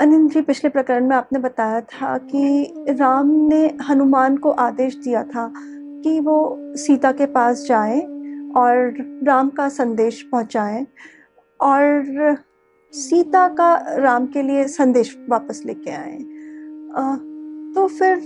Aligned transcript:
अनिल 0.00 0.28
जी 0.28 0.40
पिछले 0.40 0.70
प्रकरण 0.70 1.06
में 1.06 1.16
आपने 1.16 1.38
बताया 1.38 1.80
था 1.80 2.18
कि 2.18 2.74
राम 2.88 3.30
ने 3.48 3.76
हनुमान 3.88 4.36
को 4.36 4.50
आदेश 4.50 4.96
दिया 4.96 5.22
था 5.24 5.52
कि 5.56 6.20
वो 6.20 6.56
सीता 6.76 7.12
के 7.12 7.26
पास 7.26 7.64
जाएँ 7.68 8.00
और 8.56 8.94
राम 9.24 9.48
का 9.48 9.68
संदेश 9.68 10.22
पहुंचाएँ 10.22 10.86
और 11.60 12.04
सीता 12.92 13.48
का 13.48 13.74
राम 13.96 14.26
के 14.26 14.42
लिए 14.42 14.68
संदेश 14.68 15.16
वापस 15.28 15.62
लेके 15.66 15.90
आए। 15.90 16.18
तो 17.74 17.86
फिर 17.88 18.18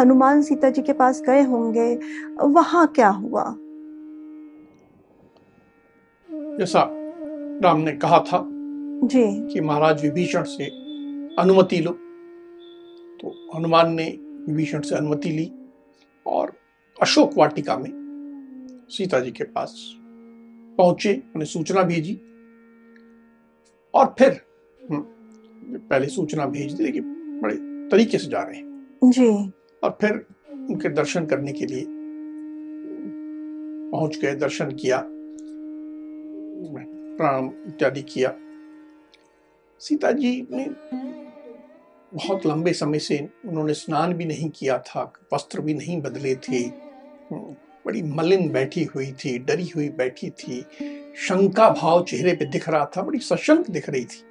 हनुमान 0.00 0.42
सीता 0.42 0.70
जी 0.70 0.82
के 0.82 0.92
पास 0.92 1.22
गए 1.26 1.42
होंगे 1.42 1.98
वहाँ 2.40 2.86
क्या 2.86 3.08
हुआ? 3.08 3.54
जैसा 6.58 6.88
राम 7.64 7.80
ने 7.80 7.92
कहा 7.92 8.18
था 8.18 8.44
जी। 9.04 9.54
कि 9.54 9.60
महाराज 9.60 10.02
विभीषण 10.02 10.42
से 10.42 10.83
अनुमति 11.38 11.80
लो। 11.80 11.90
तो 13.20 13.30
हनुमान 13.54 13.92
ने 13.92 14.04
विभीषण 14.48 14.80
से 14.80 14.94
अनुमति 14.94 15.28
ली 15.28 15.50
और 16.26 16.52
अशोक 17.02 17.30
वाटिका 17.38 17.76
में 17.78 17.90
सीता 18.90 19.20
जी 19.20 19.30
के 19.30 19.44
पास 19.44 19.74
पहुँचे 20.78 21.12
उन्हें 21.34 21.46
सूचना 21.46 21.82
भेजी। 21.82 22.14
और 23.94 24.14
फिर 24.18 24.40
पहले 24.82 26.06
सूचना 26.06 26.46
भेज 26.46 26.72
दी 26.72 26.92
कि 26.92 27.00
बड़े 27.00 27.56
तरीके 27.90 28.18
से 28.18 28.28
जा 28.28 28.42
रहे 28.42 28.56
हैं। 28.56 29.10
जी। 29.10 29.28
और 29.82 29.98
फिर 30.00 30.26
उनके 30.50 30.88
दर्शन 30.88 31.26
करने 31.26 31.52
के 31.52 31.66
लिए 31.66 31.84
पहुँच 33.90 34.18
गए 34.22 34.34
दर्शन 34.34 34.70
किया 34.72 35.02
प्रणाम 37.16 37.50
इत्यादि 37.66 38.02
किया। 38.02 38.30
सीता 39.84 40.10
जी 40.12 40.46
ने 40.50 40.64
बहुत 42.12 42.46
लंबे 42.46 42.72
समय 42.72 42.98
से 42.98 43.28
उन्होंने 43.44 43.74
स्नान 43.74 44.12
भी 44.12 44.24
नहीं 44.24 44.50
किया 44.50 44.78
था 44.78 45.12
वस्त्र 45.34 45.60
भी 45.60 45.74
नहीं 45.74 46.00
बदले 46.02 46.34
थे। 46.36 46.60
बड़ी 47.86 48.02
मलिन 48.02 48.48
बैठी 48.50 48.84
हुई 48.84 49.12
थी 49.12 49.38
डरी 49.38 49.66
हुई 49.68 49.88
बैठी 49.88 50.30
थी। 50.30 50.60
शंका 51.16 51.70
भाव 51.70 52.04
चेहरे 52.04 52.34
पे 52.34 52.44
दिख 52.44 52.68
रहा 52.68 52.84
था 52.96 53.02
बड़ी 53.02 53.18
सशंक 53.18 53.70
दिख 53.70 53.88
रही 53.90 54.04
थी। 54.04 54.22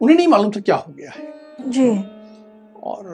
उन्हें 0.00 0.16
नहीं 0.16 0.28
मालूम 0.28 0.50
था 0.50 0.60
क्या 0.60 0.76
हो 0.76 0.92
गया 0.92 1.10
है। 1.10 1.32
जी। 1.68 1.88
और 2.80 3.06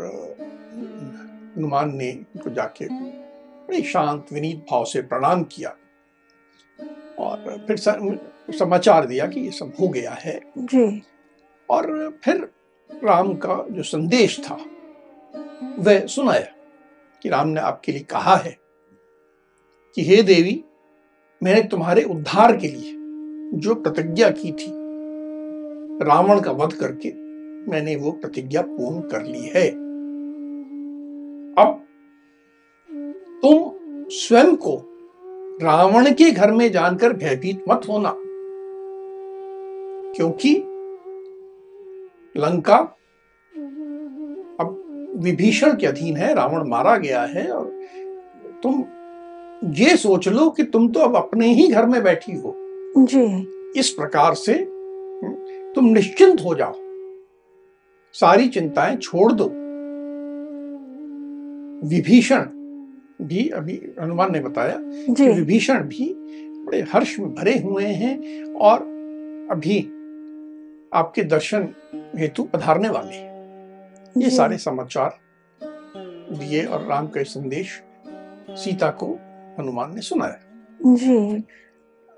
हनुमान 1.56 1.96
ने 1.96 2.12
उनको 2.12 2.50
जाके 2.50 2.88
बड़े 2.90 3.82
शांत 3.82 4.26
विनीत 4.32 4.66
भाव 4.70 4.84
से 4.84 5.02
प्रणाम 5.02 5.42
किया। 5.44 5.76
और 7.18 7.64
फिर 7.66 7.76
समाचार 8.58 9.06
दिया 9.06 9.26
कि 9.26 9.40
ये 9.40 9.50
सब 9.50 9.72
हो 9.80 9.88
गया 9.88 10.12
है। 10.12 10.40
जी। 10.58 11.02
और 11.70 12.18
फिर 12.24 12.48
राम 13.04 13.32
का 13.34 13.64
जो 13.70 13.82
संदेश 13.82 14.38
था, 14.40 14.58
वह 15.78 16.06
सुनाया 16.06 16.54
कि 17.22 17.28
राम 17.28 17.48
ने 17.48 17.60
आपके 17.60 17.92
लिए 17.92 18.04
कहा 18.10 18.36
है 18.36 18.56
कि 19.96 20.02
हे 20.02 20.22
देवी, 20.22 20.64
मैंने 21.42 21.62
तुम्हारे 21.62 22.02
उद्धार 22.02 22.56
के 22.56 22.68
लिए 22.68 22.92
जो 23.54 23.74
प्रतिज्ञा 23.74 24.30
की 24.30 24.52
थी, 24.52 24.72
रावण 26.06 26.40
का 26.40 26.52
वध 26.52 26.72
करके 26.72 27.12
मैंने 27.70 27.96
वो 27.96 28.10
प्रतिज्ञा 28.12 28.62
पूर्ण 28.62 29.00
कर 29.00 29.22
ली 29.22 29.46
है। 29.46 29.68
अब 31.56 31.84
तुम 33.42 34.06
स्वयं 34.10 34.54
को 34.56 34.76
रावण 35.62 36.12
के 36.14 36.30
घर 36.30 36.52
में 36.52 36.70
जानकर 36.72 37.12
भयभीत 37.12 37.64
मत 37.68 37.88
होना, 37.88 38.12
क्योंकि 40.14 40.54
लंका। 42.36 42.76
अब 44.60 45.14
विभीषण 45.16 45.76
के 45.76 45.86
अधीन 45.86 46.16
है 46.16 46.34
रावण 46.34 46.68
मारा 46.68 46.96
गया 46.96 47.22
है 47.22 47.50
और 47.50 47.64
तुम 48.62 48.84
ये 49.74 49.96
सोच 49.96 50.28
लो 50.28 50.50
कि 50.50 50.62
तुम 50.62 50.88
तो 50.88 51.00
अब 51.00 51.16
अपने 51.16 51.52
ही 51.54 51.66
घर 51.68 51.86
में 51.86 52.02
बैठी 52.02 52.32
हो। 52.32 52.54
जी। 52.98 53.24
इस 53.80 53.90
प्रकार 53.90 54.34
से 54.34 54.54
तुम 55.74 55.84
निश्चिंत 55.84 56.40
हो 56.40 56.54
जाओ। 56.54 56.74
सारी 58.12 58.48
चिंताएँ 58.48 58.96
छोड़ 58.96 59.32
दो। 59.32 59.44
विभीषण 61.88 62.44
भी 63.22 63.48
अभी 63.48 63.80
हनुमान 64.00 64.32
ने 64.32 64.40
बताया 64.40 64.76
कि 65.14 65.28
विभीषण 65.28 65.82
भी 65.82 66.14
बड़े 66.64 66.80
हर्ष 66.92 67.18
में 67.18 67.34
भरे 67.34 67.58
हुए 67.58 67.84
हैं 67.84 68.44
और 68.54 68.80
अभी 69.50 69.78
आपके 70.92 71.22
दर्शन 71.22 71.68
हेतु 72.16 72.42
पधारने 72.44 72.88
वाले। 72.88 73.14
हैं 73.14 73.36
ये 74.16 74.30
सारे 74.30 74.58
समाचार 74.58 75.18
दिए 75.62 76.64
और 76.64 76.86
राम 76.86 77.08
का 77.08 77.22
संदेश 77.22 77.82
सीता 78.50 78.90
को 78.90 79.06
हनुमान 79.58 79.94
ने 79.94 80.00
सुनाया 80.00 80.38
जी। 80.94 81.44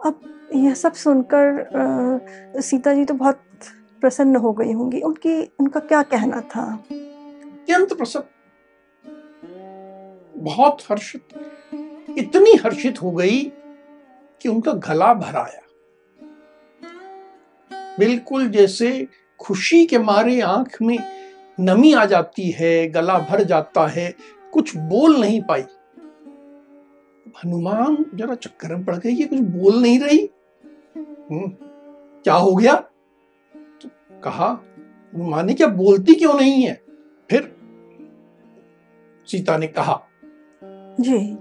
अब 0.07 0.21
यह 0.55 0.75
सब 0.75 0.93
सुनकर 0.93 1.61
आ, 1.61 2.61
सीता 2.61 2.95
जी 2.95 3.05
तो 3.05 3.15
बहुत 3.15 3.41
प्रसन्न 4.01 4.37
हो 4.37 4.53
गई 4.53 4.73
होंगी। 4.73 5.01
उनकी 5.01 5.43
उनका 5.61 5.81
क्या 5.81 6.03
कहना 6.03 6.41
था? 6.41 6.65
अत्यंत 6.75 7.93
प्रसन्न। 7.93 8.25
बहुत 10.37 10.83
हर्षित 10.91 11.23
इतनी 12.19 12.55
हर्षित 12.55 13.03
हो 13.03 13.11
गई 13.11 13.53
कि 14.41 14.49
उनका 14.49 14.73
गला 14.73 15.15
भर 15.15 15.37
आया। 15.37 15.61
बिल्कुल 17.99 18.49
जैसे 18.49 19.09
खुशी 19.41 19.87
के 19.87 19.99
मारे 19.99 20.41
आँख 20.41 20.83
में 20.83 20.99
नमी 21.61 21.93
आ 21.93 22.05
जाती 22.05 22.51
है 22.51 22.89
गला 22.89 23.19
भर 23.19 23.45
जाता 23.45 23.87
है 23.87 24.15
कुछ 24.53 24.77
बोल 24.77 25.21
नहीं 25.21 25.43
पाई। 25.43 25.61
हनुमान 27.45 28.07
जरा 28.15 28.35
चक्कर 28.35 28.69
में 28.69 28.85
पड़ 28.85 28.97
गई 28.97 29.11
ये 29.11 29.25
कुछ 29.25 29.39
बोल 29.39 29.83
नहीं 29.83 30.01
रही। 30.01 30.31
हम्म, 30.97 31.49
क्या 32.23 32.35
हो 32.35 32.55
गया? 32.55 32.75
तो 33.57 33.91
कहा 34.25 34.63
हनुमान 35.15 35.47
ने 35.47 35.55
क्या 35.55 35.67
बोलती 35.67 36.15
क्यों 36.15 36.35
नहीं 36.35 36.63
है? 36.63 36.83
फिर 37.31 37.57
सीता 39.27 39.57
ने 39.57 39.67
कहा 39.67 40.07
जी। 41.01 41.39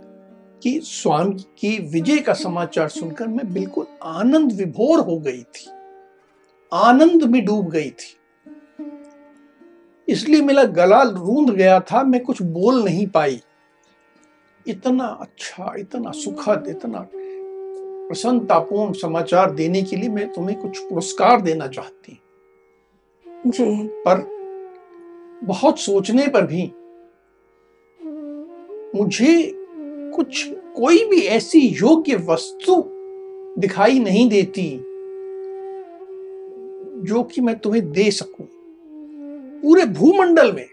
कि 0.63 0.79
स्वामी 0.83 1.33
की 1.33 1.89
विजय 1.89 2.17
का 2.17 2.33
समाचार 2.33 2.89
सुनकर 2.89 3.27
मैं 3.27 3.53
बिल्कुल 3.53 3.85
आनंद 4.03 4.51
विभोर 4.51 4.99
हो 4.99 5.19
गई 5.19 5.43
थी। 5.43 5.69
आनंद 6.71 7.23
में 7.23 7.45
डूब 7.45 7.69
गई 7.69 7.89
थी। 7.89 8.15
इसलिए 10.07 10.41
मेरा 10.41 10.63
गला 10.63 11.01
रूंद 11.01 11.49
गया 11.49 11.79
था 11.79 12.03
मैं 12.03 12.23
कुछ 12.23 12.41
बोल 12.41 12.83
नहीं 12.83 13.07
पाई। 13.07 13.39
इतना 14.67 15.05
अच्छा 15.21 15.73
इतना 15.79 16.11
सुखद 16.11 16.65
इतना 16.69 17.07
प्रसन्नतापूर्ण 17.13 18.93
समाचार 18.93 19.51
देने 19.51 19.81
के 19.81 19.95
लिए 19.95 20.09
मैं 20.09 20.31
तुम्हें 20.33 20.59
कुछ 20.59 20.79
पुरस्कार 20.79 21.41
देना 21.41 21.67
चाहती 21.67 22.19
जी। 23.47 23.87
पर 24.07 24.27
बहुत 25.43 25.79
सोचने 25.79 26.27
पर 26.27 26.45
भी 26.45 26.71
मुझे 28.95 29.51
कुछ 30.15 30.45
कोई 30.75 31.05
भी 31.05 31.21
ऐसी 31.21 31.59
योग्य 31.81 32.15
वस्तु 32.15 32.83
दिखाई 33.57 33.99
नहीं 33.99 34.29
देती। 34.29 34.88
जो 36.99 37.23
कि 37.23 37.41
मैं 37.41 37.59
तुम्हें 37.59 37.91
दे 37.91 38.11
सकूँ। 38.11 38.47
पूरे 39.61 39.85
भूमंडल 39.85 40.51
में 40.51 40.67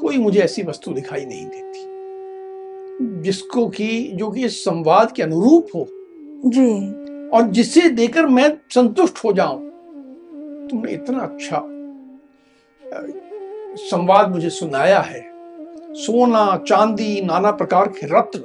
कोई 0.00 0.18
मुझे 0.18 0.40
ऐसी 0.40 0.62
वस्तु 0.62 0.92
दिखाई 0.92 1.24
नहीं 1.24 1.46
देती 1.46 3.22
जिसको 3.22 3.68
कि 3.68 4.10
जो 4.14 4.30
कि 4.30 4.44
इस 4.44 4.64
संवाद 4.64 5.12
के 5.12 5.22
अनुरूप 5.22 5.68
हो। 5.74 5.86
जी। 6.46 7.28
और 7.28 7.42
जिसे 7.42 7.88
देकर 7.90 8.26
मैं 8.26 8.58
संतुष्ट 8.70 9.24
हो 9.24 9.32
जाऊँ। 9.32 9.58
तुमने 10.68 10.92
इतना 10.92 11.18
अच्छा 11.18 11.62
संवाद 13.76 14.30
मुझे 14.30 14.50
सुनाया 14.50 15.00
है। 15.00 15.20
सोना 15.94 16.56
चांदी 16.68 17.20
नाना 17.20 17.50
प्रकार 17.50 17.88
के 17.88 18.06
रत्न 18.06 18.40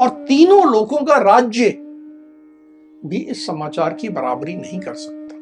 और 0.00 0.08
तीनों 0.08 0.72
लोगों 0.72 0.98
का 0.98 1.16
राज्य 1.18 1.70
भी 3.06 3.16
इस 3.16 3.46
समाचार 3.46 3.94
की 3.94 4.08
बराबरी 4.08 4.54
नहीं 4.56 4.80
कर 4.80 4.94
सकता। 4.94 5.34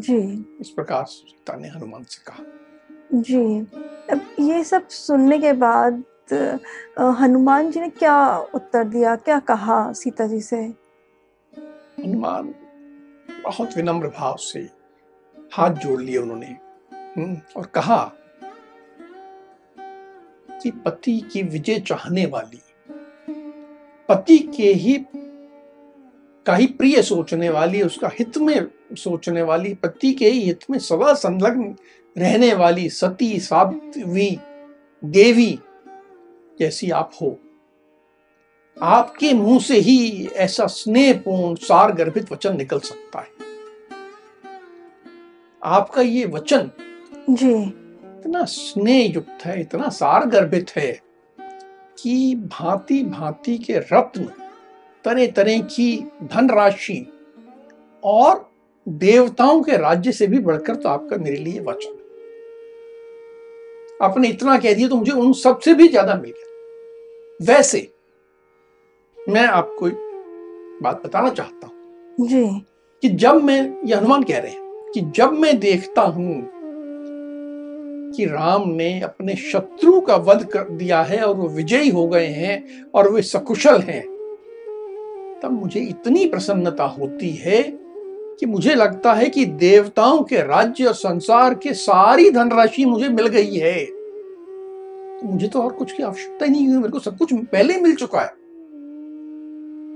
जी। 0.00 0.56
इस 0.60 0.70
प्रकार 0.70 1.04
सीता 1.04 1.56
ने 1.56 1.68
हनुमान 1.68 2.02
से 2.02 2.22
कहा। 2.26 2.44
जी। 3.14 3.60
अब 4.10 4.20
ये 4.40 4.64
सब 4.64 4.88
सुनने 4.88 5.38
के 5.38 5.52
बाद 5.52 6.02
हनुमान 7.20 7.70
जी 7.70 7.80
ने 7.80 7.88
क्या 7.88 8.38
उत्तर 8.54 8.84
दिया? 8.84 9.16
क्या 9.16 9.38
कहा 9.40 9.92
सीता 9.92 10.26
जी 10.26 10.40
से? 10.40 10.56
हनुमान 11.98 12.54
बहुत 13.44 13.76
विनम्र 13.76 14.08
भाव 14.08 14.36
से 14.36 14.60
हाथ 15.52 15.74
जोड़ 15.74 16.00
लिए 16.02 16.16
उन्होंने। 16.16 16.56
हम्म, 16.92 17.36
और 17.56 17.66
कहा 17.66 18.12
कि 20.62 20.70
पति 20.70 21.18
की 21.32 21.42
विजय 21.42 21.78
चाहने 21.80 22.26
वाली 22.26 22.60
पति 24.08 24.38
के 24.38 24.72
ही 24.74 24.96
का 26.48 26.56
ही 26.56 26.66
प्रिय 26.66 27.02
सोचने 27.02 27.50
वाली 27.50 27.82
उसका 27.82 28.10
हित 28.18 28.38
में 28.38 28.66
सोचने 28.92 29.42
वाली 29.42 29.74
पति 29.74 30.12
के 30.12 30.28
ही 30.28 30.40
हित 30.40 30.60
में 30.70 30.78
सदा 30.78 31.14
संलग्न 31.14 31.76
रहने 32.18 32.54
वाली 32.54 32.90
सती 32.90 33.40
साध्वी 33.40 34.38
देवी 35.04 35.58
जैसी 36.58 36.90
आप 36.90 37.10
हो। 37.22 37.40
आपके 38.82 39.32
मुँह 39.32 39.60
से 39.60 39.78
ही 39.78 40.26
ऐसा 40.26 40.66
स्नेहपूर्ण 40.66 41.54
सार 41.54 41.92
गर्भित 41.92 42.32
वचन 42.32 42.56
निकल 42.56 42.78
सकता 42.78 43.20
है। 43.20 43.28
आपका 45.64 46.02
ये 46.02 46.24
वचन 46.26 46.70
जी। 47.30 47.54
इतना 48.18 48.44
स्नेह 48.44 49.12
युक्त 49.14 49.44
है 49.44 49.60
इतना 49.60 49.88
सार 49.88 50.26
गर्भित 50.26 50.70
है 50.76 51.00
कि 52.02 52.34
भांति 52.34 53.02
भांति 53.02 53.58
के 53.58 53.78
रत्न 53.78 54.30
तरह 55.04 55.26
तरह 55.26 55.58
की 55.58 55.96
धनराशि 56.22 57.06
और 58.02 58.50
देवताओं 58.88 59.62
के 59.62 59.76
राज्य 59.76 60.12
से 60.12 60.26
भी 60.26 60.38
बढ़कर 60.38 60.74
तो 60.74 60.88
आपका 60.88 61.16
मेरे 61.16 61.36
लिए 61.36 61.60
वचन 61.60 61.96
आपने 64.02 64.28
इतना 64.28 64.58
कह 64.58 64.74
दिया 64.74 64.88
तो 64.88 64.96
मुझे 64.96 65.12
उन 65.12 65.32
सबसे 65.32 65.74
भी 65.74 65.88
ज़्यादा 65.88 66.14
मिल 66.14 66.30
गया। 66.30 67.54
वैसे 67.54 67.88
मैं 69.28 69.46
आपको 69.46 69.88
बात 70.82 71.02
बताना 71.06 71.30
चाहता 71.30 71.66
हूँ। 71.66 72.26
जी। 72.28 72.44
कि 73.02 73.08
जब 73.08 73.42
मैं 73.42 73.60
ये 73.86 73.94
हनुमान 73.94 74.22
कह 74.22 74.38
रहे 74.38 74.52
हैं 74.52 74.90
कि 74.94 75.00
जब 75.00 75.32
मैं 75.32 75.58
देखता 75.58 76.02
हूँ 76.02 76.48
कि 78.16 78.24
राम 78.24 78.68
ने 78.68 79.00
अपने 79.00 79.34
शत्रु 79.36 80.00
का 80.00 80.16
वध 80.16 80.44
कर 80.44 80.68
दिया 80.68 81.02
है 81.02 81.22
और 81.22 81.34
वो 81.34 81.48
विजयी 81.48 81.88
हो 81.88 82.06
गए 82.08 82.26
हैं 82.26 82.84
और 82.94 83.10
वे 83.12 83.22
सकुशल 83.22 83.80
हैं 83.80 84.17
तब 85.42 85.50
मुझे 85.50 85.80
इतनी 85.80 86.26
प्रसन्नता 86.26 86.84
होती 86.84 87.30
है 87.30 87.62
कि 88.40 88.46
मुझे 88.46 88.74
लगता 88.74 89.12
है 89.14 89.30
कि 89.30 89.44
देवताओं 89.44 90.22
के 90.24 90.36
राज्य 90.36 90.84
और 90.84 90.94
संसार 90.94 91.54
के 91.54 91.74
सारी 91.74 92.30
धनराशि 92.30 92.84
मुझे 92.84 93.08
मिल 93.08 93.26
गई 93.26 93.56
है। 93.56 93.84
तो 95.18 95.28
मुझे 95.28 95.48
तो 95.48 95.62
और 95.62 95.72
कुछ 95.72 95.92
की 95.92 96.02
आवश्यकता 96.02 96.44
ही 96.44 96.50
नहीं 96.50 96.68
हुई 96.68 96.76
मेरे 96.76 96.88
को 96.88 96.98
सब 96.98 97.18
कुछ 97.18 97.34
पहले 97.34 97.80
मिल 97.80 97.94
चुका 97.94 98.20
है। 98.20 98.32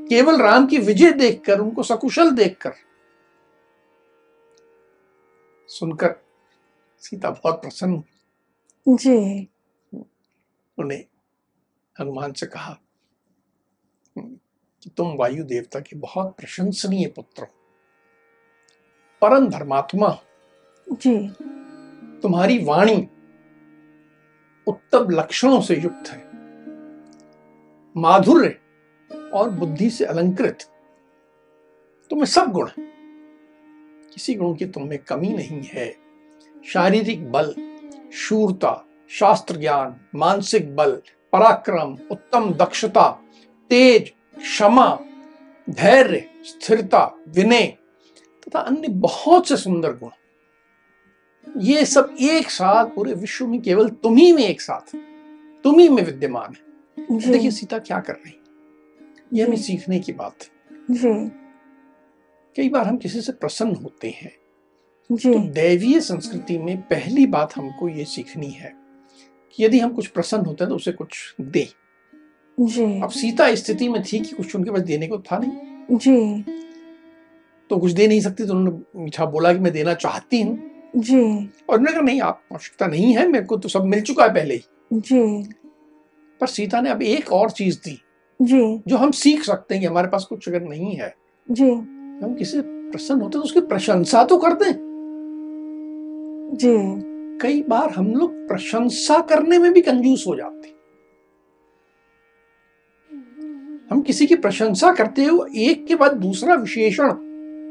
केवल 0.08 0.42
राम 0.42 0.66
की 0.66 0.78
विजय 0.78 1.12
देखकर 1.12 1.60
उनको 1.60 1.82
सकुशल 1.82 2.30
देखकर। 2.30 2.72
सुनकर 5.68 6.14
सीता 7.00 7.30
बहुत 7.30 7.62
प्रसन्न 7.62 7.92
हुई। 7.92 8.96
जी। 8.96 9.48
उन्हें 10.78 11.04
हनुमान 12.00 12.32
से 12.32 12.46
कहा 12.46 12.78
कि 14.82 14.90
तुम 14.90 15.17
वायु 15.17 15.44
देवता 15.44 15.81
के 15.81 15.96
बहुत 15.96 16.37
प्रशंसनीय 16.37 17.06
पुत्र 17.06 17.43
हो। 17.43 17.55
परम 19.20 19.49
धर्मात्मा 19.49 20.08
हो। 20.08 20.23
जी। 20.96 21.29
तुम्हारी 22.20 22.64
वाणी 22.64 23.08
उत्तम 24.67 25.11
लक्षणों 25.11 25.61
से 25.61 25.76
युक्त 25.76 26.08
है। 26.08 26.25
माधुर्य 27.96 28.61
और 29.34 29.50
बुद्धि 29.50 29.90
से 29.90 30.05
अलंकृत। 30.05 30.58
तुम्हें 32.11 32.26
सब 32.26 32.52
गुण 32.52 32.69
हैं। 32.69 32.93
किसी 34.14 34.35
गुण 34.35 34.55
की 34.55 34.67
तुम 34.67 34.85
में 34.85 34.99
कमी 34.99 35.28
नहीं 35.28 35.62
है। 35.62 35.96
शारीरिक 36.67 37.32
बल 37.32 37.55
शूरता 38.12 38.87
शास्त्र 39.11 39.56
ज्ञान 39.56 40.00
मानसिक 40.14 40.76
बल 40.76 41.02
पराक्रम 41.32 41.99
उत्तम 42.11 42.55
दक्षता 42.55 43.23
तेज 43.70 44.12
क्षमा 44.42 44.88
धैर्य 45.68 46.24
स्थिरता 46.44 47.04
विनय 47.28 47.66
तथा 48.42 48.60
अन्य 48.60 48.88
बहुत 48.88 49.48
से 49.48 49.56
सुंदर 49.56 49.92
गुण। 49.92 50.10
ये 51.46 51.84
सब 51.84 52.14
एक 52.20 52.50
साथ 52.50 52.86
पूरे 52.86 53.14
विश्व 53.14 53.46
में 53.46 53.60
केवल 53.62 53.88
तुम्ही 54.02 54.32
में 54.32 54.42
एक 54.42 54.60
साथ 54.60 54.94
तुम्ही 55.64 55.88
में 55.88 56.02
विद्यमान 56.02 56.54
है। 56.54 57.30
देखिए 57.32 57.50
सीता 57.50 57.78
क्या 57.78 57.98
कर 58.00 58.12
रही 58.14 58.38
ये 59.32 59.44
हमें 59.44 59.56
सीखने 59.56 59.98
की 60.00 60.12
बात 60.12 60.42
है। 60.42 60.50
कई 62.56 62.68
बार 62.68 62.86
हम 62.86 62.96
किसी 62.96 63.20
से 63.20 63.32
प्रसन्न 63.32 63.74
होते 63.74 64.08
हैं। 64.10 64.32
तो 65.10 65.38
दैवीय 65.52 66.00
संस्कृति 66.00 66.58
में 66.58 66.80
पहली 66.82 67.26
बात 67.26 67.56
हमको 67.56 67.88
ये 67.88 68.04
सीखनी 68.04 68.50
है 68.50 68.72
कि 69.54 69.64
यदि 69.64 69.78
हम 69.78 69.92
कुछ 69.92 70.06
प्रसन्न 70.06 70.46
होते 70.46 70.64
हैं 70.64 70.68
तो 70.68 70.76
उसे 70.76 70.92
कुछ 70.92 71.34
दे। 71.40 71.68
जी। 72.58 73.00
अब 73.00 73.10
सीता 73.10 73.54
स्थिति 73.54 73.88
में 73.88 74.02
थी 74.02 74.19
कि 74.19 74.34
कुछ 74.37 74.56
उनके 74.56 74.70
पास 74.70 74.81
देने 74.81 75.06
को 75.06 75.19
था 75.19 75.38
नहीं। 75.38 75.96
जी। 75.99 76.43
तो 77.70 77.76
कुछ 77.76 77.93
दे 77.93 78.06
नहीं 78.08 78.20
सकती 78.20 78.46
तो 78.46 78.54
उन्होंने 78.54 79.02
मीठा 79.04 79.26
बोला 79.26 79.52
कि 79.52 79.58
मैं 79.58 79.72
देना 79.72 79.94
चाहती 79.94 80.43
हूँ। 80.43 80.58
जी। 80.96 81.20
और 81.69 81.78
उन्होंने 81.78 81.93
कहा 81.93 82.00
नहीं 82.00 82.20
आप 82.20 82.43
आवश्यकता 82.52 82.87
नहीं 82.87 83.14
है 83.16 83.26
मेरे 83.28 83.44
को 83.44 83.56
तो 83.56 83.69
सब 83.69 83.84
मिल 83.84 84.00
चुका 84.00 84.25
है 84.25 84.34
पहले 84.34 84.54
ही। 84.54 84.62
जी। 84.93 85.43
पर 86.40 86.46
सीता 86.46 86.81
ने 86.81 86.90
अब 86.90 87.02
एक 87.02 87.32
और 87.32 87.50
चीज़ 87.50 87.78
दी 87.78 87.99
जी। 88.40 88.82
जो 88.88 88.96
हम 88.96 89.10
सीख 89.10 89.43
सकते 89.44 89.75
हैं 89.75 89.81
कि 89.82 89.87
हमारे 89.87 90.08
पास 90.08 90.25
कुछ 90.25 90.49
अगर 90.49 90.62
नहीं 90.62 90.94
है। 90.96 91.14
जी। 91.49 91.70
हम 91.70 92.34
किसी 92.38 92.52
से 92.52 92.62
प्रसन्न 92.62 93.20
होते 93.20 93.38
तो 93.38 93.44
उसकी 93.44 93.60
प्रशंसा 93.60 94.25
तो 94.25 94.38
कर 94.38 94.52
दें 94.54 94.72
जी। 96.54 96.76
कई 97.38 97.62
बार 97.62 97.90
हम 97.90 98.14
लोग 98.14 98.32
प्रशंसा 98.49 99.19
करने 99.20 99.58
में 99.58 99.72
भी 99.72 99.81
कंजूस 99.81 100.25
हो 100.26 100.34
जाते 100.37 100.71
हम 103.92 104.02
किसी 104.02 104.26
की 104.26 104.34
प्रशंसा 104.34 104.92
करते 104.92 105.24
हुए 105.24 105.50
एक 105.56 105.86
के 105.86 105.94
बाद 105.94 106.12
दूसरा 106.12 106.54
विशेषण 106.54 107.10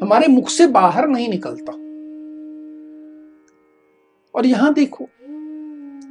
हमारे 0.04 0.28
मुख 0.28 0.50
से 0.50 0.68
बाहर 0.68 1.08
नहीं 1.08 1.30
निकलता। 1.30 1.72
और 4.36 4.46
यहाँ 4.46 4.74
देखो, 4.74 5.04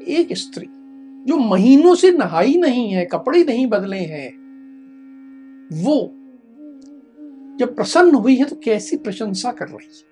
एक 0.08 0.28
स्त्री 0.32 0.66
जो 1.24 1.36
महीनों 1.36 1.94
से 1.94 2.12
नहाई 2.12 2.54
नहीं 2.54 2.90
है, 2.90 3.06
कपड़े 3.06 3.44
नहीं 3.44 3.66
बदले 3.66 3.96
हैं, 3.96 4.30
वो 5.84 5.96
जब 7.56 7.76
प्रसन्न 7.76 8.14
हुई 8.14 8.36
है 8.36 8.44
तो 8.44 8.56
कैसी 8.56 8.96
प्रशंसा 8.96 9.52
कर 9.52 9.68
रही 9.68 9.86
है? 9.86 10.10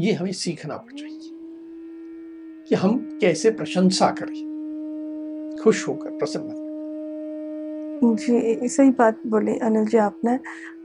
ये 0.00 0.12
हमें 0.12 0.32
सीखना 0.32 0.84
चाहिए 0.98 1.30
कि 2.68 2.74
हम 2.74 3.18
कैसे 3.20 3.50
प्रशंसा 3.50 4.10
करें। 4.10 5.56
खुश 5.62 5.88
होकर 5.88 6.10
प्रसन्न 6.10 6.63
जी 8.02 8.68
सही 8.68 8.90
बात 8.90 9.20
बोली 9.26 9.58
अनिल 9.58 9.86
जी 9.86 9.98
आपने। 9.98 10.38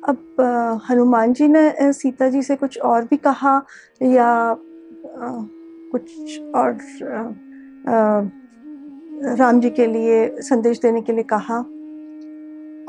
अब 0.08 0.42
हनुमान 0.90 1.34
जी 1.34 1.48
ने 1.48 1.94
सीता 1.94 2.30
जी 2.30 2.42
से 2.44 2.56
कुछ 2.56 2.78
और 2.80 3.04
भी 3.04 3.18
कहा 3.18 3.56
या 4.04 4.56
कुछ 5.92 6.40
और 6.56 6.78
राम 9.38 9.60
जी 9.60 9.70
के 9.70 9.86
लिए 9.88 10.42
संदेश 10.42 10.80
देने 10.80 11.02
के 11.02 11.14
लिए 11.14 11.24
कहा? 11.24 11.58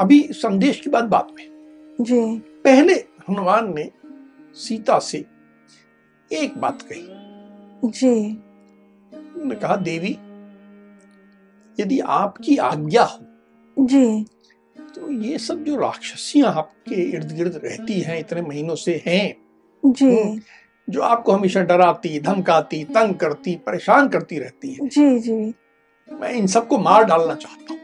अभी 0.00 0.20
संदेश 0.32 0.80
की 0.80 0.90
बात 0.90 1.04
बाद 1.04 1.32
में। 1.38 1.46
जी। 2.00 2.22
पहले 2.64 2.94
हनुमान 3.28 3.72
ने 3.74 3.90
सीता 4.56 4.98
से 4.98 5.24
एक 6.30 6.58
बात 6.58 6.82
कही। 6.82 7.90
जी। 7.90 8.30
उन्होंने 9.12 9.54
कहा 9.54 9.76
देवी 9.76 10.16
यदि 11.78 11.98
आपकी 12.00 12.56
आज्ञा 12.56 13.02
हो 13.02 13.26
जी। 13.78 14.24
तो 14.94 15.10
ये 15.12 15.38
सब 15.38 15.64
जो 15.64 15.76
राक्षसियाँ 15.76 16.52
आपके 16.52 16.94
इर्द 16.94 17.32
गिर्द 17.32 17.60
रहती 17.64 18.00
हैं 18.00 18.18
इतने 18.18 18.42
महीनों 18.42 18.74
से 18.74 19.02
हैं 19.06 19.36
जी। 19.84 20.40
जो 20.88 21.00
आपको 21.00 21.32
हमेशा 21.32 21.60
डराती 21.60 22.20
धमकाती 22.20 22.84
तंग 22.84 23.14
करती 23.14 23.54
परेशान 23.56 24.08
करती 24.08 24.38
रहती 24.38 24.72
है। 24.72 24.88
जी 24.88 25.18
जी। 25.18 25.54
मैं 26.08 26.32
इन 26.32 26.46
सबको 26.46 26.78
मार 26.78 27.04
डालना 27.04 27.34
चाहता 27.34 27.72
हूँ। 27.72 27.80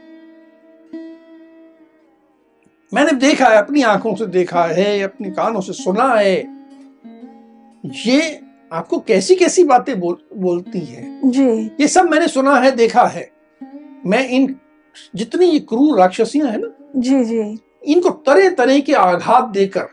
मैंने 2.93 3.11
देखा 3.11 3.47
है 3.47 3.57
अपनी 3.57 3.81
आँखों 3.81 4.15
से 4.15 4.25
देखा 4.25 4.63
है 4.63 5.01
अपनी 5.01 5.31
कानों 5.31 5.61
से 5.61 5.73
सुना 5.73 6.13
है। 6.13 6.35
ये 8.05 8.41
आपको 8.71 8.99
कैसी 8.99 9.35
कैसी 9.35 9.63
बातें 9.63 9.99
बोल, 9.99 10.17
बोलती 10.35 10.79
है? 10.79 11.31
जी। 11.31 11.49
ये 11.81 11.87
सब 11.87 12.09
मैंने 12.09 12.27
सुना 12.27 12.55
है 12.55 12.71
देखा 12.71 13.05
है। 13.05 13.31
मैं 14.05 14.27
इन 14.29 14.55
जितनी 15.15 15.45
ये 15.45 15.59
क्रूर 15.59 15.99
राक्षसियाँ 15.99 16.51
हैं 16.51 16.57
ना 16.57 16.73
जी 16.95 17.23
जी। 17.25 17.39
इनको 17.83 18.09
तरह 18.09 18.49
तरह 18.49 18.79
के 18.79 18.93
आघात 18.93 19.49
देकर 19.49 19.87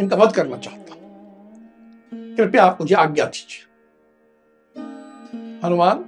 इनका 0.00 0.16
वध 0.16 0.32
करना 0.32 0.56
चाहता 0.56 0.94
कृपया 2.36 2.64
आप 2.64 2.78
मुझे 2.80 2.94
आज्ञा 2.94 3.24
दीजिए। 3.24 3.62
हनुमान 5.64 6.04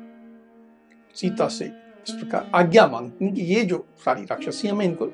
सीता 1.14 1.48
से 1.48 1.64
इस 1.64 2.10
प्रकार 2.10 2.50
आज्ञा 2.54 2.86
मांगती 2.86 3.24
हैं 3.24 3.34
कि 3.34 3.42
ये 3.42 3.62
जो 3.62 3.86
सारी 4.04 4.22
राक्षसी 4.22 4.72
मैं 4.72 4.84
इनको 4.84 5.06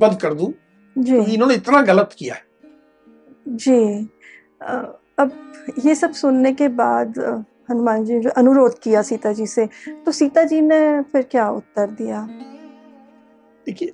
वध 0.00 0.18
कर 0.20 0.34
दूँ। 0.34 0.52
जी। 0.96 1.18
इन्होंने 1.34 1.54
इतना 1.54 1.82
गलत 1.82 2.14
किया 2.18 2.34
है। 2.34 2.44
जी। 3.48 4.08
अब 5.18 5.32
ये 5.84 5.94
सब 5.94 6.12
सुनने 6.12 6.52
के 6.52 6.68
बाद 6.68 7.14
हनुमान 7.70 8.04
जी 8.04 8.14
ने 8.14 8.20
जो 8.20 8.30
अनुरोध 8.30 8.78
किया 8.78 9.02
सीता 9.02 9.32
जी 9.32 9.46
से 9.46 9.68
तो 10.06 10.12
सीता 10.12 10.44
जी 10.44 10.60
ने 10.60 11.02
फिर 11.02 11.22
क्या 11.22 11.50
उत्तर 11.50 11.90
दिया? 11.90 12.28
देखिए 13.66 13.92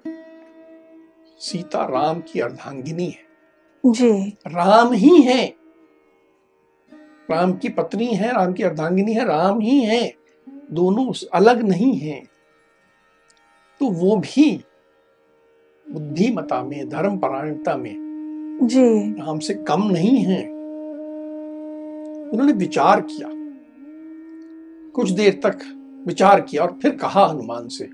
सीता 1.39 1.85
राम 1.85 2.21
की 2.21 2.41
अर्धांगिनी 2.41 3.07
है। 3.07 3.93
जी। 3.93 4.39
राम 4.47 4.93
ही 4.93 5.23
है। 5.23 5.55
राम 7.31 7.53
की 7.53 7.69
पत्नी 7.69 8.07
है 8.07 8.33
राम 8.33 8.53
की 8.53 8.63
अर्धांगिनी 8.63 9.13
है 9.13 9.25
राम 9.25 9.61
ही 9.61 9.81
है। 9.81 10.15
दोनों 10.73 11.13
अलग 11.35 11.63
नहीं 11.63 11.97
हैं। 11.97 12.29
तो 13.81 13.91
वो 13.91 14.17
भी 14.17 14.65
बुद्धिमता 15.87 16.63
में 16.63 16.89
धर्म 16.89 17.19
परायणता 17.19 17.77
में 17.77 17.95
जी। 18.63 19.13
राम 19.13 19.39
से 19.39 19.55
कम 19.55 19.83
नहीं 19.83 20.19
है। 20.19 20.43
उन्होंने 22.31 22.53
विचार 22.53 23.01
किया। 23.01 23.42
कुछ 24.95 25.11
देर 25.11 25.41
तक 25.47 25.59
विचार 26.07 26.41
किया 26.41 26.63
और 26.63 26.79
फिर 26.83 26.97
कहा 26.97 27.27
हनुमान 27.27 27.69
से 27.69 27.85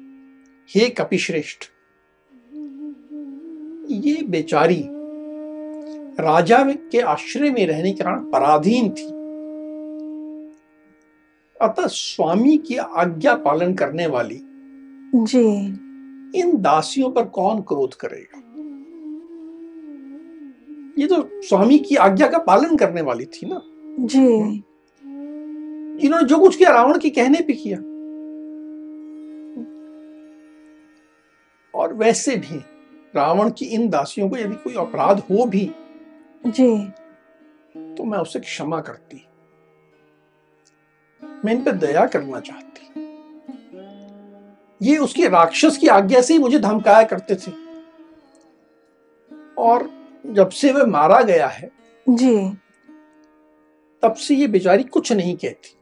हे 0.71 0.89
कपिश्रेष्ठ 0.89 1.65
ये 3.91 4.23
बेचारी 4.23 4.85
राजा 6.21 6.59
के 6.65 7.01
आश्रय 7.01 7.51
में 7.51 7.67
रहने 7.67 7.93
के 7.93 8.05
कारण 8.05 8.21
पराधीन 8.21 8.89
थी। 8.91 9.07
अतः 11.61 11.87
स्वामी 11.87 12.57
की 12.59 12.77
आज्ञा 12.77 13.35
पालन 13.35 13.75
करने 13.75 14.07
वाली 14.07 14.41
जी। 15.15 15.47
इन 16.41 16.57
दासियों 16.57 17.11
पर 17.11 17.25
कौन 17.25 17.61
क्रोध 17.61 17.95
करेगा? 17.95 18.43
ये 20.99 21.07
तो 21.07 21.43
स्वामी 21.43 21.79
की 21.79 21.97
आज्ञा 21.97 22.27
का 22.27 22.39
पालन 22.39 22.77
करने 22.77 23.01
वाली 23.01 23.25
थी 23.25 23.47
ना। 23.47 23.63
जी। 24.07 24.63
इन्होंने 26.01 26.27
जो 26.27 26.39
कुछ 26.39 26.57
किया 26.57 26.71
रावण 26.71 26.99
के 26.99 27.11
कहने 27.11 27.41
पे 27.41 27.53
किया। 27.53 27.79
और 31.75 31.93
वैसे 31.93 32.37
भी 32.37 32.57
रावण 33.17 33.51
की 33.51 33.65
इन 33.65 33.89
दासियों 33.89 34.31
को 34.31 34.37
यदि 34.37 34.55
कोई 34.55 34.75
अपराध 34.75 35.19
हो 35.19 35.47
भी 35.47 35.71
जी। 36.47 36.89
तो 37.95 38.05
मैं 38.05 38.19
उसे 38.19 38.41
क्षमा 38.41 38.81
करती। 38.81 39.25
मैं 41.45 41.53
इन 41.53 41.65
पर 41.65 41.73
दया 41.73 42.07
करना 42.07 42.41
चाहती। 42.41 42.69
ये 44.83 44.99
उसकी 44.99 45.29
राक्षस 45.29 45.77
की 45.77 45.87
आज्ञा 45.87 46.21
से 46.21 46.33
ही 46.33 46.39
मुझे 46.39 46.59
धमकाया 46.59 47.03
करते 47.03 47.35
थे। 47.35 47.53
और 49.59 49.91
जब 50.27 50.49
से 50.49 50.73
वह 50.73 50.87
मारा 50.87 51.23
गया 51.23 51.47
है 51.47 51.71
जी। 52.09 52.59
तब 54.03 54.15
से 54.15 54.35
ये 54.35 54.47
बेचारी 54.47 54.83
कुछ 54.83 55.13
नहीं 55.13 55.37
कहती। 55.37 55.78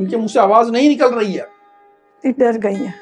उनके 0.00 0.16
मुँह 0.16 0.28
से 0.28 0.38
आवाज़ 0.38 0.70
नहीं 0.70 0.88
निकल 0.88 1.14
रही 1.14 1.32
है। 1.34 1.48
डर 2.38 2.58
गई 2.58 2.74
है। 2.74 2.94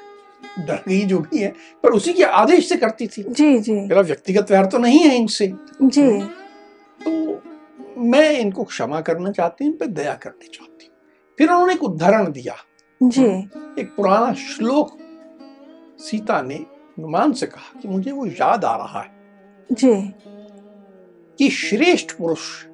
डर 0.59 0.83
गई 0.89 1.05
जो 1.05 1.19
भी 1.19 1.39
है 1.39 1.53
पर 1.83 1.91
उसी 1.91 2.13
के 2.13 2.23
आदेश 2.23 2.69
से 2.69 2.77
करती 2.77 3.07
थी। 3.07 3.23
जी 3.23 3.59
जी। 3.59 3.73
मेरा 3.73 4.01
व्यक्तिगत 4.01 4.51
व्यवहार 4.51 4.71
तो 4.71 4.79
नहीं 4.79 4.99
है 4.99 5.17
इनसे। 5.17 5.53
जी। 5.83 6.21
तो 7.05 7.43
मैं 8.01 8.31
इनको 8.31 8.65
क्षमा 8.65 9.01
करना 9.01 9.31
चाहती 9.31 9.65
हूँ 9.65 9.73
इन 9.73 9.79
पर 9.79 9.87
दया 9.87 10.15
करनी 10.15 10.47
चाहती 10.47 10.87
हूँ। 10.87 10.95
फिर 11.39 11.51
उन्होंने 11.51 11.73
एक 11.73 11.83
उदाहरण 11.83 12.33
दिया। 12.33 12.57
जी। 13.03 13.27
एक 13.81 13.95
पुराना 13.97 14.33
श्लोक 14.35 14.99
सीता 15.99 16.43
ने 16.43 16.55
हनुमान 16.55 17.33
से 17.33 17.47
कहा 17.47 17.81
कि 17.81 17.89
मुझे 17.89 18.11
वो 18.11 18.27
याद 18.27 18.65
आ 18.65 18.77
रहा 18.77 19.01
है। 19.01 19.11
जी। 19.73 20.15
कि 21.39 21.51
श्रेष्ठ 21.51 22.13
पुरुष 22.13 22.65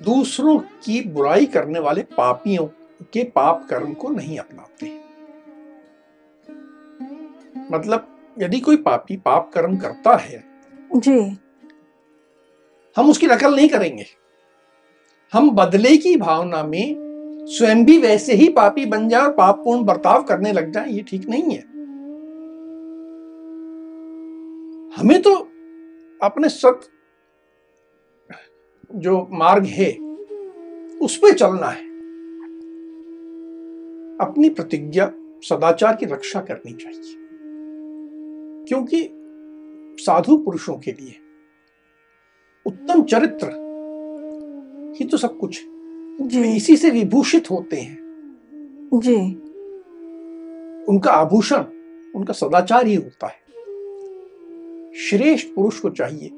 दूसरों 0.00 0.58
की 0.58 1.00
बुराई 1.08 1.46
करने 1.46 1.78
वाले 1.78 2.02
पापियों 2.02 2.66
के 3.12 3.24
पाप 3.24 3.66
कर्म 3.70 3.92
को 3.92 4.08
नहीं 4.08 4.38
अपनाते। 4.38 4.86
मतलब 7.72 8.06
यदि 8.38 8.60
कोई 8.60 8.76
पापी 8.76 9.16
पाप 9.16 9.50
कर्म 9.54 9.76
करता 9.76 10.16
है 10.16 10.44
जी। 10.96 11.38
हम 12.96 13.10
उसकी 13.10 13.26
नकल 13.26 13.54
नहीं 13.56 13.68
करेंगे। 13.68 14.06
हम 15.32 15.50
बदले 15.50 15.96
की 15.96 16.16
भावना 16.16 16.62
में 16.62 16.94
स्वयं 17.48 17.84
भी 17.84 17.98
वैसे 17.98 18.34
ही 18.34 18.48
पापी 18.48 18.86
बन 18.86 19.08
जाए 19.08 19.22
और 19.22 19.32
पापपूर्ण 19.32 19.84
बर्ताव 19.84 20.22
करने 20.22 20.52
लग 20.52 20.72
जाए 20.72 20.90
ये 20.90 21.02
ठीक 21.02 21.28
नहीं 21.28 21.42
है। 21.42 21.62
हमें 24.96 25.22
तो 25.22 25.34
अपने 26.22 26.48
सत 26.48 26.80
जो 28.94 29.28
मार्ग 29.32 29.64
है 29.64 29.98
उस 31.02 31.16
पे 31.16 31.32
चलना 31.32 31.66
है। 31.66 31.92
अपनी 34.20 34.50
प्रतिज्ञा 34.50 35.12
सदाचार 35.42 35.96
की 35.96 36.06
रक्षा 36.06 36.40
करनी 36.40 36.72
चाहिए। 36.72 37.16
क्योंकि 38.68 39.08
साधु 40.04 40.36
पुरुषों 40.36 40.74
के 40.74 40.92
लिए 40.92 41.14
उत्तम 42.66 43.02
चरित्र 43.02 43.62
ही 44.98 45.04
तो 45.04 45.16
सब 45.16 45.38
कुछ 45.38 45.64
जी। 46.20 46.56
इसी 46.56 46.76
से 46.76 46.90
विभूषित 46.90 47.50
होते 47.50 47.76
हैं। 47.76 47.98
जी। 48.94 49.34
उनका 50.84 51.10
आभूषण 51.10 51.64
उनका 52.14 52.32
सदाचार 52.32 52.86
ही 52.86 52.94
होता 52.94 53.26
है। 53.26 53.42
श्रेष्ठ 54.94 55.48
पुरुष 55.54 55.80
को 55.80 55.90
चाहिए 55.90 56.30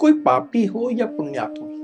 कोई 0.00 0.12
पापी 0.12 0.64
हो 0.64 0.90
या 0.92 1.06
पुण्यात्मा 1.06 1.80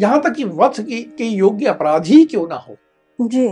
यहाँ 0.00 0.22
तक 0.22 0.32
कि 0.32 0.44
वध 0.44 0.72
के, 0.80 1.02
के 1.02 1.24
योग्य 1.24 1.66
अपराधी 1.66 2.24
क्यों 2.24 2.48
ना 2.48 2.54
हो? 2.54 2.76
जी। 3.20 3.48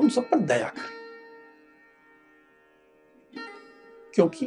उन 0.00 0.08
सब 0.08 0.30
पर 0.30 0.38
दया 0.38 0.68
करें। 0.68 1.02
क्योंकि 4.14 4.46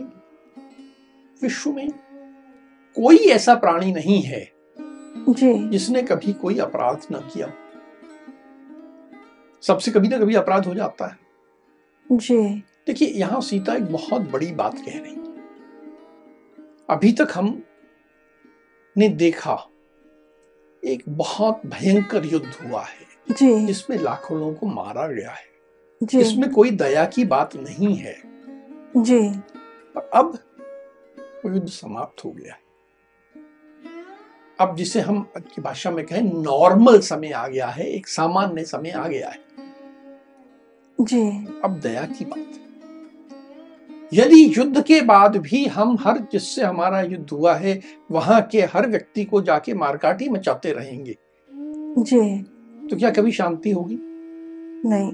विश्व 1.44 1.72
में 1.72 1.90
कोई 2.96 3.18
ऐसा 3.18 3.56
प्राणी 3.56 3.92
नहीं 3.92 4.22
है 4.22 4.52
जी। 5.30 5.70
जिसने 5.70 6.02
कभी 6.02 6.34
कोई 6.34 6.58
अपराध 6.60 7.02
ना 7.12 7.20
किया। 7.20 7.54
सबसे 9.62 9.92
कभी 9.92 10.08
ना 10.08 10.18
कभी 10.18 10.36
अपराध 10.36 10.66
हो 10.66 10.76
जाता 10.76 11.08
है। 11.08 11.18
जी। 12.12 12.64
देखिए 12.88 13.08
यहाँ 13.08 13.42
सीता 13.42 13.74
एक 13.74 13.86
बहुत 13.86 14.22
बड़ी 14.22 14.52
बात 14.52 14.76
कह 14.76 15.00
रही 15.00 15.16
है। 15.16 15.25
अभी 16.89 17.12
तक 17.12 17.27
हम 17.34 17.63
ने 18.98 19.10
देखा 19.10 19.70
एक 20.84 21.04
बहुत 21.10 21.62
भयंकर 21.65 22.25
युद्ध 22.25 22.68
हुआ 22.68 22.82
है 22.82 23.06
जी। 23.32 23.65
जिसमें 23.65 23.98
लाखों 23.98 24.39
लोगों 24.39 24.54
को 24.54 24.65
मारा 24.65 25.08
गया 25.08 25.32
है। 25.32 25.46
जी। 26.04 26.20
इसमें 26.20 26.51
कोई 26.51 26.72
दया 26.72 27.06
की 27.06 27.25
बात 27.25 27.56
नहीं 27.56 27.96
है। 27.96 28.22
जी। 28.98 29.30
पर 29.96 30.10
अब 30.13 30.39
वो 31.46 31.54
युद्ध 31.54 31.68
समाप्त 31.68 32.25
हो 32.25 32.32
गया। 32.32 32.54
है 32.54 32.60
अब 34.60 34.75
जिसे 34.75 35.01
हम 35.01 35.32
की 35.38 35.62
भाषा 35.62 35.92
में 35.92 36.06
कहें 36.06 36.22
नॉर्मल 36.22 37.00
समय 37.00 37.32
आ 37.32 37.48
गया 37.48 37.68
है 37.68 37.88
एक 37.88 38.08
सामान्य 38.08 38.63
समय 38.63 38.89
आ 38.89 39.08
गया 39.08 39.30
है। 39.30 39.46
जी। 41.01 41.30
अब 41.63 41.80
दया 41.80 42.06
की 42.06 42.25
बात 42.25 42.38
है। 42.38 42.65
यदि 44.16 44.54
युद्ध 44.58 44.84
के 44.84 45.02
बाद 45.02 45.38
भी 45.38 45.66
हम 45.66 45.98
हर 46.02 46.20
जिससे 46.32 46.64
हमारा 46.64 47.02
युद्ध 47.02 47.30
हुआ 47.32 47.54
है 47.54 47.80
वहाँ 48.12 48.42
के 48.42 48.62
हर 48.62 48.88
व्यक्ति 48.90 49.24
को 49.24 49.42
जाके 49.42 49.74
मारकाटी 49.74 50.30
मचाते 50.30 50.72
रहेंगे। 50.72 51.16
जी। 51.98 52.44
तो 52.88 52.98
क्या 52.98 53.10
कभी 53.12 53.32
शांति 53.32 53.72
होगी? 53.72 53.98
नहीं। 54.90 55.12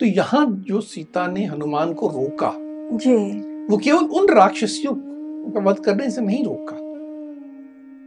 तो 0.00 0.06
यहाँ 0.06 0.46
जो 0.68 0.80
सीता 0.80 1.26
ने 1.26 1.44
हनुमान 1.44 1.92
को 1.94 2.08
रोका 2.08 2.52
जी। 2.56 3.16
वो 3.66 3.76
केवल 3.76 4.04
उन 4.04 4.28
राक्षसियों 4.28 4.94
का 5.50 5.60
वध 5.60 5.78
करने 5.78 6.10
से 6.10 6.20
नहीं 6.20 6.44
रोका। 6.44 6.76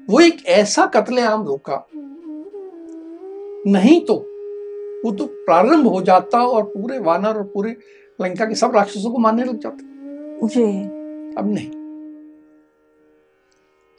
वो 0.10 0.20
एक 0.20 0.46
ऐसा 0.46 0.86
कत्लेआम 0.86 1.44
रोका 1.44 1.86
नहीं 3.68 4.00
तो 4.02 4.14
वो 5.06 5.12
तो 5.12 5.26
प्रारंभ 5.26 5.88
हो 5.88 6.02
जाता 6.02 6.42
और 6.42 6.64
पूरे 6.64 7.00
वानर 7.00 7.38
और 7.38 7.44
पूरे 7.44 7.76
लंका 8.22 8.46
के 8.46 8.56
सब 8.56 8.76
राक्षसों 8.76 9.12
को 9.12 9.18
मारने 9.18 9.44
लग 9.44 9.60
जाते। 9.60 9.90
जी। 10.48 10.64
अब 11.38 11.54
नहीं। 11.54 11.70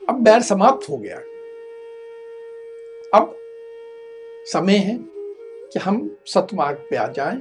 अब 0.08 0.22
बैर 0.22 0.42
समाप्त 0.42 0.88
हो 0.90 0.96
गया। 0.96 1.16
अब 3.18 3.34
समय 4.52 4.76
है 4.76 4.98
कि 5.72 5.78
हम 5.78 6.16
सतमार्ग 6.26 6.78
पे 6.90 6.96
आ 6.96 7.06
जाएँ 7.08 7.40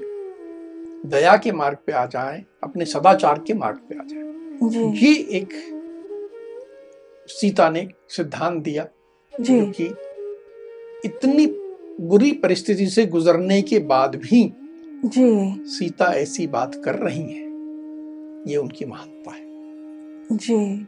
दया 1.05 1.38
के 1.38 1.51
मार्ग 1.51 1.77
पे 1.85 1.91
आ 1.91 2.05
जाएँ 2.05 2.45
अपने 2.63 2.85
सदाचार 2.85 3.43
के 3.47 3.53
मार्ग 3.53 3.77
पे 3.89 3.95
आ 3.95 4.03
जाएँ। 4.03 4.93
ये 4.95 5.13
एक 5.38 5.50
सीता 7.27 7.69
ने 7.69 7.88
सिद्धांत 8.09 8.63
दिया 8.63 8.88
जी। 9.33 9.61
जो 9.61 9.71
कि 9.71 9.85
इतनी 11.05 11.45
बुरी 12.05 12.31
परिस्थिति 12.31 12.88
से 12.88 13.05
गुजरने 13.05 13.61
के 13.61 13.79
बाद 13.79 14.15
भी 14.15 14.43
जी। 15.05 15.62
सीता 15.65 16.05
ऐसी 16.05 16.48
बात 16.48 16.81
कर 16.86 16.96
रही 16.96 17.22
है। 17.22 17.51
ये 18.51 18.58
उनकी 18.58 18.86
महानता 18.86 19.31
है। 19.31 19.41
जी। 20.38 20.88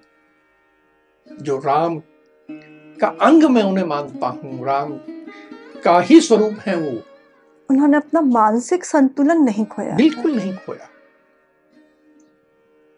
जो 1.41 1.58
राम 1.58 2.01
का 3.00 3.08
अंग 3.08 3.43
मैं 3.43 3.63
उन्हें 3.63 3.86
मानता 3.86 4.27
हूँ 4.27 4.65
राम 4.65 5.00
का 5.84 6.00
ही 6.00 6.22
स्वरूप 6.22 6.53
है 6.53 6.75
वो। 6.75 7.01
उन्होंने 7.70 7.98
अपना 7.98 8.22
मानसिक 8.22 8.86
संतुलन 8.86 9.38
नहीं 9.38 9.65
खोया। 9.65 9.96
बिल्कुल 9.96 10.36
नहीं 10.36 10.55
खोया। 10.55 10.89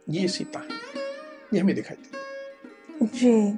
ये 0.10 0.28
सीता 0.28 0.60
है 0.60 0.66
ये 1.54 1.60
हमें 1.60 1.76
दिखाई 1.76 1.98
देती 1.98 3.06
जी। 3.06 3.58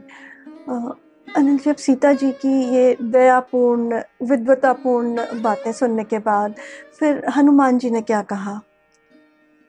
अ, 0.69 0.95
अनिल 1.35 1.57
जी 1.57 1.69
अब 1.69 1.75
सीता 1.75 2.13
जी 2.13 2.31
की 2.31 2.75
ये 2.75 2.97
दयापूर्ण 3.01 4.01
विद्वतापूर्ण 4.23 5.41
बातें 5.41 5.71
सुनने 5.71 6.03
के 6.03 6.19
बाद 6.19 6.55
फिर 6.99 7.29
हनुमान 7.29 7.77
जी 7.77 7.89
ने 7.89 8.01
क्या 8.01 8.21
कहा? 8.21 8.61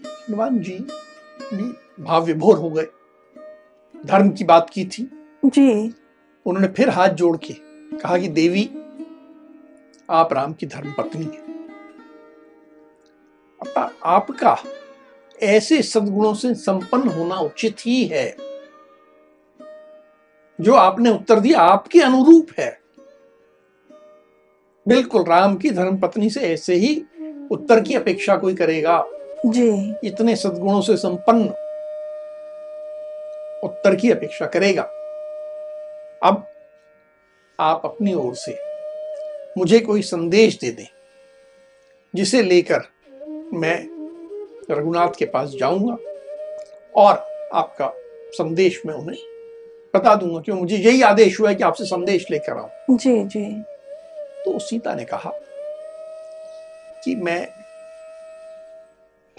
हनुमान 0.04 0.58
जी 0.58 0.78
भी 1.54 1.74
भाव 2.02 2.24
विभोर 2.24 2.58
हो 2.58 2.70
गए। 2.70 2.86
धर्म 4.06 4.30
की 4.30 4.44
बात 4.44 4.70
की 4.72 4.84
थी। 4.84 5.10
जी। 5.44 5.94
उन्होंने 6.46 6.68
फिर 6.68 6.88
हाथ 6.88 7.08
जोड़ 7.08 7.36
के 7.36 7.54
कहा 7.96 8.18
कि 8.18 8.28
देवी 8.28 8.70
आप 10.10 10.32
राम 10.32 10.52
की 10.52 10.66
धर्म 10.66 10.92
पत्नी 10.98 11.24
हैं। 11.24 11.48
आपका 14.04 14.56
ऐसे 15.42 15.82
सदगुणों 15.82 16.34
से 16.34 16.54
संपन्न 16.54 17.08
होना 17.08 17.36
उचित 17.36 17.76
ही 17.86 18.04
है। 18.04 18.36
जो 20.60 20.74
आपने 20.74 21.10
उत्तर 21.10 21.40
दिया 21.40 21.60
आपके 21.60 22.00
अनुरूप 22.00 22.48
है। 22.58 22.70
बिल्कुल 24.86 25.24
राम 25.24 25.56
की 25.56 25.70
धर्म 25.70 25.98
पत्नी 25.98 26.30
से 26.30 26.40
ऐसे 26.40 26.74
ही 26.74 26.94
उत्तर 27.50 27.80
की 27.80 27.94
अपेक्षा 27.94 28.36
कोई 28.36 28.54
करेगा। 28.54 29.04
जी। 29.46 29.94
इतने 30.04 30.36
सद्गुणों 30.36 30.80
से 30.80 30.96
संपन्न 30.96 31.48
उत्तर 33.64 33.94
की 33.94 34.10
अपेक्षा 34.10 34.46
करेगा। 34.46 34.82
अब 36.22 36.44
आप 37.58 37.82
अपनी 37.84 38.14
ओर 38.14 38.34
से 38.34 38.58
मुझे 39.58 39.78
कोई 39.80 40.02
संदेश 40.02 40.58
दे 40.58 40.70
दें 40.70 40.86
जिसे 42.14 42.42
लेकर 42.42 42.82
मैं 43.54 43.78
रघुनाथ 44.70 45.18
के 45.18 45.24
पास 45.24 45.54
जाऊँगा 45.60 45.96
और 46.94 47.16
आपका 47.54 47.92
संदेश 48.32 48.82
मैं 48.86 48.94
उन्हें 48.94 49.37
बता 49.94 50.14
दूँगा 50.14 50.40
क्यों? 50.40 50.56
मुझे 50.56 50.76
यही 50.76 51.02
आदेश 51.02 51.40
हुआ 51.40 51.48
है 51.48 51.54
कि 51.54 51.64
आपसे 51.64 51.84
संदेश 51.84 52.26
लेकर 52.30 52.58
आऊँ। 52.58 52.96
जी 52.96 53.24
जी। 53.24 53.44
तो 54.44 54.58
सीता 54.58 54.94
ने 54.94 55.04
कहा 55.04 55.30
कि 57.04 57.14
मैं 57.16 57.40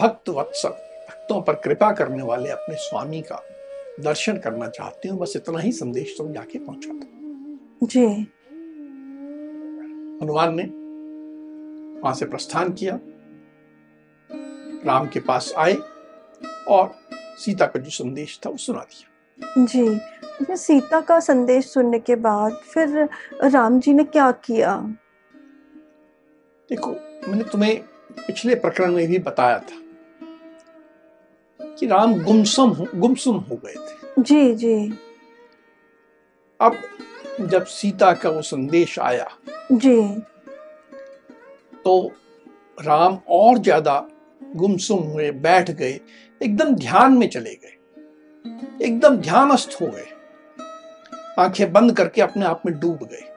भक्त 0.00 0.28
वत्सल 0.28 0.68
भक्तों 1.08 1.40
पर 1.42 1.54
कृपा 1.54 1.90
करने 1.92 2.22
वाले 2.22 2.50
अपने 2.50 2.74
स्वामी 2.74 3.20
का 3.22 3.42
दर्शन 4.00 4.36
करना 4.38 4.68
चाहती 4.68 5.08
हूँ। 5.08 5.18
बस 5.18 5.32
इतना 5.36 5.58
ही 5.58 5.72
संदेश 5.72 6.14
तुम 6.18 6.32
जाके 6.32 6.58
पहुँचा। 6.58 6.90
दो 6.90 7.86
जी। 7.86 8.06
हनुमान 10.22 10.54
ने 10.54 10.62
वहाँ 12.00 12.14
से 12.14 12.26
प्रस्थान 12.26 12.72
किया 12.72 12.98
राम 14.86 15.06
के 15.06 15.20
पास 15.20 15.52
आए 15.58 15.74
और 16.68 16.94
सीता 17.38 17.66
का 17.66 17.80
जो 17.80 17.90
संदेश 17.90 18.38
था 18.46 18.50
वो 18.50 18.56
सुना 18.56 18.80
दिया। 18.80 19.09
जी 19.58 19.86
ये 20.42 20.56
सीता 20.56 21.00
का 21.00 21.18
संदेश 21.20 21.66
सुनने 21.66 21.98
के 21.98 22.14
बाद 22.16 22.52
फिर 22.64 23.08
राम 23.44 23.78
जी 23.80 23.92
ने 23.92 24.04
क्या 24.04 24.30
किया? 24.44 24.76
देखो 26.68 26.90
मैंने 27.28 27.44
तुम्हें 27.44 27.76
पिछले 28.26 28.54
प्रकरण 28.54 28.92
में 28.94 29.06
भी 29.08 29.18
बताया 29.18 29.58
था 29.60 29.78
कि 31.60 31.86
राम 31.86 32.14
गुमसुम 32.24 32.74
गुमसुम 32.94 33.36
हो 33.40 33.56
गए 33.56 33.74
थे। 33.74 34.22
जी 34.22 34.54
जी। 34.54 34.92
अब 36.60 36.76
जब 37.40 37.64
सीता 37.64 38.12
का 38.12 38.30
वो 38.30 38.42
संदेश 38.42 38.98
आया 38.98 39.28
जी। 39.72 40.00
तो 41.84 42.12
राम 42.78 43.18
और 43.28 43.58
ज़्यादा 43.58 44.06
गुमसुम 44.56 45.02
हुए 45.02 45.30
बैठ 45.30 45.70
गए 45.70 46.00
एकदम 46.40 46.74
ध्यान 46.74 47.12
में 47.12 47.28
चले 47.28 47.54
गए। 47.54 47.76
एकदम 48.82 49.16
ध्यानस्थ 49.16 49.82
हो 49.82 49.86
गए। 49.86 50.06
आँखें 51.38 51.72
बंद 51.72 51.96
करके 51.96 52.20
अपने 52.20 52.46
आप 52.46 52.62
में 52.66 52.80
डूब 52.80 52.98
गए। 53.02 53.30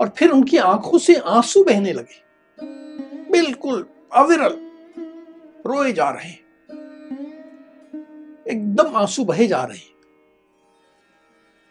और 0.00 0.08
फिर 0.08 0.30
उनकी 0.30 0.56
आँखों 0.56 0.98
से 0.98 1.14
आँसू 1.14 1.64
बहने 1.64 1.92
लगे। 1.92 2.24
बिल्कुल 3.30 3.86
अविरल 4.12 4.56
रोए 5.66 5.92
जा 5.92 6.10
रहे 6.10 6.28
हैं। 6.28 6.46
एकदम 8.48 8.96
आँसू 8.96 9.24
बहे 9.24 9.46
जा 9.46 9.64
रहे 9.64 9.78
हैं। 9.78 9.96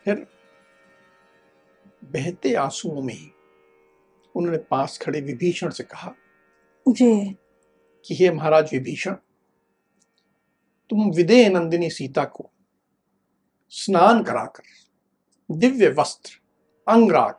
फिर 0.06 0.28
बहते 2.04 2.54
आंसुओं 2.54 3.02
में 3.02 3.14
ही 3.14 3.32
उन्होंने 4.36 4.58
पास 4.58 4.98
खड़े 4.98 5.22
विभीषण 5.22 5.70
से 5.70 5.84
कहा 5.84 6.16
जी। 6.88 7.36
कि 8.06 8.16
हे 8.16 8.32
महाराज 8.32 8.70
विभीषण 8.74 9.16
तुम 10.90 11.12
विदेह 11.12 11.50
नंदिनी 11.50 11.90
सीता 11.90 12.24
को 12.24 12.52
स्नान 13.70 14.24
कराकर 14.24 14.64
दिव्य 15.56 15.96
वस्त्र 16.00 16.40
अंगराग 16.88 17.36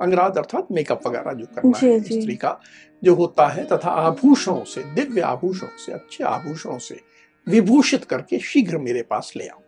अंगराग 0.00 0.36
अर्थात 0.36 0.68
मेकअप 0.72 1.06
वगैरह 1.06 1.32
जो 1.32 1.46
करना 1.46 1.78
जी, 1.78 1.86
है 1.86 2.00
स्त्री 2.00 2.36
का 2.36 2.60
जो 3.04 3.14
होता 3.14 3.46
है 3.48 3.64
तथा 3.64 3.90
आभूषणों 3.90 4.64
से 4.64 4.82
दिव्य 4.82 5.20
आभूषणों 5.20 5.78
से 5.78 5.92
अच्छे 5.92 6.24
आभूषणों 6.24 6.78
से 6.78 7.00
विभूषित 7.48 8.04
करके 8.04 8.38
शीघ्र 8.38 8.78
मेरे 8.78 9.02
पास 9.02 9.32
ले 9.36 9.46
आओ। 9.48 9.60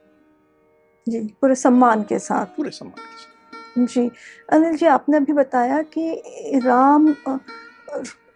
जी 1.09 1.21
पूरे 1.21 1.55
सम्मान 1.55 2.03
के 2.03 2.19
साथ। 2.19 2.47
पूरे 2.47 2.71
सम्मान 2.71 3.01
के 3.01 3.19
साथ। 3.19 3.87
जी 3.87 4.11
अनिल 4.53 4.77
जी 4.77 4.87
आपने 4.87 5.17
अभी 5.17 5.33
बताया 5.33 5.83
कि 5.83 6.23
राम 6.65 7.15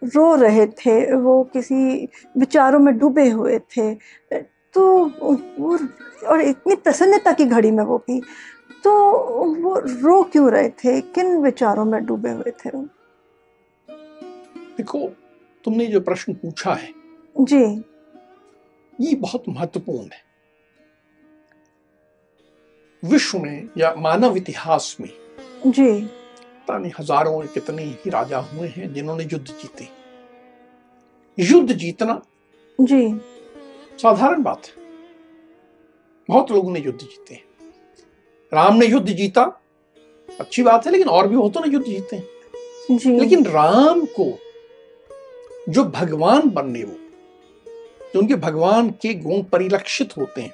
रो 0.03 0.35
रहे 0.35 0.67
थे 0.67 1.15
वो 1.15 1.43
किसी 1.43 2.09
विचारों 2.37 2.79
में 2.79 2.97
डूबे 2.97 3.29
हुए 3.29 3.59
थे। 3.59 3.93
तो 4.77 4.83
वो 5.59 5.77
और 6.27 6.41
इतनी 6.41 6.75
प्रसन्नता 6.75 7.31
की 7.33 7.45
घड़ी 7.45 7.71
में 7.71 7.83
वो 7.83 7.97
भी 7.97 8.19
तो 8.83 8.91
वो 9.55 9.77
रो 9.79 10.21
क्यों 10.23 10.49
रहे 10.51 10.69
थे? 10.69 10.99
किन 11.01 11.37
विचारों 11.37 11.85
में 11.85 12.05
डूबे 12.05 12.29
हुए 12.29 12.51
थे 12.51 12.69
वो? 12.69 12.81
देखो 14.77 14.99
तुमने 15.65 15.85
जो 15.85 16.01
प्रश्न 16.01 16.33
पूछा 16.33 16.73
है। 16.73 16.93
जी। 17.35 17.63
ये 18.99 19.15
बहुत 19.15 19.43
महत्वपूर्ण 19.49 20.03
है। 20.03 20.25
विश्व 23.03 23.39
में 23.39 23.69
या 23.77 23.93
मानव 23.97 24.37
इतिहास 24.37 24.95
में 25.01 25.09
जी। 25.67 26.01
पता 26.01 26.77
नहीं 26.77 26.91
हज़ारों 26.99 27.41
कितने 27.47 27.83
ही 27.83 28.09
राजा 28.09 28.37
हुए 28.37 28.67
हैं 28.67 28.93
जिन्होंने 28.93 29.23
युद्ध 29.23 29.47
जीते। 29.47 29.87
युद्ध 31.37 31.73
जीतना 31.73 32.21
जी। 32.79 33.03
साधारण 33.97 34.43
बात 34.43 34.61
है। 34.65 34.73
बहुत 36.29 36.51
लोगों 36.51 36.71
ने 36.71 36.79
युद्ध 36.79 36.99
जीते 36.99 37.33
हैं। 37.33 37.43
राम 38.53 38.75
ने 38.75 38.85
युद्ध 38.85 39.09
जीता 39.09 39.61
अच्छी 40.39 40.63
बात 40.63 40.85
है 40.85 40.91
लेकिन 40.91 41.09
और 41.09 41.27
भी 41.27 41.35
होतों 41.35 41.61
ने 41.61 41.73
युद्ध 41.73 41.85
जीते 41.85 42.15
हैं। 42.15 42.25
लेकिन 43.19 43.45
राम 43.45 44.05
को 44.19 44.39
जो 45.69 45.83
भगवान 45.83 46.49
बनने 46.49 46.83
वो 46.83 46.95
जो 48.01 48.19
उनके 48.19 48.35
भगवान 48.35 48.89
के 48.89 49.13
गुण 49.13 49.43
परिलक्षित 49.43 50.17
होते 50.17 50.41
हैं 50.41 50.53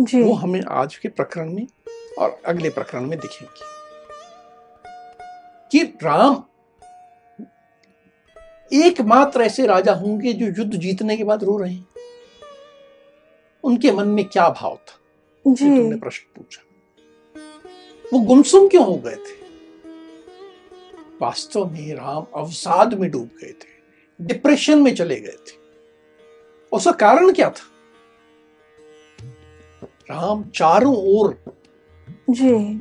जी। 0.00 0.22
वो 0.22 0.32
हमें 0.32 0.62
आज 0.68 0.96
के 0.96 1.08
प्रकरण 1.08 1.52
में 1.52 1.66
और 2.18 2.38
अगले 2.46 2.70
प्रकरण 2.70 3.06
में 3.06 3.18
दिखेंगे। 3.18 3.70
कि 5.70 5.98
राम 6.02 6.44
एकमात्र 8.72 9.42
ऐसे 9.42 9.66
राजा 9.66 9.92
होंगे 9.92 10.32
जो 10.32 10.46
युद्ध 10.46 10.76
जीतने 10.76 11.16
के 11.16 11.24
बाद 11.24 11.44
रो 11.44 11.58
रहे 11.58 11.72
हैं। 11.72 11.89
उनके 13.64 13.92
मन 13.92 14.08
में 14.08 14.24
क्या 14.24 14.48
भाव 14.50 14.76
था? 14.76 14.98
जी 15.46 15.64
तुमने 15.64 15.96
प्रश्न 15.96 16.22
पूछा। 16.36 16.62
वो 18.12 18.18
गुमसुम 18.18 18.68
क्यों 18.68 18.84
हो 18.86 18.96
गए 18.96 19.16
थे? 19.16 19.38
वास्तव 21.22 21.70
में 21.70 21.94
राम 21.94 22.26
अवसाद 22.34 22.94
में 22.94 23.10
डूब 23.10 23.30
गए 23.42 23.52
थे 23.52 23.68
डिप्रेशन 24.20 24.78
में 24.78 24.94
चले 24.94 25.20
गए 25.20 25.36
थे। 25.46 25.58
उसका 26.72 26.92
कारण 26.92 27.32
क्या 27.32 27.50
था? 27.50 27.66
राम 30.10 30.44
चारों 30.44 30.94
ओर 30.96 31.38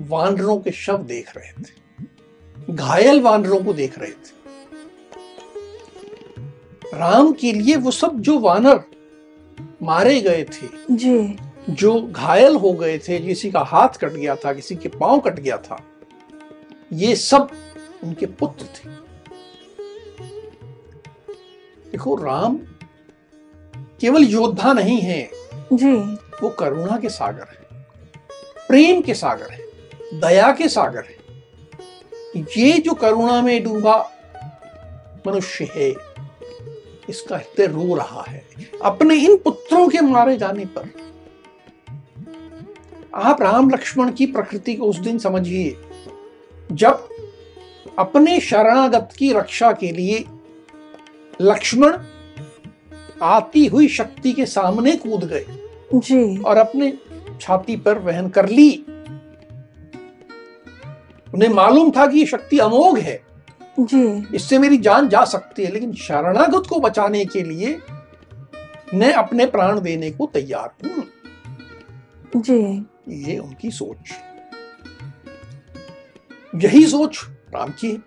वानरों 0.09 0.59
के 0.59 0.71
शव 0.71 0.97
देख 0.97 1.37
रहे 1.37 1.51
थे। 1.53 2.73
घायल 2.73 3.21
वानरों 3.21 3.63
को 3.63 3.73
देख 3.73 3.99
रहे 3.99 4.11
थे। 4.11 4.37
राम 6.97 7.33
के 7.33 7.51
लिए 7.51 7.75
वो 7.75 7.91
सब 7.91 8.19
जो 8.19 8.39
वानर 8.39 8.83
मारे 9.81 10.19
गए 10.21 10.43
थे। 10.43 10.67
जी। 10.91 11.37
जो 11.69 12.01
घायल 12.01 12.55
हो 12.55 12.71
गए 12.73 12.97
थे 12.97 13.19
किसी 13.19 13.51
का 13.51 13.59
हाथ 13.59 13.97
कट 14.01 14.11
गया 14.11 14.35
था 14.35 14.53
किसी 14.53 14.75
के 14.75 14.89
पाँव 14.89 15.19
कट 15.19 15.39
गया 15.39 15.57
था 15.57 15.79
ये 16.93 17.15
सब 17.15 17.49
उनके 18.03 18.25
पुत्र 18.25 18.65
थे। 18.65 18.89
देखो 21.91 22.15
राम 22.15 22.57
केवल 24.01 24.23
योद्धा 24.23 24.73
नहीं 24.73 24.99
है। 25.01 25.29
जी। 25.73 25.95
वो 26.41 26.49
करुणा 26.49 26.97
के 26.99 27.09
सागर 27.09 27.47
है 27.49 27.85
प्रेम 28.67 29.01
के 29.01 29.13
सागर 29.13 29.51
है 29.51 30.19
दया 30.19 30.51
के 30.51 30.67
सागर 30.69 31.03
है। 31.03 31.17
ये 32.57 32.71
जो 32.77 32.93
करुणा 32.93 33.41
में 33.41 33.63
डूबा 33.63 33.97
मनुष्य 35.27 35.69
है 35.75 35.89
इसका 37.09 37.37
हृदय 37.37 37.67
रो 37.67 37.95
रहा 37.95 38.23
है। 38.27 38.43
अपने 38.81 39.15
इन 39.15 39.37
पुत्रों 39.37 39.87
के 39.87 40.01
मारे 40.01 40.37
जाने 40.37 40.65
पर। 40.65 40.89
आप 43.13 43.41
राम 43.41 43.69
लक्ष्मण 43.69 44.11
की 44.11 44.25
प्रकृति 44.25 44.75
को 44.75 44.85
उस 44.85 44.97
दिन 44.97 45.17
समझिए 45.17 45.75
जब 46.71 47.09
अपने 47.99 48.39
शरणागत 48.39 49.09
की 49.17 49.31
रक्षा 49.33 49.71
के 49.71 49.91
लिए 49.91 50.25
लक्ष्मण 51.41 51.97
आती 53.21 53.65
हुई 53.65 53.87
शक्ति 53.87 54.33
के 54.33 54.45
सामने 54.45 54.95
कूद 54.95 55.23
गए। 55.23 55.45
जी। 55.95 56.37
और 56.37 56.57
अपने 56.57 56.93
छाती 57.41 57.75
पर 57.75 57.99
वहन 57.99 58.29
कर 58.29 58.49
ली। 58.49 58.85
उन्हें 61.33 61.49
मालूम 61.49 61.91
था 61.91 62.07
कि 62.07 62.19
ये 62.19 62.25
शक्ति 62.25 62.59
अमोघ 62.59 62.97
है। 62.99 63.21
जी। 63.79 64.35
इससे 64.35 64.59
मेरी 64.59 64.77
जान 64.77 65.09
जा 65.09 65.23
सकती 65.25 65.63
है 65.63 65.71
लेकिन 65.71 65.93
शरणागत 65.93 66.67
को 66.69 66.79
बचाने 66.79 67.25
के 67.25 67.41
लिए 67.41 67.79
मैं 68.93 69.13
अपने 69.13 69.45
प्राण 69.45 69.79
देने 69.79 70.11
को 70.11 70.25
तैयार 70.33 70.73
हूँ। 70.85 71.03
जी। 72.35 72.85
ये 73.27 73.37
उनकी 73.37 73.71
सोच। 73.71 74.11
यही 76.55 76.85
सोच 76.85 77.19
राम 77.53 77.69
की 77.71 77.87
है 77.87 77.97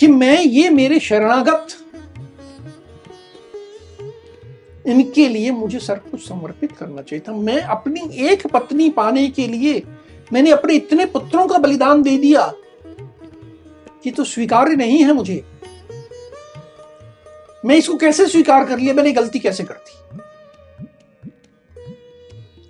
कि 0.00 0.06
मैं 0.06 0.40
ये 0.42 0.70
मेरे 0.70 1.00
शरणागत 1.00 1.66
इनके 4.86 5.28
लिए 5.28 5.50
मुझे 5.50 5.78
सब 5.78 6.10
कुछ 6.10 6.28
समर्पित 6.28 6.72
करना 6.72 7.02
चाहिए 7.02 7.22
था। 7.28 7.32
मैं 7.32 7.60
अपनी 7.60 8.00
एक 8.26 8.46
पत्नी 8.46 8.88
पाने 8.90 9.28
के 9.28 9.46
लिए 9.46 9.82
मैंने 10.32 10.50
अपने 10.50 10.74
इतने 10.74 11.06
पुत्रों 11.06 11.46
का 11.46 11.58
बलिदान 11.58 12.02
दे 12.02 12.16
दिया 12.18 12.52
कि 14.04 14.10
तो 14.10 14.24
स्वीकार्य 14.24 14.76
नहीं 14.76 15.04
है 15.04 15.12
मुझे। 15.12 15.44
मैं 17.64 17.76
इसको 17.76 17.96
कैसे 17.96 18.26
स्वीकार 18.26 18.64
कर 18.64 18.78
लिया? 18.78 18.94
मैंने 18.94 19.12
गलती 19.12 19.38
कैसे 19.38 19.64
कर 19.64 19.74
दी? 19.74 20.18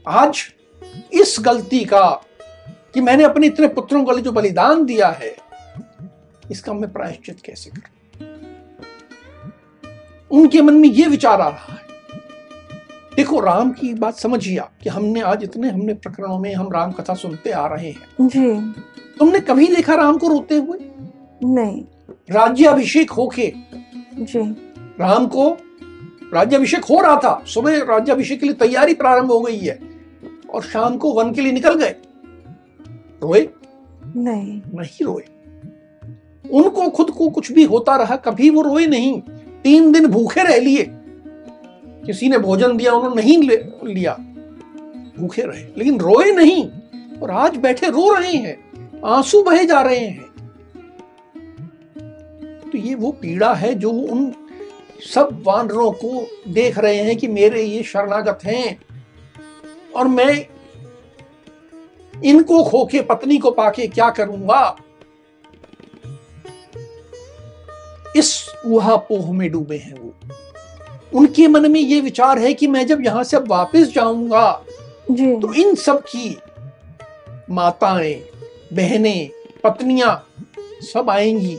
आज 0.07 0.43
इस 1.13 1.37
गलती 1.41 1.85
का 1.85 2.11
कि 2.95 3.01
मैंने 3.01 3.25
अपने 3.25 3.47
इतने 3.47 3.69
पुत्रों 3.69 4.05
के 4.05 4.13
लिए 4.13 4.23
जो 4.23 4.33
बलिदान 4.33 4.85
दिया 4.85 5.09
है 5.09 5.37
इसका 6.51 6.73
मैं 6.73 6.93
प्रायश्चित 6.93 7.41
कैसे 7.45 7.71
करूँ? 7.71 7.89
उनके 10.31 10.63
मन 10.63 10.75
में 10.75 10.89
यह 10.89 11.09
विचार 11.09 11.41
आ 11.41 11.49
रहा 11.49 11.73
है। 11.73 11.83
देखो 13.17 13.41
राम 13.41 13.71
की 13.71 13.95
बात 13.95 14.17
समझिए 14.17 14.59
आप 14.59 14.73
कि 14.83 14.89
हमने 14.89 15.21
आज 15.21 15.45
इतने 15.45 15.71
हमने 15.71 15.95
प्रकरणों 15.95 16.39
में 16.39 16.55
हम 16.55 16.73
राम 16.73 16.93
कथा 16.93 17.15
सुनते 17.15 17.51
आ 17.51 17.67
रहे 17.67 17.91
हैं। 17.91 18.29
जी। 18.29 18.73
तुमने 19.19 19.41
कभी 19.41 19.67
देखा 19.67 19.95
राम 19.95 20.19
को 20.19 20.29
रोते 20.29 20.57
हुए? 20.57 20.79
नहीं। 21.45 21.85
राज्याभिषेक 22.31 23.11
होके? 23.11 23.53
जी। 24.15 24.72
राम 25.01 25.27
को 25.27 25.57
राज्याभिषेक 26.35 26.85
हो 26.85 27.01
रहा 27.01 27.17
था। 27.17 27.45
सुबह 27.47 27.83
राज्याभिषेक 27.83 28.41
के 28.41 28.47
लिए 28.47 28.55
तैयारी 28.55 28.95
प्रारंभ 28.95 29.27
हो 29.27 29.41
गई 29.41 29.59
है 29.59 29.79
और 30.51 30.63
शाम 30.63 30.97
को 30.97 31.13
वन 31.13 31.33
के 31.33 31.41
लिए 31.41 31.53
निकल 31.53 31.75
गए। 31.75 31.97
रोए? 33.23 33.49
नहीं। 34.17 34.63
नहीं 34.75 35.07
रोए। 35.07 35.23
उनको 36.51 36.89
खुद 36.89 37.11
को 37.11 37.31
कुछ 37.31 37.53
भी 37.53 37.65
होता 37.65 37.97
रहा 37.97 38.17
कभी 38.17 38.51
वो 38.51 38.63
रोए 38.63 38.87
नहीं। 38.87 39.23
तीन 39.65 39.93
दिन 39.93 40.07
भूखे 40.07 40.43
रह 40.43 40.61
लिए। 40.61 40.87
किसी 42.07 42.29
ने 42.29 42.39
भोजन 42.39 42.77
दिया 42.77 42.93
उन्होंने 42.93 43.23
नहीं 43.23 43.39
लिया। 43.95 44.15
भूखे 45.19 45.43
रहे। 45.43 45.65
लेकिन 45.79 45.99
रोए 45.99 46.33
नहीं 46.33 46.69
और 47.21 47.31
आज 47.31 47.57
बैठे 47.57 47.87
रो 47.87 48.15
रहे 48.15 48.33
हैं। 48.33 48.73
आँसू 49.05 49.43
बहे 49.43 49.67
जा 49.67 49.81
रहे 49.81 49.99
हैं। 49.99 50.33
तो 52.73 52.79
ये 52.79 52.95
वो 52.95 53.13
पीड़ा 53.13 53.55
है 53.55 53.75
जो 53.75 53.91
उन 53.91 54.35
सब 55.05 55.43
वानरों 55.47 55.91
को 55.93 56.27
देख 56.49 56.79
रहे 56.79 56.97
हैं 56.97 57.17
कि 57.17 57.29
मेरे 57.29 57.63
ये 57.63 57.83
शरणागत 57.83 58.39
हैं। 58.45 58.81
और 59.97 60.09
मैं 60.09 60.47
इनको 62.15 62.63
खोके 62.65 63.01
पत्नी 63.01 63.39
को 63.39 63.51
पाके 63.51 63.87
क्या 63.87 64.11
करूँगा? 64.11 64.77
इस 68.17 68.49
उहापोह 68.67 69.33
में 69.33 69.51
डूबे 69.53 69.77
हैं 69.77 69.95
वो। 69.95 70.15
उनके 71.15 71.47
मन 71.49 71.71
में 71.71 71.81
ये 71.81 72.01
विचार 72.01 72.39
है 72.39 72.55
कि 72.55 72.67
मैं 72.67 72.87
जब 72.87 73.05
यहाँ 73.05 73.25
से 73.25 73.37
वापस 73.39 73.93
जाऊँगा 73.95 74.51
तो 75.11 75.53
इन 75.55 75.75
सब 75.75 76.03
की 76.07 76.37
माताएँ 77.51 78.15
बहनें 78.73 79.31
पत्नियाँ 79.65 80.15
सब 80.83 81.11
आएँगी। 81.11 81.59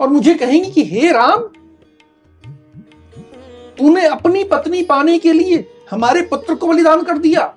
और 0.00 0.08
मुझे 0.08 0.34
कहेंगी 0.34 0.70
कि 0.70 0.84
हे 0.84 1.12
राम 1.12 1.48
तूने 3.78 4.06
अपनी 4.06 4.44
पत्नी 4.44 4.82
पाने 4.82 5.18
के 5.18 5.32
लिए 5.32 5.64
हमारे 5.90 6.22
पुत्र 6.22 6.54
को 6.54 6.66
बलिदान 6.66 7.02
कर 7.02 7.18
दिया। 7.18 7.54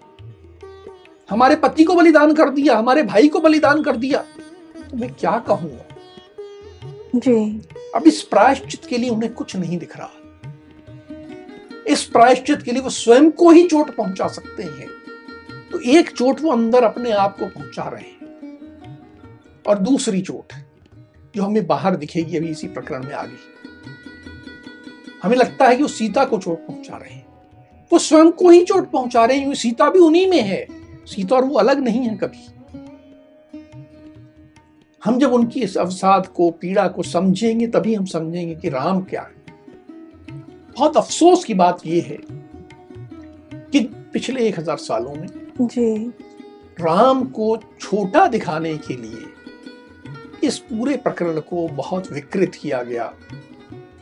हमारे 1.29 1.55
पति 1.55 1.83
को 1.83 1.95
बलिदान 1.95 2.33
कर 2.33 2.49
दिया 2.49 2.77
हमारे 2.77 3.03
भाई 3.03 3.27
को 3.27 3.39
बलिदान 3.39 3.83
कर 3.83 3.95
दिया। 3.95 4.21
तो 4.91 4.97
मैं 4.97 5.13
क्या 5.13 5.37
कहूँगा 5.47 5.85
जी। 7.15 7.61
अब 7.95 8.07
इस 8.07 8.21
प्रायश्चित 8.21 8.85
के 8.85 8.97
लिए 8.97 9.09
उन्हें 9.09 9.33
कुछ 9.33 9.55
नहीं 9.55 9.77
दिख 9.77 9.97
रहा। 9.97 10.09
इस 11.87 12.03
प्रायश्चित 12.03 12.61
के 12.61 12.71
लिए 12.71 12.81
वो 12.81 12.89
स्वयं 12.89 13.29
को 13.31 13.49
ही 13.49 13.67
चोट 13.67 13.95
पहुँचा 13.95 14.27
सकते 14.27 14.63
हैं। 14.63 14.87
तो 15.71 15.79
एक 15.79 16.09
चोट 16.09 16.41
वो 16.41 16.51
अंदर 16.51 16.83
अपने 16.83 17.11
आप 17.11 17.37
को 17.39 17.45
पहुँचा 17.45 17.89
रहे 17.89 18.01
हैं। 18.01 18.17
और 19.67 19.79
दूसरी 19.79 20.21
चोट 20.21 20.53
जो 21.35 21.43
हमें 21.43 21.67
बाहर 21.67 21.95
दिखेगी 21.95 22.37
अभी 22.37 22.47
इसी 22.47 22.67
प्रकरण 22.67 23.03
में 23.03 23.13
आगे। 23.13 23.37
हमें 25.23 25.35
लगता 25.37 25.67
है 25.67 25.75
कि 25.75 25.81
वो 25.81 25.87
सीता 25.87 26.25
को 26.25 26.37
चोट 26.37 26.67
पहुँचा 26.67 26.97
रहे 26.97 27.13
हैं। 27.13 27.25
वो 27.91 27.99
स्वयं 27.99 28.31
को 28.31 28.49
ही 28.49 28.63
चोट 28.65 28.89
पहुँचा 28.91 29.25
रहे 29.25 29.37
हैं 29.37 29.53
सीता 29.53 29.89
भी 29.89 29.99
उन्हीं 29.99 30.29
में 30.29 30.41
है। 30.41 30.65
सीता 31.05 31.35
और 31.35 31.45
वो 31.45 31.57
अलग 31.59 31.79
नहीं 31.79 31.99
है 31.99 32.15
कभी। 32.17 32.47
हम 35.03 35.19
जब 35.19 35.33
उनकी 35.33 35.61
इस 35.61 35.77
अवसाद 35.77 36.27
को 36.27 36.49
पीड़ा 36.51 36.87
को 36.87 37.03
समझेंगे 37.03 37.67
तभी 37.67 37.93
हम 37.95 38.05
समझेंगे 38.05 38.55
कि 38.55 38.69
राम 38.69 39.01
क्या 39.01 39.21
है। 39.21 39.53
बहुत 40.77 40.97
अफसोस 40.97 41.43
की 41.43 41.53
बात 41.53 41.85
यह 41.85 42.03
है 42.03 42.17
कि 43.71 43.79
पिछले 44.13 44.47
एक 44.47 44.59
हज़ार 44.59 44.77
सालों 44.77 45.13
में 45.15 45.27
जी। 45.61 46.07
राम 46.79 47.23
को 47.25 47.55
छोटा 47.79 48.27
दिखाने 48.27 48.77
के 48.77 48.95
लिए 48.95 50.47
इस 50.47 50.57
पूरे 50.59 50.97
प्रकरण 50.97 51.39
को 51.39 51.67
बहुत 51.67 52.11
विकृत 52.11 52.55
किया 52.55 52.81
गया। 52.83 53.13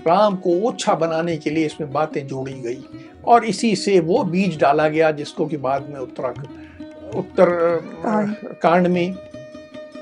राम 0.08 0.36
को 0.36 0.50
ओछा 0.62 0.94
बनाने 0.96 1.38
के 1.38 1.50
लिए 1.50 1.66
इसमें 1.66 1.92
बातें 1.92 2.26
जोड़ी 2.28 2.54
गई 2.54 2.84
और 3.26 3.46
इसी 3.46 3.76
से 3.76 4.00
वो 4.00 4.24
बीज 4.24 4.58
डाला 4.60 4.88
गया 4.90 5.12
जिसको 5.12 5.46
कि 5.46 5.58
बाद 5.58 5.90
में 5.90 6.00
उत्तराखंड 6.00 7.16
उत्तर 7.16 7.50
कांड। 8.64 8.88
में 8.88 9.12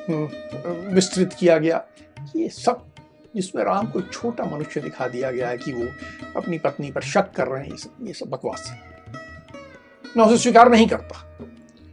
हम्म, 0.10 0.94
विस्तृत 0.96 1.34
किया 1.40 1.58
गया। 1.58 1.84
ये 2.36 2.50
सब 2.50 2.82
जिसमें 3.36 3.64
राम 3.64 3.88
को 3.88 4.02
छोटा 4.02 4.46
मनुष्य 4.46 4.82
दिखा 4.82 5.08
दिया 5.08 5.32
गया 5.32 5.48
है 5.50 5.58
कि 5.58 5.74
वो 5.74 5.88
अपनी 6.36 6.58
पत्नी 6.58 6.92
पर 6.92 7.02
शक 7.02 7.32
कर 7.32 7.48
रहे 7.48 7.64
हैं 7.64 7.72
ये 7.72 7.78
सब 7.78 8.08
ये 8.08 8.14
सब 8.14 8.30
बकवास 8.30 8.68
है। 8.70 8.80
मैं 10.18 10.26
उसे 10.26 10.38
स्वीकार 10.38 10.70
नहीं 10.72 10.88
करता। 10.88 11.24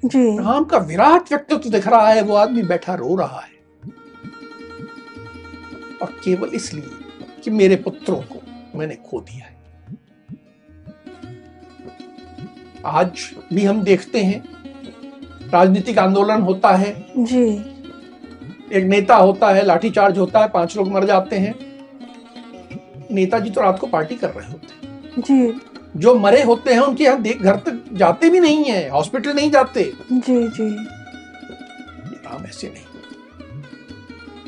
जी। 0.05 0.39
राम 0.39 0.65
का 0.65 0.79
विराट 0.79 1.31
व्यक्तित्व 1.31 1.71
दिख 1.71 1.87
रहा 1.89 2.09
है 2.09 2.23
वो 2.23 2.35
आदमी 2.35 2.63
बैठा 2.63 2.95
रो 2.95 3.17
रहा 3.17 3.41
है। 3.41 3.61
और 6.03 6.13
केवल 6.25 6.49
इसलिए 6.55 7.02
कि 7.45 7.51
मेरे 7.51 7.77
पुत्रों 7.77 8.21
को 8.23 8.41
मैंने 8.79 8.95
खो 8.95 9.21
दिया 9.21 9.45
है। 9.47 9.57
आज 12.85 13.31
भी 13.53 13.65
हम 13.65 13.83
देखते 13.83 14.23
हैं 14.23 14.43
राजनीतिक 15.53 15.99
आंदोलन 15.99 16.41
होता 16.41 16.71
है। 16.71 16.95
जी। 17.19 17.45
एक 18.73 18.85
नेता 18.85 19.17
होता 19.17 19.51
है 19.51 19.65
लाठीचार्ज 19.65 20.19
होता 20.19 20.41
है 20.41 20.49
पाँच 20.49 20.77
लोग 20.77 20.93
मर 20.93 21.05
जाते 21.05 21.37
हैं। 21.37 21.55
नेताजी 23.11 23.51
तो 23.51 23.61
रात 23.61 23.79
को 23.79 23.87
पार्टी 23.87 24.15
कर 24.15 24.31
रहे 24.31 24.51
होते 24.51 24.87
हैं। 24.87 25.23
जी। 25.23 25.61
जो 25.97 26.15
मरे 26.15 26.43
होते 26.43 26.73
हैं 26.73 26.81
उनके 26.81 27.05
यहाँ 27.05 27.21
देख 27.23 27.43
घर 27.43 27.57
तक 27.57 27.83
जाते 27.93 28.31
भी 28.31 28.41
नहीं 28.41 28.65
है 28.65 28.89
हॉस्पिटल 28.89 29.33
नहीं 29.33 29.51
जाते। 29.51 29.93
जी 30.13 30.49
जी। 30.49 30.69
राम 32.17 32.45
ऐसे 32.45 32.69
नहीं। 32.69 32.85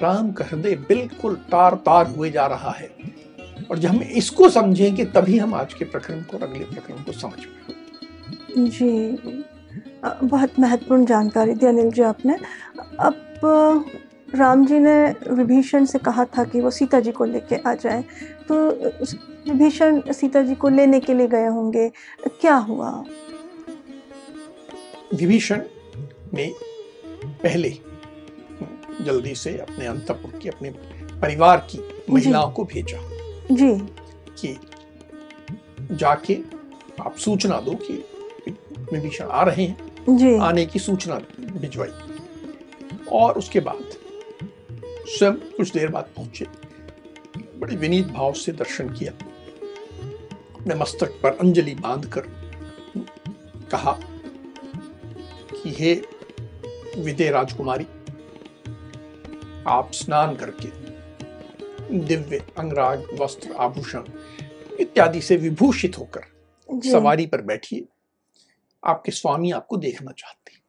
राम 0.00 0.33
का 0.33 0.44
हृदय 0.44 0.74
बिल्कुल 0.88 1.35
तार 1.35 1.74
तार 1.74 2.07
हुए 2.07 2.30
जा 2.30 2.46
रहा 2.46 2.70
है। 2.70 2.90
और 3.70 3.78
जब 3.78 3.88
हम 3.88 4.02
इसको 4.02 4.48
समझेंगे 4.48 5.04
तभी 5.04 5.38
हम 5.38 5.54
आज 5.54 5.74
के 5.74 5.85
प्रकरण 5.85 6.22
को 6.22 6.37
और 6.37 6.42
अगले 6.42 6.64
प्रकरण 6.64 7.02
को 7.02 7.12
समझ 7.12 7.44
पाएँगे। 7.44 8.70
जी। 8.70 9.44
बहुत 10.24 10.59
महत्वपूर्ण 10.61 11.04
जानकारी 11.04 11.54
दी 11.54 11.66
अनिल 11.66 11.90
जी 11.90 12.02
आपने। 12.02 12.37
अब 13.00 13.40
राम 14.35 14.66
जी 14.66 14.78
ने 14.78 14.94
विभीषण 15.30 15.85
से 15.85 15.98
कहा 15.98 16.24
था 16.24 16.44
कि 16.44 16.61
वो 16.61 16.70
सीता 16.70 17.00
जी 17.00 17.12
को 17.12 17.24
लेके 17.24 17.57
आ 17.57 17.74
जाए। 17.74 18.04
तो 18.48 18.70
विभीषण 19.48 20.00
सीता 20.12 20.42
जी 20.42 20.54
को 20.54 20.68
लेने 20.68 21.00
के 21.00 21.14
लिए 21.14 21.26
गए 21.26 21.46
होंगे। 21.46 21.88
क्या 22.40 22.57
हुआ? 22.57 22.90
विभीषण 25.14 25.62
ने 26.35 26.52
पहले 27.26 27.68
जल्दी 29.00 29.35
से 29.35 29.59
अपने 29.59 29.87
अंतपुर 29.87 30.40
की 30.40 30.48
अपने 30.48 30.70
परिवार 31.20 31.68
की 31.70 32.02
महिलाओं 32.11 32.52
को 32.52 32.64
भेजा। 32.64 32.98
जी। 33.52 33.78
कि 34.40 34.61
जाके 35.96 36.38
आप 37.00 37.16
सूचना 37.16 37.61
दो 37.61 37.70
कि 37.70 38.04
विभीषण 38.92 39.24
आ 39.24 39.42
रहे 39.42 39.64
हैं। 39.64 39.92
जी। 40.16 40.37
आने 40.37 40.66
की 40.66 40.78
सूचना 40.78 41.20
भिजवाई। 41.40 41.88
और 43.12 43.38
उसके 43.38 43.61
बाद 43.61 43.85
स्वयं 45.07 45.33
कुछ 45.33 45.72
देर 45.72 45.88
बाद 45.88 46.04
पहुँचे। 46.16 46.46
बड़े 47.59 47.76
विनीत 47.76 48.07
भाव 48.07 48.33
से 48.33 48.52
दर्शन 48.52 48.88
किया। 48.88 49.12
अपने 50.61 50.74
मस्तक 50.74 51.20
पर 51.22 51.30
अंजलि 51.30 51.74
बाँध 51.74 52.07
कर 52.07 52.20
कहा 53.70 53.92
कि 55.62 55.70
हे 55.70 56.02
विदे 56.98 57.30
राजकुमारी 57.30 57.87
आप 59.66 59.92
स्नान 59.92 60.37
करके 60.37 60.68
दिव्य 61.98 62.46
अंगराग 62.59 63.07
वस्त्र 63.20 63.53
आभूषण 63.53 64.05
इत्यादि 64.81 65.20
से 65.20 65.37
विभूषित 65.37 65.98
होकर 65.98 66.24
सवारी 66.90 67.27
पर 67.27 67.42
बैठिए। 67.42 67.87
आपके 68.85 69.12
स्वामी 69.12 69.50
आपको 69.50 69.77
देखना 69.77 70.12
चाहते 70.12 70.53
हैं। 70.53 70.62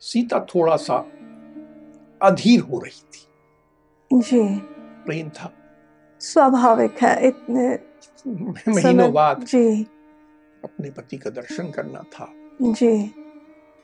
सीता 0.00 0.40
थोड़ा 0.40 0.76
सा 0.76 0.96
अधीर 2.22 2.60
हो 2.60 2.78
रही 2.78 3.00
थी। 3.00 3.26
जी। 4.20 4.58
प्रेम 5.06 5.28
था। 5.28 5.52
स्वाभाविक 6.20 7.02
है 7.02 7.28
इतने 7.28 7.78
महीनों 8.72 9.12
बाद 9.12 9.44
जी। 9.44 9.84
अपने 10.64 10.90
पति 10.90 11.18
का 11.18 11.30
दर्शन 11.30 11.70
करना 11.70 12.00
था। 12.00 12.32
जी। 12.62 13.08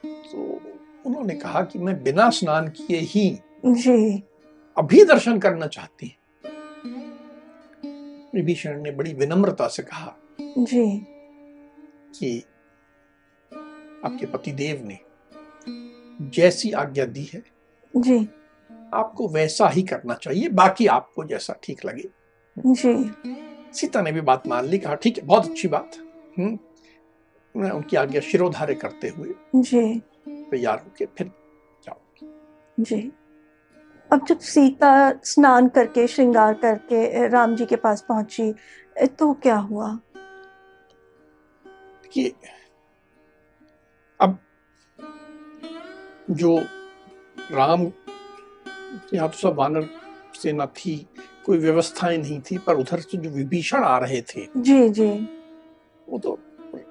तो 0.06 0.71
उन्होंने 1.06 1.34
कहा 1.34 1.62
कि 1.62 1.78
मैं 1.78 2.02
बिना 2.02 2.30
स्नान 2.30 2.68
किए 2.68 2.98
ही 2.98 3.38
जी। 3.66 4.22
अभी 4.76 5.04
दर्शन 5.04 5.38
करना 5.38 5.66
चाहती 5.66 6.06
हैं। 6.06 6.18
विभीषण 8.34 8.82
ने 8.82 8.90
बड़ी 8.90 9.12
विनम्रता 9.12 9.68
से 9.68 9.82
कहा 9.82 10.16
जी। 10.58 10.98
कि 12.18 12.44
आपके 14.04 14.26
पतिदेव 14.26 14.84
ने 14.84 14.98
जैसी 16.28 16.72
आज्ञा 16.72 17.04
दी 17.04 17.30
है 17.34 17.42
जी। 17.96 18.28
आपको 18.94 19.28
वैसा 19.28 19.68
ही 19.68 19.82
करना 19.82 20.14
चाहिए 20.14 20.48
बाकी 20.48 20.86
आपको 20.86 21.24
जैसा 21.24 21.54
ठीक 21.62 21.84
लगे। 21.84 22.08
जी। 22.58 23.12
सीता 23.72 24.02
ने 24.02 24.12
भी 24.12 24.20
बात 24.20 24.46
मान 24.46 24.66
ली 24.66 24.78
कहा 24.78 24.94
ठीक 24.94 25.18
है 25.18 25.24
बहुत 25.24 25.50
अच्छी 25.50 25.68
बात। 25.68 25.90
हम्म 26.38 26.58
उनकी 27.70 27.96
आज्ञा 27.96 28.20
शिरोधार्य 28.20 28.74
करते 28.74 29.08
हुए 29.08 29.34
जी। 29.56 30.02
तैयार 30.28 30.78
होके 30.78 31.06
फिर 31.06 31.30
जाऊँगी 31.86 32.84
जी। 32.84 33.12
अब 34.12 34.26
जब 34.26 34.38
सीता 34.38 35.12
स्नान 35.24 35.68
करके 35.68 36.06
श्रृंगार 36.06 36.54
करके 36.54 37.28
राम 37.28 37.56
जी 37.56 37.66
के 37.66 37.76
पास 37.76 38.04
पहुँची 38.08 38.54
तो 39.18 39.32
क्या 39.32 39.56
हुआ? 39.56 39.98
कि 42.12 42.32
अब 44.20 44.38
जो 46.30 46.58
राम 47.52 47.82
यहाँ 49.14 49.28
तो 49.28 49.38
सब 49.38 49.54
वानर 49.54 49.88
सेना 50.34 50.66
थी 50.66 50.96
कोई 51.46 51.58
व्यवस्थाएँ 51.58 52.18
नहीं 52.18 52.40
थी 52.40 52.58
पर 52.58 52.74
उधर 52.74 53.00
से 53.00 53.18
जो 53.18 53.30
विभीषण 53.30 53.84
आ 53.84 53.98
रहे 53.98 54.20
थे। 54.22 54.46
जी 54.56 54.88
जी। 54.88 55.10
वो 56.08 56.18
तो 56.18 56.38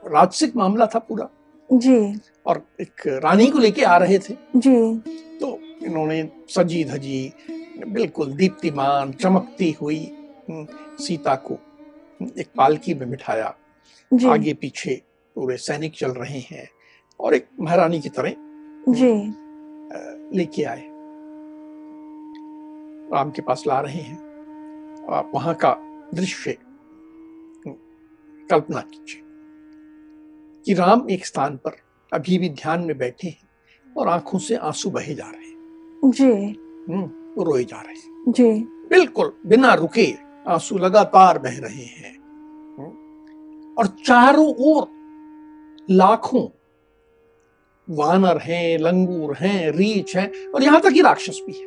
राजसिक 0.05 0.55
मामला 0.55 0.85
था 0.85 0.99
पूरा। 0.99 1.29
जी। 1.73 2.19
और 2.45 2.67
एक 2.81 3.07
रानी 3.07 3.47
को 3.47 3.59
लेके 3.59 3.83
आ 3.83 3.97
रहे 3.97 4.19
थे। 4.19 4.33
जी। 4.55 4.97
तो 5.39 5.59
इन्होंने 5.85 6.29
सजी 6.49 6.83
धजी 6.83 7.33
बिल्कुल 7.87 8.33
दीप्तिमान 8.33 9.11
चमकती 9.11 9.71
हुई 9.71 10.11
हम्म, 10.49 10.67
सीता 11.03 11.35
को 11.35 11.53
एक 12.39 12.47
पालकी 12.57 12.93
में 12.93 13.09
बिठाया। 13.09 13.55
आगे 14.27 14.53
पीछे 14.53 15.01
पूरे 15.35 15.57
सैनिक 15.57 15.93
चल 15.93 16.11
रहे 16.11 16.39
हैं 16.39 16.69
और 17.19 17.33
एक 17.33 17.47
महारानी 17.59 17.99
की 17.99 18.09
तरह 18.09 18.35
जी। 18.89 19.13
लेके 20.37 20.63
आए। 20.63 20.89
राम 23.13 23.31
के 23.31 23.41
पास 23.41 23.63
ला 23.67 23.79
रहे 23.79 24.01
हैं। 24.01 24.17
आप 25.11 25.31
वहाँ 25.33 25.53
का 25.55 25.73
दृश्य 26.13 26.51
हम्म, 26.51 27.75
कल्पना 28.47 28.81
कीजिए। 28.81 29.23
कि 30.65 30.73
राम 30.73 31.07
एक 31.11 31.25
स्थान 31.25 31.55
पर 31.57 31.71
अभी 32.13 32.37
भी 32.37 32.49
ध्यान 32.49 32.81
में 32.81 32.97
बैठे 32.97 33.27
हैं 33.27 33.93
और 33.97 34.07
आँखों 34.07 34.39
से 34.39 34.55
आँसू 34.55 34.89
बहे 34.89 35.13
जा 35.15 35.25
रहे 35.25 35.45
हैं। 35.45 36.11
जी। 36.11 36.31
हम्म, 36.93 37.43
रोए 37.43 37.63
जा 37.63 37.81
रहे 37.81 37.93
हैं। 37.93 38.31
जी। 38.31 38.51
बिल्कुल 38.89 39.33
बिना 39.45 39.73
रुके 39.73 40.13
आँसू 40.47 40.77
लगातार 40.77 41.39
बह 41.39 41.57
रहे 41.57 41.83
हैं। 41.83 42.13
हम्म, 42.79 43.75
और 43.79 43.87
चारों 43.87 44.53
ओर 44.59 44.87
लाखों 45.91 46.47
वानर 47.87 48.37
हैं 48.37 48.77
लंगूर 48.77 49.35
हैं 49.35 49.71
रीछ 49.71 50.17
हैं 50.17 50.31
और 50.55 50.63
यहाँ 50.63 50.81
तक 50.81 50.89
कि 50.89 51.01
राक्षस 51.01 51.41
भी 51.47 51.53
है। 51.53 51.65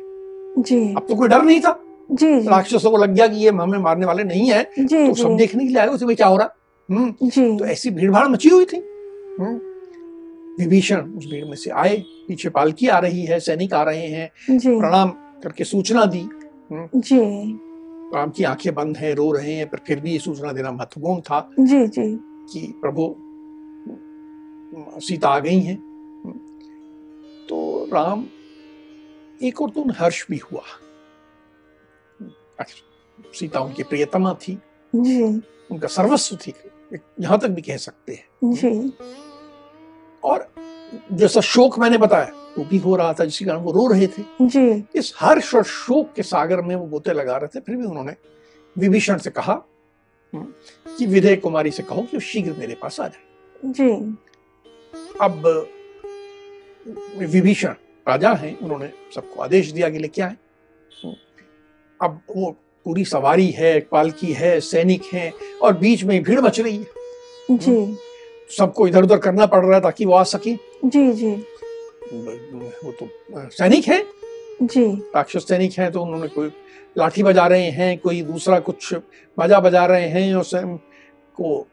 जी। 0.63 0.93
अब 0.93 1.05
तो 1.07 1.15
कोई 1.15 1.27
डर 1.27 1.41
नहीं 1.41 1.59
था। 1.61 1.79
जी 2.11 2.41
जी। 2.41 2.47
राक्षसों 2.47 2.91
को 2.91 2.97
लग 2.97 3.09
गया 3.09 3.27
कि 3.27 3.35
ये 3.35 3.49
हमें 3.49 3.79
मारने 3.79 4.05
वाले 4.05 4.23
नहीं 4.23 4.51
है। 4.51 4.63
तो 4.63 5.13
सब 5.13 5.35
देखने 5.37 5.63
के 5.63 5.69
लिए 5.69 5.79
आए 5.81 5.87
उसे 5.87 6.05
भाई 6.05 6.15
क्या 6.15 6.27
हो 6.27 6.37
रहा? 6.37 6.55
जी। 6.91 7.57
तो 7.57 7.65
ऐसी 7.65 7.89
भीड़ 7.89 8.11
भाड़ 8.11 8.27
मची 8.27 8.49
हुई 8.49 8.65
थी। 8.65 8.77
हम्म, 9.39 9.55
विभीषण 10.59 11.11
उस 11.11 11.25
भीड़ 11.25 11.45
में 11.45 11.55
से 11.55 11.69
आए 11.69 11.97
पीछे 12.27 12.49
पालकी 12.49 12.87
आ 12.87 12.99
रही 12.99 13.25
है 13.25 13.39
सैनिक 13.39 13.73
आ 13.73 13.83
रहे 13.83 14.07
हैं 14.07 14.31
प्रणाम 14.51 15.09
करके 15.43 15.63
सूचना 15.63 16.05
दी। 16.05 16.29
जी। 16.73 17.53
राम 18.15 18.29
की 18.29 18.43
आँखें 18.43 18.73
बंद 18.75 18.97
हैं 18.97 19.15
रो 19.15 19.31
रहे 19.31 19.53
हैं 19.53 19.69
पर 19.69 19.77
फिर 19.77 19.99
भी 19.99 20.11
ये 20.11 20.19
सूचना 20.19 20.51
देना 20.51 20.71
महत्वपूर्ण 20.71 21.21
था 21.21 21.51
जी 21.59 21.87
जी। 21.87 22.19
कि 22.53 22.73
प्रभु 22.81 23.15
सीता 24.99 25.29
आ 25.29 25.39
गई 25.39 25.59
हैं। 25.59 25.77
तो 27.49 27.89
राम 27.93 28.25
एक 29.43 29.61
और 29.61 29.69
तो 29.69 29.83
हर्ष 29.91 30.27
भी 30.29 30.37
हुआ। 30.37 30.61
सीता 33.33 33.59
उनकी 33.59 33.83
प्रियतमा 33.83 34.33
थी। 34.33 34.59
जी। 34.95 35.23
उनका 35.71 35.87
सर्वस्व 35.87 36.35
थी। 36.35 36.53
यहाँ 36.93 37.39
तक 37.39 37.47
भी 37.47 37.61
कह 37.61 37.77
सकते 37.77 38.13
हैं। 38.13 38.53
जी। 38.53 38.93
और 40.23 40.47
जैसा 41.11 41.41
शोक 41.41 41.79
मैंने 41.79 41.97
बताया 41.97 42.31
वो 42.57 42.63
भी 42.65 42.77
हो 42.77 42.95
रहा 42.95 43.13
था 43.13 43.25
जिसके 43.25 43.45
कारण 43.45 43.59
वो 43.59 43.71
रो 43.71 43.87
रहे 43.87 44.07
थे। 44.07 44.23
जी। 44.41 44.83
इस 44.95 45.13
हर्ष 45.19 45.53
और 45.55 45.63
शोक 45.63 46.13
के 46.15 46.23
सागर 46.23 46.61
में 46.61 46.75
वो 46.75 46.85
गोते 46.85 47.13
लगा 47.13 47.37
रहे 47.37 47.47
थे 47.47 47.59
फिर 47.59 47.75
भी 47.75 47.85
उन्होंने 47.85 48.15
विभीषण 48.75 49.17
से 49.17 49.29
कहा 49.29 49.53
हम्म, 50.33 50.45
कि 50.97 51.05
विदय 51.05 51.35
कुमारी 51.35 51.71
से 51.71 51.83
कहो 51.83 52.01
कि 52.01 52.19
शीघ्र 52.19 52.53
मेरे 52.59 52.75
पास 52.75 52.99
आ 52.99 53.07
जाए। 53.07 53.71
जी। 53.71 53.89
अब 55.21 55.43
विभीषण 57.17 57.73
राजा 58.07 58.33
हैं 58.33 58.57
उन्होंने 58.59 58.91
सबको 59.15 59.41
आदेश 59.41 59.71
दिया 59.71 59.89
कि 59.89 59.99
लेके 59.99 60.21
आए। 60.21 60.35
अब 61.99 62.19
वो 62.35 62.55
पूरी 62.85 63.05
सवारी 63.05 63.49
है 63.51 63.79
पालकी 63.91 64.31
है 64.33 64.59
सैनिक 64.61 65.03
हैं 65.13 65.31
और 65.61 65.73
बीच 65.77 66.03
में 66.03 66.21
भीड़ 66.23 66.39
मच 66.41 66.59
रही 66.59 66.77
है। 66.77 67.57
जी। 67.57 67.97
सबको 68.49 68.87
इधर 68.87 69.03
उधर 69.03 69.17
करना 69.17 69.45
पड़ 69.45 69.63
रहा 69.65 69.75
है 69.75 69.81
ताकि 69.81 70.05
वो 70.05 70.13
आ 70.13 70.23
सके। 70.23 70.53
जी 70.85 71.11
जी। 71.13 71.31
वो 72.13 72.91
तो 72.91 73.07
सैनिक 73.49 73.87
है? 73.87 74.03
जी। 74.61 74.85
राक्षस 75.15 75.47
सैनिक 75.47 75.79
हैं 75.79 75.91
तो 75.91 76.01
उन्होंने 76.01 76.27
कोई 76.27 76.51
लाठी 76.97 77.23
बजा 77.23 77.47
रहे 77.47 77.69
हैं 77.71 77.97
कोई 77.97 78.21
दूसरा 78.21 78.59
कुछ 78.59 78.93
बाजा 79.37 79.59
बजा 79.59 79.85
रहे 79.85 80.07
हैं 80.07 80.35
और 80.35 80.43
स्वयं 80.43 80.77
को 81.39 81.67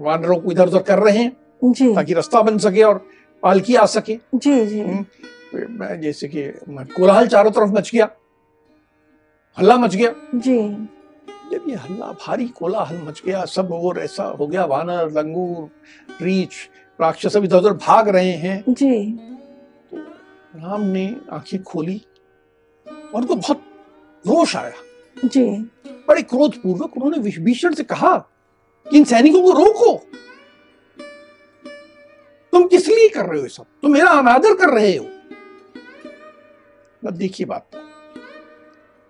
वानरों 0.00 0.36
को 0.36 0.52
इधर 0.52 0.66
उधर 0.66 0.82
कर 0.82 0.98
रहे 0.98 1.18
हैं। 1.18 1.36
जी। 1.64 1.94
ताकि 1.94 2.14
रास्ता 2.14 2.42
बन 2.42 2.58
सके 2.58 2.82
और 2.82 3.06
पालकी 3.42 3.74
आ 3.74 3.84
सके। 3.86 4.18
जी 4.34 4.66
जी। 4.66 4.82
मैं 5.54 6.00
जैसे 6.00 6.28
कि 6.28 6.42
कोलाहल 6.68 7.26
चारों 7.26 7.50
तरफ़ 7.50 7.70
मच 7.70 7.90
गया। 7.94 8.10
हल्ला 9.58 9.76
मच 9.76 9.96
गया। 9.96 10.14
जी। 10.34 10.58
जब 11.52 11.64
ये 11.68 11.74
हल्ला 11.74 12.06
भारी 12.12 12.48
कोलाहल 12.48 12.98
मच 13.02 13.22
गया 13.26 13.44
सब 13.44 13.72
और 13.72 13.98
ऐसा 13.98 14.24
हो 14.24 14.46
गया 14.46 14.64
वानर 14.64 15.10
लंगूर 15.10 15.70
रीछ 16.24 16.68
राक्षस 17.00 17.32
सब 17.32 17.44
इधर 17.44 17.56
उधर 17.56 17.72
भाग 17.72 18.08
रहे 18.08 18.32
हैं। 18.32 18.64
जी। 18.68 19.18
राम 20.56 20.80
ने 20.80 21.16
आँखें 21.32 21.62
खोली 21.62 22.06
और 22.86 23.20
उनको 23.20 23.34
बहुत 23.34 23.62
रोष 24.26 24.56
आया। 24.56 24.72
जी। 25.24 25.44
बड़े 26.08 26.22
क्रोध 26.22 26.62
पूर्वक 26.62 26.96
उन्होंने 26.96 27.18
विभीषण 27.18 27.74
से 27.74 27.84
कहा 27.84 28.16
कि 28.86 28.96
इन 28.96 29.04
सैनिकों 29.04 29.42
को 29.42 29.50
रोको। 29.50 29.96
तुम 32.52 32.66
किस 32.68 32.88
लिए 32.88 33.08
कर 33.08 33.26
रहे 33.26 33.40
हो 33.40 33.48
सब? 33.48 33.64
तुम 33.82 33.92
मेरा 33.92 34.10
अनादर 34.10 34.54
कर 34.54 34.68
रहे 34.68 34.96
हो। 34.96 35.06
देखिए 37.12 37.46
बात। 37.46 37.70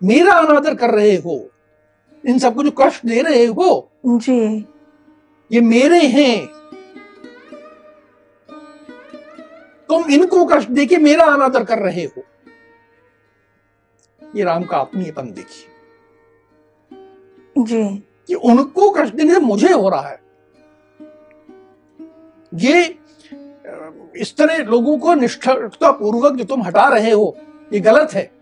मेरा 0.03 0.33
अनादर 0.33 0.75
कर 0.75 0.89
रहे 0.89 1.15
हो 1.15 1.49
इन 2.25 2.39
सबको 2.39 2.63
जो 2.63 2.71
कष्ट 2.71 3.05
दे 3.05 3.21
रहे 3.21 3.45
हो 3.45 3.91
जी। 4.05 4.67
ये 5.51 5.61
मेरे 5.61 5.99
हैं। 5.99 6.47
तुम 9.87 10.11
इनको 10.11 10.45
कष्ट 10.45 10.69
देके 10.69 10.97
मेरा 10.97 11.25
अनादर 11.25 11.63
कर 11.63 11.79
रहे 11.79 12.03
हो। 12.03 12.23
ये 14.35 14.43
राम 14.43 14.63
का 14.63 14.77
आत्मीयपन 14.77 15.31
देखिए। 15.31 15.65
जी। 17.63 18.03
कि 18.27 18.33
उनको 18.33 18.89
कष्ट 18.89 19.13
देने 19.13 19.33
से 19.33 19.39
मुझे 19.39 19.71
हो 19.71 19.89
रहा 19.89 20.09
है। 20.09 20.21
ये 22.53 22.99
इस 24.15 24.35
तरह 24.37 24.57
लोगों 24.57 24.97
को 24.97 25.13
निष्ठता 25.13 25.91
पूर्वक 25.91 26.33
जो 26.33 26.43
तुम 26.43 26.63
हटा 26.63 26.87
रहे 26.87 27.11
हो 27.11 27.37
ये 27.73 27.79
गलत 27.79 28.13
है। 28.13 28.38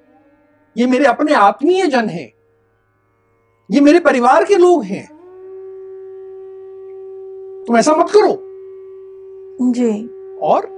ये 0.77 0.87
मेरे 0.87 1.05
अपने 1.05 1.33
आत्मीय 1.33 1.85
जन 1.87 2.09
हैं। 2.09 2.33
ये 3.71 3.81
मेरे 3.81 3.99
परिवार 3.99 4.43
के 4.45 4.55
लोग 4.55 4.83
हैं। 4.83 5.07
तुम 7.67 7.77
ऐसा 7.77 7.95
मत 7.95 8.09
करो। 8.09 8.43
जी। 9.71 10.09
और 10.37 10.69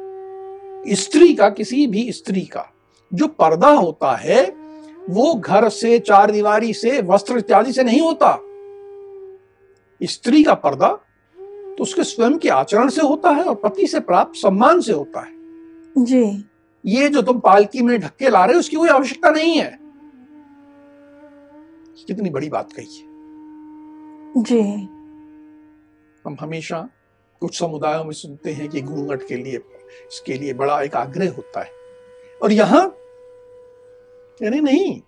स्त्री 0.87 1.33
का 1.33 1.49
किसी 1.49 1.87
भी 1.87 2.11
स्त्री 2.11 2.41
का 2.41 2.65
जो 3.13 3.27
पर्दा 3.27 3.69
होता 3.69 4.15
है 4.15 4.55
वो 5.09 5.33
घर 5.33 5.69
से 5.69 5.99
चार 5.99 6.31
दीवारी 6.31 6.73
से 6.73 7.01
वस्त्र 7.01 7.37
इत्यादि 7.37 7.73
से 7.73 7.83
नहीं 7.83 8.01
होता। 8.01 8.39
स्त्री 10.03 10.43
का 10.43 10.53
पर्दा 10.53 10.87
तो 11.77 11.83
उसके 11.83 12.03
स्वयं 12.03 12.37
के 12.37 12.49
आचरण 12.49 12.89
से 12.89 13.01
होता 13.01 13.29
है 13.29 13.43
और 13.43 13.55
पति 13.55 13.87
से 13.87 13.99
प्राप्त 13.99 14.35
सम्मान 14.35 14.81
से 14.81 14.93
होता 14.93 15.19
है। 15.19 15.33
जी। 15.97 16.45
ये 16.85 17.09
जो 17.09 17.21
तुम 17.21 17.39
पालकी 17.39 17.81
में 17.81 17.99
ढक्के 17.99 18.29
ला 18.29 18.45
रहे 18.45 18.53
हो 18.53 18.59
उसकी 18.59 18.75
कोई 18.75 18.89
आवश्यकता 18.89 19.29
नहीं 19.29 19.57
है। 19.57 19.78
कितनी 22.07 22.29
बड़ी 22.29 22.49
बात 22.49 22.73
कही 22.73 22.97
है। 22.97 23.09
जी। 24.43 24.61
हम 26.25 26.37
हमेशा 26.39 26.89
कुछ 27.39 27.59
समुदायों 27.59 28.03
में 28.03 28.11
सुनते 28.11 28.51
हैं 28.51 28.69
कि 28.69 28.81
घूंघट 28.81 29.27
के 29.27 29.35
लिए 29.35 29.57
इसके 30.11 30.33
लिए 30.33 30.53
बड़ा 30.53 30.81
एक 30.81 30.95
आग्रह 30.95 31.31
होता 31.31 31.61
है। 31.61 31.71
और 32.43 32.51
यहाँ 32.51 32.87
अरे 34.41 34.59
नहीं। 34.61 35.01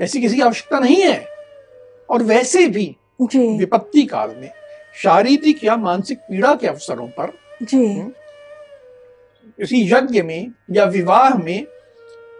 ऐसी 0.00 0.20
किसी 0.20 0.36
की 0.36 0.42
आवश्यकता 0.42 0.78
नहीं 0.78 1.02
है। 1.02 1.26
और 2.10 2.22
वैसे 2.22 2.68
भी 2.68 2.96
विपत्ति 3.22 4.06
काल 4.06 4.36
में 4.36 4.50
शारीरिक 4.94 5.64
या 5.64 5.76
मानसिक 5.76 6.18
पीड़ा 6.18 6.54
के 6.54 6.66
अवसरों 6.66 7.08
पर 7.08 7.38
जी। 7.62 8.12
किसी 9.58 9.92
यज्ञ 9.92 10.22
में 10.22 10.52
या 10.70 10.84
विवाह 10.84 11.38
में 11.38 11.66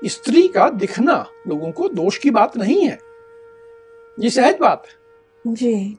स्त्री 0.02 0.46
का 0.48 0.68
दिखना 0.70 1.24
लोगों 1.48 1.70
को 1.72 1.88
दोष 1.88 2.18
की 2.18 2.30
बात 2.30 2.56
नहीं 2.56 2.80
है। 2.82 2.98
ये 4.18 4.30
सहज 4.30 4.56
बात 4.60 4.86
है। 4.86 5.54
जी। 5.54 5.96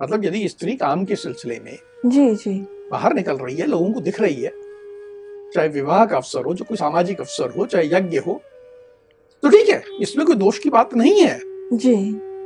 मतलब 0.00 0.24
यदि 0.24 0.48
स्त्री 0.48 0.74
काम 0.76 1.04
के 1.04 1.16
सिलसिले 1.16 1.58
में 1.60 1.76
जी 2.06 2.34
जी। 2.34 2.58
बाहर 2.90 3.14
निकल 3.14 3.36
रही 3.36 3.56
है 3.56 3.66
लोगों 3.66 3.92
को 3.92 4.00
दिख 4.00 4.20
रही 4.20 4.42
है 4.42 4.52
चाहे 5.54 5.68
विवाह 5.68 6.04
का 6.06 6.16
अवसर 6.16 6.44
हो 6.44 6.54
जो 6.54 6.64
कोई 6.64 6.76
सामाजिक 6.76 7.20
अवसर 7.20 7.50
हो 7.50 7.66
चाहे 7.66 7.86
यज्ञ 7.86 8.18
हो 8.18 8.40
तो 9.42 9.48
ठीक 9.48 9.68
है 9.68 9.82
इसमें 10.02 10.26
कोई 10.26 10.36
दोष 10.36 10.58
की 10.58 10.70
बात 10.70 10.94
नहीं 10.94 11.20
है। 11.20 11.38
जी। 11.72 11.94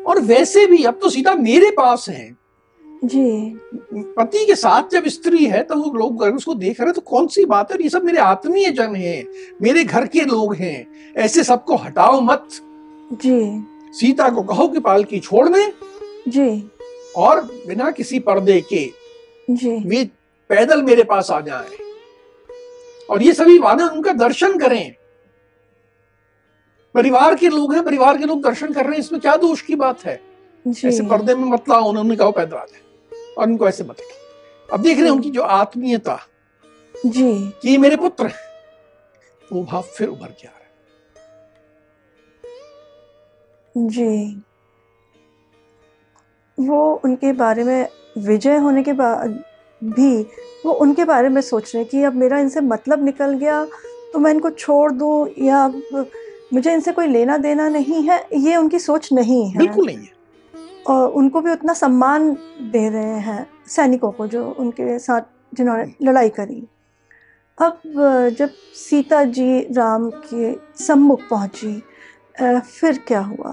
और 0.02 0.20
वैसे 0.20 0.66
भी 0.66 0.82
अब 0.84 0.98
तो 1.02 1.08
सीता 1.10 1.34
मेरे 1.34 1.70
पास 1.70 2.08
है। 2.08 2.30
जी। 3.04 3.58
पति 4.16 4.44
के 4.46 4.54
साथ 4.54 4.90
जब 4.92 5.06
स्त्री 5.08 5.44
है 5.46 5.62
तो 5.62 5.76
वो 5.76 5.92
लोग 5.98 6.22
उसको 6.22 6.54
देख 6.54 6.80
रहे 6.80 6.86
हैं 6.86 6.94
तो 6.94 7.00
कौन 7.00 7.26
सी 7.26 7.44
बात 7.44 7.72
है? 7.72 7.78
ये 7.82 7.88
सब 7.88 8.04
मेरे 8.04 8.18
आत्मीय 8.18 8.70
जन 8.70 8.94
हैं 8.96 9.24
मेरे 9.62 9.84
घर 9.84 10.06
के 10.06 10.20
लोग 10.20 10.54
हैं। 10.54 10.86
ऐसे 11.16 11.44
सबको 11.44 11.76
हटाओ 11.76 12.20
मत। 12.20 12.48
जी। 13.12 13.64
सीता 13.92 14.28
को 14.28 14.42
कहो 14.42 14.68
कि 14.68 14.80
पालकी 14.80 15.18
छोड़ 15.20 15.48
दें। 15.48 15.72
जी। 16.28 16.70
और 17.16 17.40
बिना 17.66 17.90
किसी 17.90 18.18
पर्दे 18.18 18.60
के 18.72 18.84
जी। 19.50 19.76
वे 19.88 20.04
पैदल 20.50 20.82
मेरे 20.82 21.02
पास 21.02 21.30
आ 21.30 21.40
जाए। 21.40 21.76
और 23.10 23.22
ये 23.22 23.32
सभी 23.32 23.58
वानर 23.58 23.90
उनका 23.90 24.12
दर्शन 24.12 24.58
करें। 24.58 24.94
परिवार 26.94 27.34
के 27.34 27.48
लोग 27.48 27.74
हैं 27.74 27.84
परिवार 27.84 28.18
के 28.18 28.24
लोग 28.24 28.42
दर्शन 28.42 28.72
कर 28.72 28.84
रहे 28.84 28.92
हैं 28.92 29.00
इसमें 29.00 29.20
क्या 29.20 29.36
दोष 29.36 29.62
की 29.62 29.74
बात 29.74 30.04
है? 30.04 30.20
ऐसे 30.84 31.02
पर्दे 31.02 31.34
में 31.34 31.44
मत 31.44 31.68
लाओ 31.68 31.88
उन्होंने 31.88 32.16
कहा 32.16 32.30
पैदल 32.30 32.56
आ 32.56 32.64
जाए 32.64 32.80
और 33.38 33.46
उनको 33.46 33.68
ऐसे 33.68 33.84
मत 33.84 34.00
लो 34.00 34.74
अब 34.74 34.82
देख 34.82 34.96
रहे 34.96 35.06
हैं 35.06 35.12
उनकी 35.12 35.30
जो 35.30 35.42
आत्मीयता 35.42 36.18
जी। 36.94 37.32
कि 37.62 37.68
ये 37.68 37.78
मेरे 37.78 37.96
पुत्र 37.96 38.26
हैं 38.26 38.50
वो 39.52 39.62
भाव 39.64 39.82
फिर 39.96 40.08
उभर 40.08 40.34
के 40.40 40.48
आ 40.48 40.50
रहा 40.50 40.58
है। 40.58 40.70
जी। 43.88 44.42
वो 46.58 47.00
उनके 47.04 47.32
बारे 47.32 47.64
में 47.64 47.88
विजय 48.18 48.56
होने 48.56 48.82
के 48.82 48.92
बाद 48.92 49.42
भी 49.84 50.22
वो 50.66 50.72
उनके 50.72 51.04
बारे 51.04 51.28
में 51.28 51.40
सोच 51.40 51.74
रहे 51.74 51.82
हैं 51.82 51.90
कि 51.90 52.02
अब 52.02 52.14
मेरा 52.14 52.38
इनसे 52.38 52.60
मतलब 52.60 53.04
निकल 53.04 53.34
गया 53.38 53.64
तो 54.12 54.18
मैं 54.18 54.30
इनको 54.30 54.50
छोड़ 54.50 54.92
दूँ 54.92 55.28
या 55.38 55.64
अब 55.64 56.06
मुझे 56.52 56.72
इनसे 56.72 56.92
कोई 56.92 57.06
लेना 57.06 57.36
देना 57.38 57.68
नहीं 57.68 58.02
है 58.08 58.26
ये 58.34 58.56
उनकी 58.56 58.78
सोच 58.78 59.12
नहीं 59.12 59.50
है। 59.50 59.58
बिल्कुल 59.58 59.86
नहीं 59.86 59.96
है। 59.96 60.21
और 60.86 61.10
उनको 61.10 61.40
भी 61.40 61.50
उतना 61.50 61.72
सम्मान 61.72 62.30
दे 62.72 62.88
रहे 62.90 63.18
हैं 63.20 63.46
सैनिकों 63.66 64.10
को 64.12 64.26
जो 64.26 64.44
उनके 64.50 64.98
साथ 64.98 65.22
जिन्होंने 65.54 65.94
लड़ाई 66.02 66.28
करी। 66.30 66.62
अब 67.58 67.80
जब 68.38 68.50
सीता 68.74 69.22
जी 69.24 69.60
राम 69.72 70.10
के 70.32 70.54
सम्मुख 70.84 71.20
पहुँची 71.30 71.74
फिर 72.40 72.98
क्या 73.06 73.20
हुआ? 73.20 73.52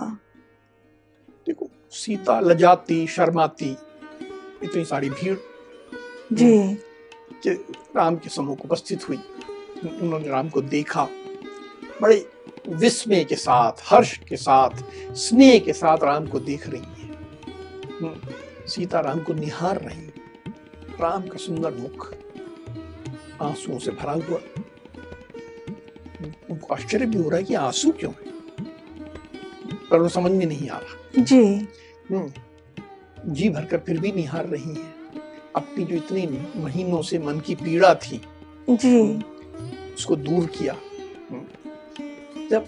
देखो 1.48 1.68
सीता 1.92 2.40
लजाती 2.40 3.06
शर्माती 3.08 3.72
इतनी 4.64 4.84
सारी 4.86 5.10
भीड़। 5.10 5.38
जी। 6.34 6.74
के 7.44 7.54
राम 7.96 8.16
के 8.16 8.30
सम्मुख 8.30 8.66
उपस्थित 8.66 9.08
हुई। 9.10 9.20
उन्होंने 10.02 10.28
राम 10.30 10.50
को 10.50 10.62
देखा। 10.62 11.08
बड़े 12.02 12.26
विस्मय 12.70 13.24
के 13.24 13.36
साथ 13.36 13.72
हर्ष 13.86 14.18
के 14.20 14.38
साथ 14.38 15.14
स्नेह 15.18 15.60
के 15.60 15.74
साथ 15.74 16.04
राम 16.04 16.28
को 16.28 16.40
देख 16.40 16.68
रही। 16.70 16.82
है 16.82 16.99
हम्म, 18.02 18.16
सीता 18.68 19.00
राम 19.00 19.20
को 19.20 19.34
निहार 19.34 19.82
रही 19.82 20.08
राम 21.00 21.22
का 21.22 21.38
सुंदर 21.38 21.74
मुख 21.74 22.14
आंसुओं 23.42 23.80
से 23.80 23.92
भरा 23.92 24.12
हुआ। 24.12 24.40
उनको 26.50 26.74
आश्चर्य 26.74 27.06
भी 27.06 27.18
हो 27.18 27.30
रहा 27.30 27.38
है 27.38 27.44
कि 27.44 27.54
आँसू 27.54 27.92
क्यों 27.92 28.14
है? 28.14 28.32
पर 29.92 30.02
वो 30.02 30.10
समझ 30.10 30.32
में 30.32 30.46
नहीं 30.46 30.70
आ 30.70 30.78
रहा। 30.78 31.24
जी। 31.24 31.46
हम्म, 32.12 32.32
जी 33.34 33.50
भरकर 33.50 33.78
फिर 33.78 34.00
भी 34.00 34.12
निहार 34.12 34.46
रही 34.46 34.76
है। 34.76 34.94
अपनी 35.56 35.84
जो 35.84 35.96
इतनी 35.96 36.48
महीनों 36.60 37.02
से 37.02 37.20
मन 37.20 37.40
की 37.40 37.56
पीड़ा 37.56 37.96
थी 37.96 38.22
जी। 38.70 39.22
उसको 39.94 40.16
दूर 40.16 40.46
किया। 40.46 40.76
हम्म। 41.30 41.44
जब 42.48 42.66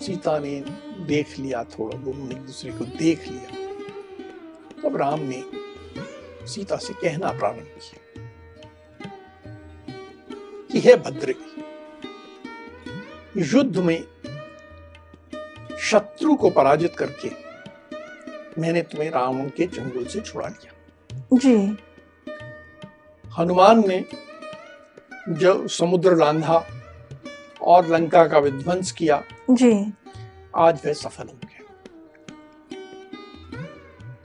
सीता 0.00 0.38
ने 0.38 0.60
देख 1.06 1.38
लिया 1.38 1.64
थोड़ा 1.64 1.98
दोनों 1.98 2.30
एक 2.30 2.38
दूसरे 2.38 2.72
को 2.72 2.84
देख 2.84 3.28
लिया 3.28 3.57
तब 4.88 4.96
राम 4.96 5.20
ने 5.20 5.44
सीता 6.46 6.76
से 6.76 6.94
कहना 6.94 7.32
प्रारंभ 7.32 7.66
किया 7.80 8.22
कि 10.72 10.80
हे 10.80 10.96
भद्र 10.96 11.34
युद्ध 13.36 13.76
में 13.76 14.04
शत्रु 15.78 16.34
को 16.34 16.50
पराजित 16.50 16.96
करके 16.96 17.30
मैंने 18.60 18.82
तुम्हें 18.82 19.10
रावण 19.10 19.48
के 19.48 19.66
चंगुल 19.66 20.04
से 20.04 20.20
छुड़ा 20.20 20.48
लिया। 20.48 20.72
जी। 21.34 21.54
हनुमान 23.38 23.84
ने 23.88 24.04
जब 25.28 25.66
समुद्र 25.66 26.16
लांधा 26.16 26.66
और 27.62 27.86
लंका 27.86 28.26
का 28.26 28.38
विध्वंस 28.38 28.92
किया 28.92 29.22
जी। 29.50 29.92
आज 30.56 30.80
वह 30.86 30.92
सफल 30.92 31.24
हो 31.24 31.32
गया 31.32 31.47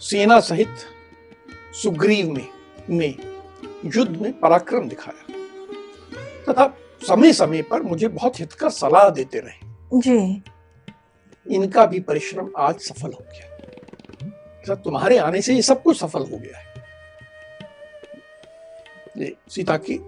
सेना 0.03 0.39
सहित 0.39 0.75
सुग्रीव 1.73 2.29
में 2.31 2.47
में 2.89 3.15
युद्ध 3.85 4.21
में 4.21 4.39
पराक्रम 4.39 4.89
दिखाया। 4.89 5.33
तथा 6.45 6.77
समय 7.07 7.33
समय 7.33 7.61
पर 7.61 7.81
मुझे 7.81 8.07
बहुत 8.07 8.39
हितकर 8.39 8.69
सलाह 8.69 9.09
देते 9.09 9.39
रहे। 9.39 9.99
जी। 9.99 10.43
इनका 11.55 11.85
भी 11.85 11.99
परिश्रम 11.99 12.49
आज 12.57 12.79
सफल 12.79 13.11
हो 13.11 13.25
गया। 13.31 13.47
सर 14.67 14.75
तुम्हारे 14.75 15.17
आने 15.17 15.41
से 15.41 15.53
ये 15.53 15.61
सब 15.61 15.83
कुछ 15.83 15.99
सफल 15.99 16.19
हो 16.19 16.37
गया 16.37 16.57
है। 16.57 16.73
सीता 19.49 19.77
की 19.77 19.99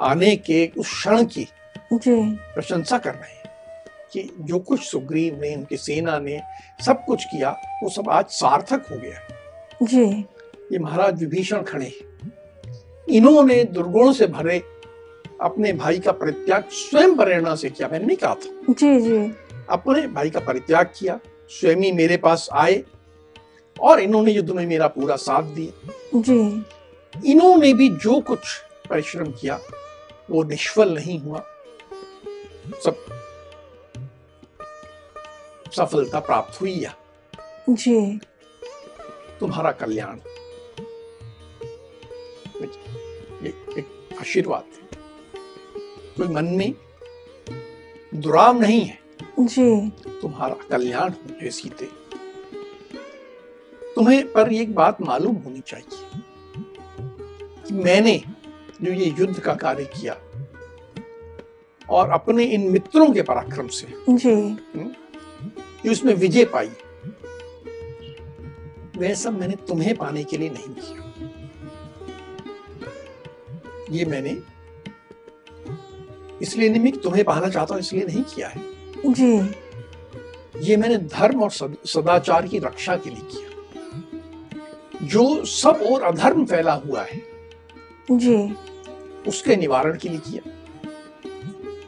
आने 0.00 0.36
के 0.36 0.70
उस 0.78 0.92
क्षण 0.92 1.24
की 1.24 1.48
प्रशंसा 1.92 2.98
कर 2.98 3.14
रहे 3.14 3.30
हैं। 3.30 3.41
कि 4.12 4.28
जो 4.40 4.58
कुछ 4.58 4.80
सुग्रीव 4.80 5.40
ने 5.40 5.54
उनकी 5.54 5.76
सेना 5.76 6.18
ने 6.18 6.40
सब 6.86 7.04
कुछ 7.04 7.24
किया 7.24 7.50
वो 7.82 7.88
सब 7.88 8.10
आज 8.10 8.24
सार्थक 8.24 8.86
हो 8.90 8.96
गया 8.96 9.20
जी। 9.82 10.04
ये 10.72 10.78
महाराज 10.78 11.20
विभीषण 11.20 11.62
खड़े 11.62 11.92
इन्होंने 13.08 13.64
दुर्गुणों 13.64 14.12
से 14.12 14.26
भरे 14.26 14.62
अपने 15.40 15.72
भाई 15.72 15.98
का 15.98 16.12
परित्याग 16.12 16.64
स्वयं 16.70 17.16
प्रेरणा 17.16 17.54
से 17.54 17.70
किया। 17.70 17.88
मैंने 17.88 18.04
नहीं 18.06 18.16
कहा 18.16 18.34
था। 18.34 18.72
जी 18.72 19.00
जी। 19.00 19.32
अपने 19.70 20.06
भाई 20.06 20.30
का 20.30 20.40
परित्याग 20.40 20.90
किया 20.98 21.18
स्वयं 21.50 21.76
ही 21.76 21.92
मेरे 21.92 22.16
पास 22.16 22.48
आए 22.52 22.82
और 23.80 24.00
इन्होंने 24.00 24.32
युद्ध 24.32 24.50
में 24.50 24.66
मेरा 24.66 24.86
पूरा 24.86 25.16
साथ 25.16 25.42
दिया। 25.42 26.20
जी। 26.20 26.64
इन्होंने 27.32 27.72
भी 27.74 27.88
जो 27.88 28.20
कुछ 28.20 28.38
परिश्रम 28.90 29.30
किया 29.30 29.58
वो 30.30 30.42
निष्फल 30.42 30.94
नहीं 30.94 31.18
हुआ। 31.20 31.44
सब 32.84 33.04
सफलता 35.76 36.20
प्राप्त 36.20 36.60
हुई 36.60 36.78
है। 36.78 36.96
जी। 37.70 38.20
तुम्हारा 39.40 39.72
कल्याण। 39.72 40.18
ये 43.42 43.48
एक 43.78 44.08
आशीर्वाद 44.20 44.64
है। 44.74 44.88
कोई 46.16 46.28
मन 46.28 46.44
में 46.44 46.74
दुराव 48.14 48.60
नहीं 48.60 48.80
है। 48.80 48.98
जी। 49.40 49.90
तुम्हारा 50.22 50.54
कल्याण 50.54 51.10
हो 51.10 51.36
हे 51.42 51.50
सीते। 51.50 51.84
तुम्हें 53.94 54.32
पर 54.32 54.52
एक 54.52 54.74
बात 54.74 55.02
मालूम 55.02 55.36
होनी 55.36 55.60
चाहिए 55.60 56.20
कि 57.66 57.74
मैंने 57.74 58.22
जो 58.82 58.92
ये 58.92 59.14
युद्ध 59.18 59.40
का 59.40 59.54
कार्य 59.54 59.84
किया 59.84 60.16
और 61.90 62.10
अपने 62.10 62.44
इन 62.44 62.70
मित्रों 62.70 63.12
के 63.12 63.22
पराक्रम 63.22 63.68
से 63.68 63.86
जी। 64.08 64.56
जो 65.84 65.90
इसमें 65.90 66.14
विजय 66.14 66.44
पाई। 66.44 66.70
वह 68.98 69.14
सब 69.14 69.38
मैंने 69.40 69.54
तुम्हें 69.68 69.94
पाने 69.96 70.24
के 70.24 70.36
लिए 70.38 70.50
नहीं 70.50 70.74
किया। 70.74 71.00
ये 73.90 74.04
मैंने 74.04 74.36
इसलिए 76.42 76.68
नहीं 76.68 76.80
मैं 76.82 76.92
तुम्हें 76.92 77.24
पाना 77.24 77.48
चाहता 77.48 77.74
हूँ 77.74 77.80
इसलिए 77.80 78.04
नहीं 78.04 78.22
किया 78.24 78.48
है। 78.48 78.60
जी। 79.08 79.50
ये 80.62 80.76
मैंने 80.76 80.96
धर्म 80.98 81.42
और 81.42 81.50
सदाचार 81.50 82.46
की 82.48 82.58
रक्षा 82.58 82.96
के 82.96 83.10
लिए 83.10 83.22
किया। 83.32 85.06
जो 85.06 85.44
सब 85.44 85.82
और 85.92 86.02
अधर्म 86.02 86.44
फैला 86.46 86.72
हुआ 86.72 87.02
है 87.02 87.20
जी। 88.10 88.36
उसके 89.28 89.56
निवारण 89.56 89.98
के 89.98 90.08
लिए 90.08 90.18
किया। 90.18 90.42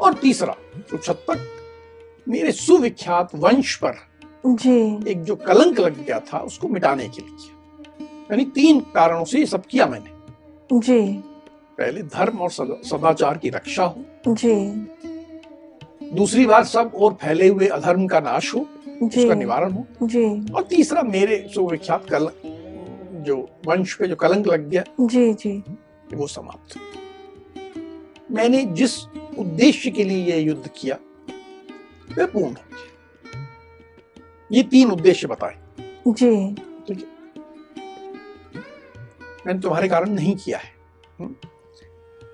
और 0.01 0.15
तीसरा 0.15 0.57
जो 0.79 0.99
छत 0.99 1.25
तक 1.31 1.39
मेरे 2.29 2.53
सुविख्यात 2.53 3.35
वंश 3.35 3.75
पर 3.75 3.95
जी। 4.47 5.11
एक 5.11 5.23
जो 5.23 5.37
कलंक 5.37 5.81
लग 5.81 6.05
गया 6.05 6.21
था 6.21 6.39
उसको 6.39 6.69
मिटाने 6.69 7.09
के 7.09 7.23
लिए 7.23 7.53
यानी 8.31 8.45
तीन 8.45 8.81
कारणों 8.95 9.25
से 9.25 9.39
ये 9.39 9.47
सब 9.47 9.67
किया 9.67 9.87
मैंने। 9.87 10.79
जी। 10.81 11.01
पहले 11.79 12.03
धर्म 12.03 12.39
और 12.39 12.51
सदाचार 12.51 13.39
की 13.39 13.49
रक्षा 13.49 13.85
हो। 13.85 14.05
जी। 14.29 14.55
दूसरी 16.13 16.47
बात 16.47 16.67
सब 16.67 16.93
और 16.95 17.13
फैले 17.13 17.49
हुए 17.49 17.67
अधर्म 17.67 18.07
का 18.07 18.21
नाश 18.21 18.55
हो 18.55 18.61
उसका 19.03 19.35
निवारण 19.35 19.73
हो। 19.73 19.87
जी। 20.03 20.53
और 20.53 20.63
तीसरा 20.63 21.03
मेरे 21.03 21.47
सुविख्यात 21.55 22.07
कल 22.11 22.29
जो 23.25 23.37
वंश 23.67 23.95
पे 23.95 24.09
जो 24.09 24.17
कलंक 24.17 24.47
लग 24.47 24.69
गया 24.69 24.85
जी 25.01 25.33
जी। 25.35 25.63
वो 26.15 26.27
समाप्त। 26.27 26.79
मैंने 28.31 28.65
जिस 28.75 29.03
उद्देश्य 29.39 29.91
के 29.91 30.05
लिए 30.05 30.25
यह 30.27 30.45
युद्ध 30.45 30.71
किया 30.77 30.99
वह 32.11 32.27
पूर्ण 32.27 32.55
ये 34.51 34.63
तीन 34.63 34.91
उद्देश्य 34.91 35.29
बताए 35.29 35.57
जी 36.09 36.31
ठीक 36.89 36.99
है 36.99 37.13
मैंने 39.47 39.61
तुम्हारे 39.61 39.89
कारण 39.89 40.11
नहीं 40.11 40.35
किया 40.37 40.59
है? 40.59 40.73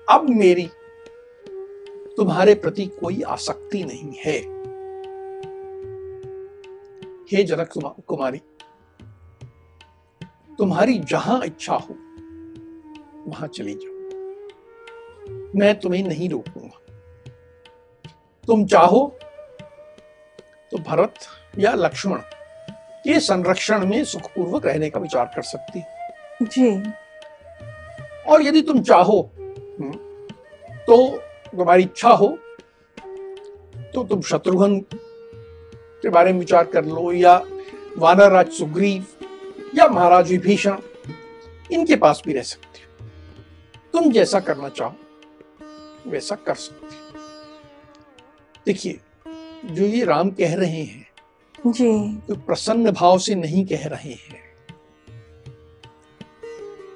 अब 0.09 0.29
मेरी 0.29 0.69
तुम्हारे 2.17 2.53
प्रति 2.55 2.85
कोई 2.99 3.21
आसक्ति 3.35 3.83
नहीं 3.83 4.13
है 4.25 4.37
हे 7.31 7.43
जनक 7.43 7.73
कुमारी 8.07 8.41
तुम्हारी 10.57 10.97
जहाँ 11.09 11.41
इच्छा 11.45 11.75
हो 11.75 11.95
वहाँ 13.27 13.47
चली 13.47 13.73
जाओ 13.73 13.99
मैं 15.55 15.73
तुम्हें 15.79 16.03
नहीं 16.03 16.29
रोकूँगा 16.29 16.79
तुम 18.47 18.65
चाहो 18.65 19.05
तो 20.71 20.77
भरत 20.79 21.13
या 21.59 21.73
लक्ष्मण 21.75 22.19
के 23.05 23.19
संरक्षण 23.19 23.85
में 23.85 24.03
सुखपूर्वक 24.03 24.65
रहने 24.65 24.89
का 24.89 24.99
विचार 24.99 25.25
कर 25.35 25.41
सकती 25.43 25.79
हो। 25.79 26.45
जी। 26.45 26.69
और 28.25 28.41
यदि 28.41 28.61
तुम 28.61 28.81
चाहो 28.81 29.19
हम्म, 29.37 29.91
तो 30.77 31.07
तुम्हारी 31.51 31.83
इच्छा 31.83 32.09
हो 32.11 32.27
तो 33.93 34.03
तुम 34.03 34.21
शत्रुघ्न 34.21 34.79
के 34.93 36.09
बारे 36.09 36.31
में 36.33 36.39
विचार 36.39 36.65
कर 36.65 36.85
लो 36.85 37.11
या 37.11 37.35
वानर 37.97 38.31
राज 38.31 38.51
सुग्रीव 38.51 39.05
या 39.75 39.87
महाराज 39.87 40.31
विभीषण 40.31 40.77
इनके 41.71 41.95
पास 41.95 42.21
भी 42.25 42.33
रह 42.33 42.41
सकते 42.43 42.79
हो। 42.79 43.07
तुम 43.93 44.11
जैसा 44.11 44.39
करना 44.39 44.69
चाहो 44.69 46.09
वैसा 46.11 46.35
कर 46.37 46.55
सकते 46.55 46.85
हो। 46.85 47.21
देखिए 48.65 48.99
जो 49.65 49.85
ये 49.85 50.03
राम 50.03 50.29
कह 50.29 50.55
रहे 50.55 50.83
हैं 50.83 51.07
जी। 51.67 51.91
कोई 52.27 52.37
प्रसन्न 52.37 52.91
भाव 52.91 53.19
से 53.19 53.35
नहीं 53.35 53.65
कह 53.65 53.87
रहे 53.87 54.13
हैं। 54.13 54.39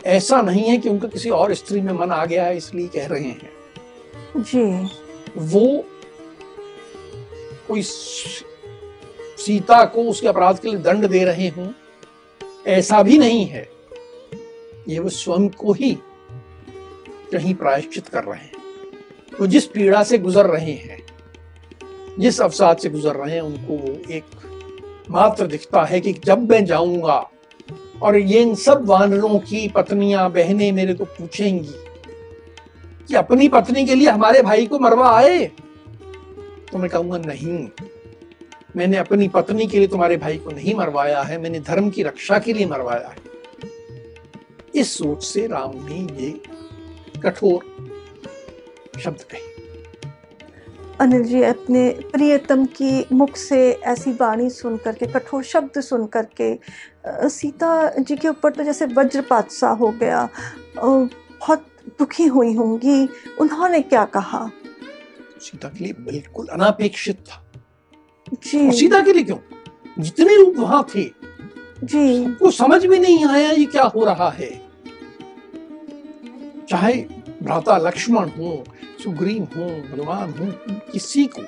ऐसा 0.05 0.41
नहीं 0.41 0.63
है 0.63 0.78
कि 0.78 0.89
उनका 0.89 1.07
किसी 1.07 1.30
और 1.30 1.53
स्त्री 1.53 1.82
में 1.82 1.93
मन 1.93 2.11
आ 2.11 2.26
गया 2.26 2.45
है 2.45 2.57
इसलिए 2.57 2.88
कह 2.88 3.07
रहे 3.07 3.24
हैं। 3.24 3.49
जी। 4.38 4.89
वो 5.38 5.86
कोई 7.68 7.82
सीता 9.38 9.86
को 9.86 10.03
उसके 10.03 10.28
अपराध 10.28 10.59
के 10.59 10.68
लिए 10.68 10.80
दंड 10.80 11.07
दे 11.07 11.24
रहे 11.24 11.47
हों 11.47 11.72
ऐसा 12.68 13.03
भी 13.03 13.18
नहीं 13.18 13.45
है। 13.45 13.70
ये 14.89 14.99
वो 14.99 15.09
स्वयं 15.09 15.49
को 15.49 15.74
ही 15.74 15.97
कहीं 17.32 17.55
प्रायश्चित 17.55 18.07
कर 18.07 18.24
रहे 18.24 18.39
हैं। 18.39 18.51
वो 19.39 19.47
जिस 19.47 19.66
पीड़ा 19.66 20.03
से 20.03 20.18
गुजर 20.18 20.45
रहे 20.45 20.72
हैं 20.72 21.04
जिस 22.20 22.41
अवसाद 22.41 22.78
से 22.78 22.89
गुजर 22.89 23.16
रहे 23.16 23.34
हैं, 23.34 23.41
उनको 23.41 24.11
एक 24.13 24.24
मात्र 25.09 25.47
दिखता 25.47 25.84
है 25.84 25.99
कि 26.01 26.13
जब 26.26 26.49
मैं 26.51 26.63
जाऊँगा 26.66 27.18
और 28.01 28.16
ये 28.18 28.41
इन 28.41 28.55
सब 28.55 28.86
वानरों 28.86 29.39
की 29.39 29.68
पत्नियाँ, 29.68 30.32
बहनें 30.32 30.72
मेरे 30.72 30.93
को 30.93 31.05
पूछेंगी 31.05 31.74
कि 33.07 33.16
अपनी 33.16 33.47
पत्नी 33.49 33.86
के 33.86 33.95
लिए 33.95 34.09
हमारे 34.09 34.41
भाई 34.41 34.66
को 34.66 34.80
मरवा 34.80 35.09
आए 35.18 35.45
तो 36.72 36.78
मैं 36.78 36.89
कहूँगा, 36.89 37.18
नहीं, 37.18 37.68
मैंने 38.76 38.97
अपनी 38.97 39.28
पत्नी 39.28 39.68
के 39.68 39.80
लिए 39.80 39.88
तुम्हारे 39.88 40.18
भाई 40.18 40.38
को 40.38 40.51
नहीं 40.51 40.76
मरवाया 40.76 41.22
है, 41.22 41.41
मैंने 41.41 41.59
धर्म 41.59 41.89
की 41.89 42.03
रक्षा 42.03 42.39
के 42.39 42.53
लिए 42.53 42.66
मरवाया 42.66 43.07
है। 43.07 43.24
इस 44.76 44.97
सोच 44.97 45.24
से 45.24 45.45
राम 45.47 45.76
ने 45.86 45.99
ये 46.24 46.32
कठोर 47.24 47.63
शब्द 49.03 49.22
कहे। 49.22 49.54
अनिल 51.01 51.23
जी 51.23 51.41
अपने 51.43 51.89
प्रियतम 52.11 52.65
की 52.75 53.05
मुख 53.13 53.35
से 53.37 53.59
ऐसी 53.85 54.11
वाणी 54.11 54.49
सुन 54.49 54.77
करके 54.77 55.05
कठोर 55.05 55.43
शब्द 55.43 55.79
सुन 55.81 56.05
करके 56.15 56.53
सीता 57.29 57.71
जी 57.99 58.15
के 58.15 58.27
ऊपर 58.27 58.51
तो 58.51 58.63
जैसे 58.63 58.85
वज्रपात 58.97 59.51
सा 59.51 59.69
हो 59.81 59.89
गया 59.99 60.27
बहुत 60.77 61.65
दुखी 61.99 62.25
हुई 62.25 62.53
होंगी। 62.53 63.07
उन्होंने 63.39 63.81
क्या 63.81 64.05
कहा? 64.05 64.49
सीता 65.41 65.69
के 65.69 65.83
लिए 65.83 65.93
बिल्कुल 65.99 66.47
अनापेक्षित 66.47 67.17
था। 67.27 67.43
जी। 68.33 68.71
सीता 68.71 68.99
के 69.01 69.13
लिए 69.13 69.23
क्यों? 69.23 69.37
जितने 69.99 70.35
लोग 70.35 70.57
वहाँ 70.57 70.85
थे 70.95 71.03
जी। 71.83 72.35
को 72.35 72.51
समझ 72.51 72.85
में 72.85 72.99
नहीं 72.99 73.25
आया 73.25 73.51
ये 73.51 73.65
क्या 73.65 73.83
हो 73.85 74.05
रहा 74.05 74.29
है। 74.29 74.49
चाहे 76.69 76.93
भ्राता 77.45 77.77
लक्ष्मण 77.77 78.29
हो, 78.29 78.63
सुग्रीव 79.03 79.43
हो 79.55 79.65
हनुमान 79.91 80.31
हो, 80.31 80.51
किसी 80.91 81.25
को। 81.25 81.41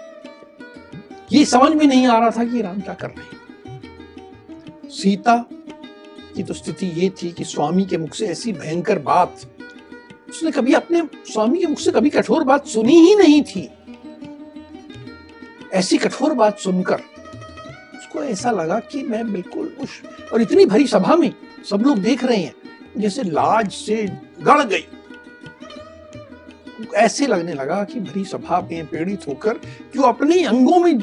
ये 1.32 1.44
समझ 1.46 1.72
में 1.76 1.86
नहीं 1.86 2.06
आ 2.08 2.18
रहा 2.20 2.30
था 2.30 2.44
कि 2.44 2.62
राम 2.62 2.80
क्या 2.82 2.94
कर 2.94 3.10
रहे 3.10 3.26
हैं। 3.26 4.90
सीता 4.90 5.38
की 6.36 6.44
तो 6.44 6.54
स्थिति 6.54 6.88
ये 6.96 7.10
थी 7.22 7.32
कि 7.32 7.44
स्वामी 7.44 7.86
के 7.86 7.98
मुख 7.98 8.14
से 8.14 8.28
ऐसी 8.28 8.54
भयंकर 8.54 9.00
बात, 9.00 9.38
उसने 10.30 10.52
कभी 10.52 10.74
अपने 10.74 11.02
स्वामी 11.28 11.60
के 11.60 11.68
मुख 11.68 11.80
से 11.80 11.92
कभी 11.92 12.10
कठोर 12.10 12.44
बात 12.44 12.68
सुनी 12.68 13.00
ही 13.00 13.16
नहीं 13.16 13.42
थी। 13.44 13.70
ऐसी 15.74 15.98
कठोर 15.98 16.34
बात 16.34 16.60
सुनकर 16.60 17.02
उसको 17.98 18.24
ऐसा 18.24 18.52
लगा 18.52 18.80
कि 18.82 19.02
मैं 19.04 19.32
बिल्कुल 19.34 19.76
उस 19.82 20.02
और 20.34 20.42
इतनी 20.42 20.66
भरी 20.66 20.88
सभा 20.88 21.16
में 21.16 21.32
सब 21.70 21.82
लोग 21.82 21.98
देख 21.98 22.24
रहे 22.24 22.38
हैं, 22.38 22.54
जैसे 22.98 23.24
लाज 23.24 23.72
से 23.72 24.06
गड़ 24.42 24.62
गई। 24.64 24.86
ऐसे 26.96 27.28
लगने 27.28 27.54
लगा 27.54 27.84
कि 27.84 28.00
भरी 28.00 28.26
सभा 28.26 28.62
में 28.62 28.88
पीड़ित 28.88 29.28
होकर 29.28 29.58
जो 29.96 30.02
अपने 30.02 30.44
अंगों 30.44 30.80
में 30.80 30.94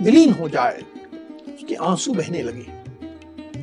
विलीन 0.00 0.32
हो 0.32 0.48
जाए? 0.48 0.82
उसके 1.54 1.74
आँसू 1.74 2.14
बहने 2.14 2.42
लगे। 2.42 2.78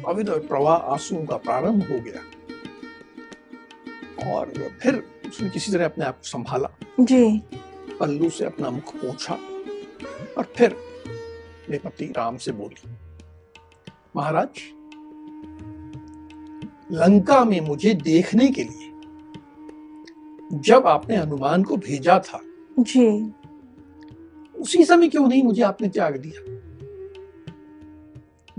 अविद 0.07 0.29
प्रवाह 0.29 0.77
आंसुओं 0.77 1.25
का 1.25 1.37
प्रारंभ 1.37 1.83
हो 1.83 1.99
गया। 1.99 2.21
और 4.33 4.53
फिर 4.81 5.03
उसने 5.27 5.49
किसी 5.49 5.71
तरह 5.71 5.85
अपने 5.85 6.05
आप 6.05 6.17
को 6.17 6.27
संभाला। 6.27 6.69
जी। 6.99 7.41
पल्लू 7.99 8.29
से 8.29 8.45
अपना 8.45 8.69
मुख 8.69 8.95
पोछा 8.95 9.33
और 10.37 10.53
फिर 10.55 10.75
मेरे 11.69 11.77
पति 11.77 12.05
राम 12.05 12.37
से 12.37 12.51
बोली 12.51 12.89
महाराज 14.15 14.47
लंका 16.91 17.45
में 17.45 17.61
मुझे 17.61 17.93
देखने 17.93 18.47
के 18.47 18.63
लिए 18.63 18.84
जब 20.53 20.87
आपने 20.87 21.15
हनुमान 21.15 21.63
को 21.63 21.77
भेजा 21.77 22.19
था 22.19 22.41
जी। 22.79 23.33
उसी 24.55 24.85
समय 24.85 25.07
क्यों 25.07 25.27
नहीं 25.27 25.43
मुझे 25.43 25.61
आपने 25.61 25.87
त्याग 25.87 26.17
दिया? 26.17 26.41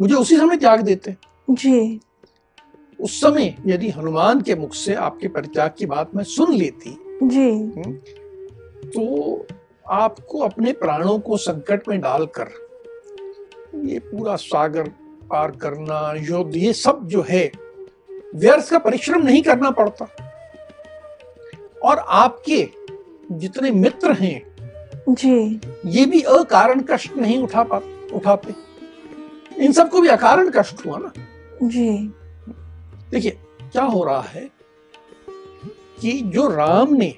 मुझे 0.01 0.14
उसी 0.14 0.37
समय 0.37 0.57
त्याग 0.57 0.80
देते। 0.80 1.16
जी। 1.51 2.01
उस 3.01 3.20
समय 3.20 3.57
यदि 3.66 3.91
हनुमान 3.91 4.41
के 4.41 4.55
मुख 4.55 4.74
से 4.74 4.95
आपके 4.95 5.28
परित्याग 5.28 5.74
की 5.78 5.87
बात 5.87 6.14
मैं 6.14 6.24
सुन 6.24 6.55
लेती 6.55 6.99
जी। 7.22 7.72
तो 8.91 9.47
आपको 9.89 10.39
अपने 10.39 10.72
प्राणों 10.72 11.18
को 11.18 11.37
संकट 11.37 11.89
में 11.89 12.01
डालकर 12.01 12.49
ये 13.84 13.99
पूरा 13.99 14.37
सागर 14.37 14.89
पार 15.30 15.51
करना 15.51 16.14
युद्ध 16.18 16.57
ये 16.57 16.72
सब 16.72 17.07
जो 17.07 17.24
है 17.28 17.51
व्यर्थ 18.34 18.70
का 18.70 18.78
परिश्रम 18.78 19.22
नहीं 19.22 19.43
करना 19.43 19.70
पड़ता। 19.70 20.07
और 21.87 21.99
आपके 21.99 22.68
जितने 23.32 23.70
मित्र 23.70 24.12
हैं 24.12 24.57
जी। 25.09 25.61
ये 25.87 26.05
भी 26.07 26.20
अकारण 26.22 26.80
कष्ट 26.80 27.16
नहीं 27.16 27.39
उठा 27.43 27.62
पा 27.62 27.76
उठाते। 28.12 28.55
इन 29.64 29.72
सबको 29.72 30.01
भी 30.01 30.09
अकारण 30.09 30.51
कष्ट 30.51 30.84
हुआ 30.87 30.99
ना? 30.99 31.12
जी। 31.62 31.91
देखिए 33.11 33.39
क्या 33.62 33.82
हो 33.82 34.05
रहा 34.05 34.20
है 34.22 34.49
कि 36.01 36.12
जो 36.34 36.49
राम 36.49 36.95
ने 36.95 37.14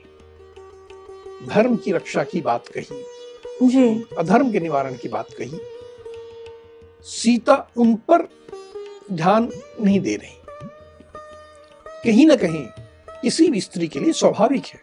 धर्म 1.49 1.77
की 1.77 1.93
रक्षा 1.93 2.25
की 2.25 2.41
बात 2.41 2.69
कही 2.69 3.69
जी। 3.69 4.05
अधर्म 4.19 4.53
के 4.53 4.61
निवारण 4.61 4.95
की 4.95 5.09
बात 5.09 5.33
कही 5.41 5.61
सीता 7.07 7.57
उन 7.77 7.95
पर 8.11 8.29
ध्यान 9.12 9.49
नहीं 9.81 10.01
दे 10.01 10.16
रही। 10.16 10.37
कहीं 12.05 12.27
ना 12.27 12.37
कहीं 12.37 12.64
किसी 13.23 13.49
भी 13.51 13.61
स्त्री 13.61 13.89
के 13.89 14.01
लिए 14.01 14.12
स्वाभाविक 14.12 14.66
है 14.66 14.81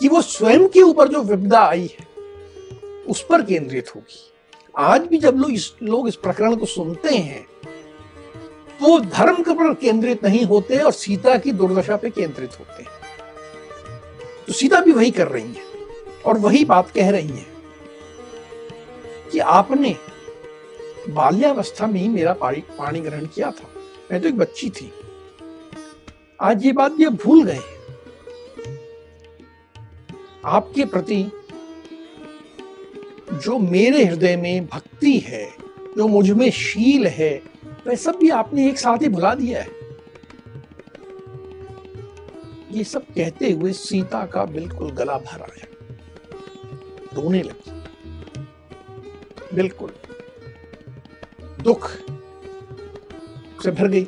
कि 0.00 0.08
वो 0.08 0.20
स्वयं 0.22 0.68
के 0.68 0.82
ऊपर 0.82 1.08
जो 1.08 1.22
विपदा 1.22 1.60
आई 1.60 1.88
है, 1.90 2.06
उस 3.08 3.24
पर 3.30 3.42
केंद्रित 3.42 3.94
होगी। 3.96 4.26
आज 4.78 5.00
भी 5.00 5.18
जब 5.18 5.36
लोग 5.36 5.52
इस 5.52 5.72
लोग 5.82 6.08
इस 6.08 6.16
प्रकरण 6.16 6.56
को 6.56 6.66
सुनते 6.66 7.14
हैं 7.14 7.46
तो 8.80 8.98
धर्म 8.98 9.42
पर 9.44 9.72
केंद्रित 9.74 10.24
नहीं 10.24 10.44
होते 10.44 10.78
और 10.78 10.92
सीता 10.92 11.36
की 11.38 11.52
दुर्दशा 11.52 11.96
पे 11.96 12.10
केंद्रित 12.10 12.58
होते 12.60 12.82
हैं। 12.82 12.90
तो 14.46 14.52
सीता 14.52 14.80
भी 14.80 14.92
वही 14.92 15.10
कर 15.10 15.28
रही 15.28 15.52
है 15.54 15.64
और 16.26 16.38
वही 16.38 16.64
बात 16.64 16.90
कह 16.90 17.10
रही 17.10 17.28
है 17.28 17.46
कि 19.32 19.38
आपने 19.38 19.96
बाल्यावस्था 21.08 21.86
में 21.86 22.00
ही 22.00 22.08
मेरा 22.08 22.32
पानी 22.42 23.00
ग्रहण 23.00 23.26
किया 23.26 23.50
था। 23.50 23.68
मैं 24.12 24.20
तो 24.22 24.28
एक 24.28 24.38
बच्ची 24.38 24.70
थी। 24.70 24.92
आज 26.42 26.66
ये 26.66 26.72
बात 26.72 26.94
ये 27.00 27.08
भूल 27.08 27.44
गए 27.44 27.60
आपके 30.44 30.84
प्रति 30.84 31.24
जो 33.32 33.58
मेरे 33.58 34.04
हृदय 34.04 34.36
में 34.36 34.66
भक्ति 34.66 35.18
है, 35.18 35.50
जो 35.96 36.08
मुझमें 36.08 36.50
शील 36.50 37.06
है, 37.06 37.42
वह 37.86 37.94
सब 37.94 38.16
भी 38.16 38.30
आपने 38.30 38.68
एक 38.68 38.78
साथ 38.78 39.02
ही 39.02 39.08
भुला 39.08 39.34
दिया 39.34 39.62
है। 39.62 39.68
ये 42.72 42.84
सब 42.84 43.02
कहते 43.02 43.50
हुए 43.50 43.72
सीता 43.72 44.26
का 44.26 44.44
बिल्कुल 44.44 44.90
गला 44.90 45.18
भर 45.18 45.42
आया। 45.42 45.66
रोने 47.12 47.42
लगी। 47.42 47.70
बिल्कुल। 49.54 49.90
दुख 51.62 51.90
से 53.62 53.70
भर 53.70 53.88
गई। 53.88 54.06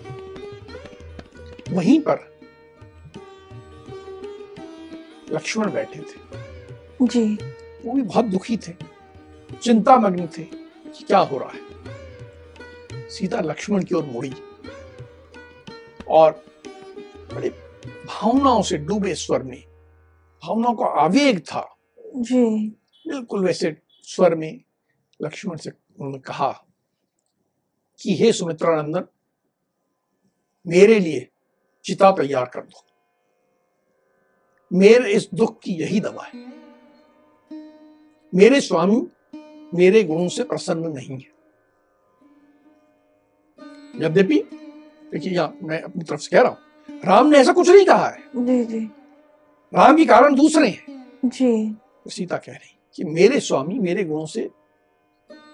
वहीं 1.72 2.00
पर 2.00 2.32
लक्ष्मण 5.30 5.72
बैठे 5.72 6.00
थे। 6.00 6.42
जी। 7.06 7.34
वो 7.84 7.92
भी 7.92 8.02
बहुत 8.02 8.24
दुखी 8.24 8.56
थे। 8.56 8.72
चिंता 9.62 9.96
मग्न 9.96 10.26
थे 10.26 10.44
कि 10.92 11.04
क्या 11.04 11.18
हो 11.18 11.38
रहा 11.38 11.50
है। 11.50 11.72
सीता 13.10 13.40
लक्ष्मण 13.40 13.84
की 13.84 13.94
ओर 13.94 14.04
मुड़ी 14.04 14.32
और 16.08 16.44
बड़े 17.34 17.48
भावनाओं 18.06 18.62
से 18.62 18.76
डूबे 18.78 19.14
स्वर 19.14 19.42
में 19.42 19.64
भावनाओं 20.44 20.74
का 20.74 20.86
आवेग 20.86 21.40
था। 21.40 21.76
जी। 22.16 22.68
बिल्कुल 23.08 23.44
वैसे 23.44 23.76
स्वर 24.02 24.34
में 24.34 24.64
लक्ष्मण 25.22 25.56
से 25.56 25.70
उन्होंने 25.70 26.18
कहा 26.18 26.66
कि 28.00 28.16
हे 28.16 28.32
सुमित्रा 28.32 28.82
नंदन 28.82 29.04
मेरे 30.66 31.00
लिए 31.00 31.31
चिता 31.84 32.10
तैयार 32.10 32.44
कर 32.44 32.60
दो 32.60 32.84
मेरे 34.70 35.12
इस 35.12 35.28
दुख 35.34 35.58
की 35.62 35.72
यही 35.72 36.00
दवा 36.00 36.24
है। 36.24 36.52
मेरे 38.34 38.60
स्वामी 38.60 39.06
मेरे 39.74 40.02
गुणों 40.04 40.28
से 40.28 40.44
प्रसन्न 40.44 40.88
नहीं 40.88 41.18
है। 41.18 41.30
यद्यपि 43.96 44.38
देखिए 45.12 45.32
यहाँ 45.32 45.56
मैं 45.62 45.80
अपनी 45.82 46.04
तरफ़ 46.04 46.20
से 46.20 46.36
कह 46.36 46.42
रहा 46.42 46.50
हूँ 46.50 46.58
राम 47.04 47.26
ने 47.26 47.38
ऐसा 47.38 47.52
कुछ 47.52 47.68
नहीं 47.68 47.84
कहा 47.86 48.06
है। 48.06 48.22
जी 48.36 48.64
जी। 48.64 48.80
राम 49.72 49.96
के 49.96 50.04
कारण 50.04 50.34
दूसरे 50.34 50.68
हैं। 50.68 51.06
जी। 51.24 51.76
सीता 52.08 52.36
कह 52.36 52.52
रही 52.52 52.76
कि 52.94 53.04
मेरे 53.04 53.40
स्वामी 53.40 53.78
मेरे 53.78 54.04
गुणों 54.04 54.26
से 54.26 54.50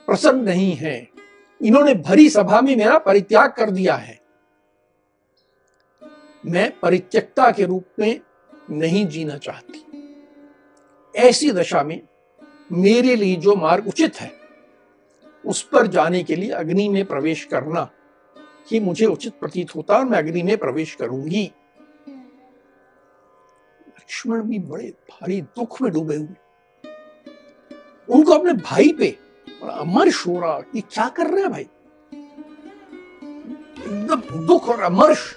प्रसन्न 0.07 0.45
नहीं 0.45 0.73
है। 0.73 1.09
इन्होंने 1.61 1.95
भरी 1.95 2.29
सभा 2.31 2.61
में 2.61 2.77
मेरा 2.77 2.99
परित्याग 2.99 3.53
कर 3.53 3.71
दिया 3.71 3.95
है। 3.95 4.18
मैं 6.49 6.81
परित्यक्ता 6.81 7.51
के 7.51 7.65
रूप 7.65 7.85
में 7.99 8.21
नहीं 8.71 9.07
जीना 9.07 9.37
चाहती। 9.37 9.85
ऐसी 11.17 11.51
दशा 11.51 11.83
में 11.83 12.01
मेरे 12.73 13.17
लिए 13.17 13.37
जो 13.37 13.57
मार्ग 13.57 13.89
उचित 13.89 14.17
है, 14.17 14.33
उस 15.47 15.63
पर 15.63 15.87
जाने 15.87 16.23
के 16.23 16.37
लिए 16.37 16.51
अग्नि 16.51 16.89
में 16.89 17.05
प्रवेश 17.05 17.45
करना 17.45 17.91
ही 18.73 18.81
मुझे 18.81 19.07
उचित 19.07 19.33
प्रतीत 19.41 19.75
होता 19.77 19.95
और 19.95 20.05
मैं 20.05 20.19
अग्नि 20.19 20.43
में 20.43 20.59
प्रवेश 20.59 20.95
करूँगी। 20.95 21.53
लक्ष्मण 23.89 24.43
भी 24.43 24.59
बड़े 24.59 24.91
भारी 25.11 25.41
दुख 25.41 25.83
में 25.83 25.93
डूबे 25.93 26.17
हुए। 26.17 26.35
उनको 28.09 28.33
अपने 28.33 28.53
भाई 28.53 28.93
पे 28.93 29.19
बड़ा 29.63 29.75
अमर्ष 29.75 30.27
हो 30.27 30.41
रहा 30.41 30.59
ये 30.75 30.81
क्या 30.81 31.09
कर 31.09 31.27
रहे 31.27 31.43
हैं 31.43 31.51
भाई? 31.51 31.69
एकदम 33.79 34.47
दुख 34.47 34.69
और 34.69 34.81
अमर्ष 34.81 35.35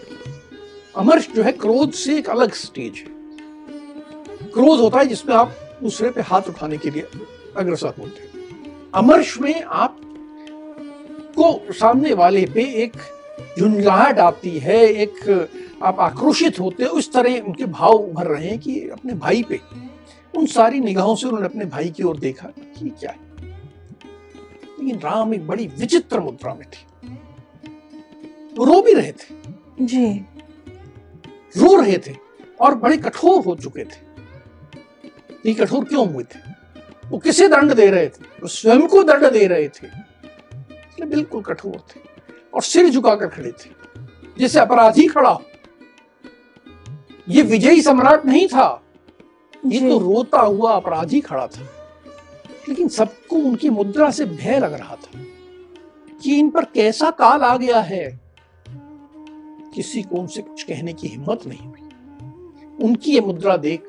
अमर्ष 0.95 1.31
जो 1.31 1.43
है 1.43 1.51
क्रोध 1.51 1.91
से 1.91 2.17
एक 2.17 2.29
अलग 2.29 2.53
स्टेज 2.53 2.93
है। 2.97 3.05
क्रोध 4.51 4.79
होता 4.79 4.97
है 4.97 5.05
जिसमें 5.05 5.35
आप 5.35 5.47
दूसरे 5.83 6.11
पे 6.11 6.21
हाथ 6.21 6.41
उठाने 6.41 6.77
के 6.77 6.89
लिए 6.89 7.07
अग्रसर 7.57 7.87
होते 7.87 8.21
हैं। 8.21 8.31
अमर्ष 8.95 9.39
में 9.39 9.63
आप 9.63 10.01
को 11.39 11.73
सामने 11.73 12.13
वाले 12.13 12.45
पे 12.45 12.63
एक 12.63 12.93
झुंझलाहट 13.59 14.19
आती 14.19 14.59
है, 14.59 14.85
एक 14.85 15.47
आप 15.83 15.99
आक्रोशित 15.99 16.59
होते 16.59 16.83
हो, 16.83 16.89
उस 16.89 17.13
तरह 17.13 17.39
उनके 17.39 17.65
भाव 17.65 17.91
उभर 17.91 18.27
रहे 18.27 18.47
हैं 18.47 18.59
कि 18.59 18.89
अपने 18.89 19.13
भाई 19.13 19.43
पे, 19.43 19.59
उन 20.37 20.45
सारी 20.45 20.79
निगाहों 20.79 21.15
से 21.15 21.27
उन्होंने 21.27 21.45
अपने 21.45 21.65
भाई 21.65 21.89
की 21.89 22.03
ओर 22.03 22.17
देखा 22.17 22.47
कि 22.47 22.89
क्या 22.89 23.11
है। 23.11 23.19
लेकिन 24.79 24.99
राम 24.99 25.33
एक 25.33 25.47
बड़ी 25.47 25.67
विचित्र 25.67 26.19
मुद्रा 26.19 26.53
में 26.53 26.67
थे। 26.67 27.07
वो 28.57 28.65
रो 28.65 28.81
भी 28.81 28.93
रहे 28.93 29.11
थे। 29.11 29.35
जी। 29.81 30.25
रो 31.57 31.81
रहे 31.81 31.97
थे 31.97 32.15
और 32.61 32.75
बड़े 32.75 32.97
कठोर 32.97 33.43
हो 33.43 33.55
चुके 33.55 33.83
थे। 33.83 34.11
ये 35.45 35.53
कठोर 35.53 35.85
क्यों 35.85 36.13
हुए 36.13 36.23
थे? 36.23 36.39
वो 37.09 37.17
किसे 37.17 37.47
दंड 37.47 37.73
दे 37.73 37.87
रहे 37.87 38.07
थे? 38.07 38.23
वो 38.41 38.47
स्वयं 38.47 38.87
को 38.87 39.03
दंड 39.03 39.31
दे 39.31 39.47
रहे 39.47 39.69
थे। 39.69 39.87
इसलिए 39.87 41.05
बिल्कुल 41.05 41.41
कठोर 41.41 41.75
थे 41.75 41.99
और 42.53 42.61
सिर 42.61 42.89
झुकाकर 42.89 43.27
खड़े 43.27 43.51
थे 43.51 43.69
जैसे 44.39 44.59
अपराधी 44.59 45.07
खड़ा 45.07 45.29
हो। 45.29 45.43
ये 47.29 47.41
विजयी 47.41 47.81
सम्राट 47.81 48.25
नहीं 48.25 48.47
था। 48.47 48.83
ये 49.65 49.79
तो 49.79 49.99
रोता 49.99 50.39
हुआ 50.39 50.73
अपराधी 50.73 51.21
खड़ा 51.21 51.47
था। 51.47 51.61
लेकिन 52.69 52.87
सबको 52.87 53.35
उनकी 53.35 53.69
मुद्रा 53.69 54.11
से 54.11 54.25
भय 54.25 54.59
लग 54.59 54.73
रहा 54.73 54.95
था 54.95 55.23
कि 56.23 56.39
इन 56.39 56.49
पर 56.49 56.65
कैसा 56.65 57.11
काल 57.11 57.41
आ 57.41 57.57
गया 57.57 57.79
है। 57.79 58.30
किसी 59.75 60.01
को 60.03 60.15
उनसे 60.15 60.41
कुछ 60.41 60.63
कहने 60.63 60.93
की 60.93 61.07
हिम्मत 61.07 61.45
नहीं 61.47 61.67
हुई। 61.67 61.81
उनकी 62.83 63.13
ये 63.13 63.21
मुद्रा 63.21 63.57
देख 63.57 63.87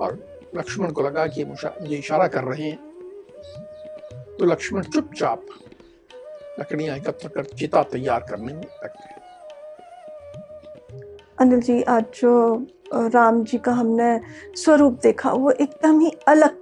और 0.00 0.12
लक्ष्मण 0.56 0.92
को 0.92 1.02
लगा 1.02 1.26
कि 1.26 1.44
मुझे 1.44 1.96
इशारा 1.96 2.26
कर 2.28 2.44
रहे 2.44 2.62
हैं। 2.62 2.78
तो 4.38 4.44
लक्ष्मण 4.44 4.82
चुपचाप 4.82 5.46
लकड़ियाँ 6.60 6.96
एकत्र 6.96 7.28
कर 7.28 7.44
चिता 7.44 7.82
तैयार 7.82 8.26
करने 8.30 8.52
में 8.54 8.62
लग 8.62 8.90
गए। 8.90 9.14
अनिल 11.40 11.60
जी, 11.60 11.82
आज 11.82 12.04
जो 12.14 12.66
राम 12.94 13.42
जी 13.44 13.58
का 13.58 13.72
हमने 13.72 14.20
स्वरूप 14.56 15.00
देखा, 15.02 15.30
वो 15.30 15.50
एकदम 15.50 16.00
ही 16.00 16.10
अलग 16.28 16.56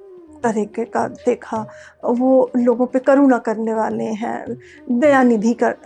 तरीके 0.45 0.85
का 0.87 1.07
देखा, 1.09 1.67
वो 2.05 2.51
लोगों 2.57 2.87
पे 2.87 2.99
करुणा 3.01 3.39
करने 3.41 3.75
वाले 3.75 4.05
हैं, 4.05 4.57
दयानिधि 4.91 5.53
कर, 5.63 5.77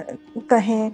कहें 0.51 0.93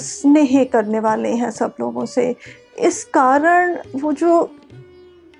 स्नेह 0.00 0.62
करने 0.72 1.00
वाले 1.00 1.32
हैं 1.34 1.50
सब 1.52 1.74
लोगों 1.80 2.06
से। 2.06 2.34
इस 2.80 3.04
कारण 3.14 3.76
वो 3.96 4.12
जो 4.14 4.40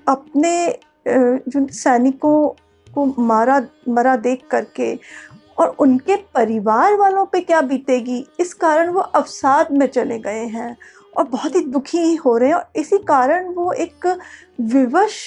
अपने 0.07 0.79
जो 1.07 1.67
सैनिकों 1.75 2.49
को 2.87 3.05
मारा, 3.19 3.61
मरा 3.89 4.17
देख 4.19 4.43
करके 4.51 4.95
और 5.59 5.75
उनके 5.81 6.17
परिवार 6.35 6.95
वालों 6.97 7.25
पे 7.27 7.41
क्या 7.41 7.61
बीतेगी, 7.63 8.27
इस 8.41 8.55
कारण 8.55 8.89
वो 8.89 9.01
अवसाद 9.01 9.73
में 9.73 9.87
चले 9.87 10.19
गए 10.19 10.45
हैं 10.47 10.77
और 11.17 11.25
बहुत 11.27 11.55
ही 11.57 11.61
दुखी 11.67 12.15
हो 12.17 12.37
रहे 12.37 12.49
हैं 12.49 12.57
और 12.57 12.81
इसी 12.81 12.99
कारण 13.05 13.49
वो 13.55 13.73
एक 13.75 14.07
विवश 14.61 15.19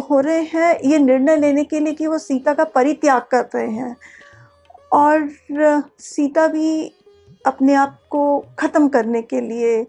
हो 0.00 0.20
रहे 0.20 0.42
हैं, 0.42 0.78
ये 0.84 0.98
निर्णय 0.98 1.36
लेने 1.36 1.64
के 1.64 1.80
लिए 1.80 1.92
कि 1.92 2.06
वो 2.06 2.18
सीता 2.18 2.54
का 2.54 2.64
परित्याग 2.64 3.22
कर 3.22 3.48
रहे 3.54 3.70
हैं। 3.70 3.96
और 4.92 5.28
सीता 6.00 6.46
भी 6.46 6.92
अपने 7.46 7.74
आप 7.74 7.98
को 8.10 8.38
ख़त्म 8.58 8.88
करने 8.88 9.22
के 9.22 9.40
लिए 9.40 9.84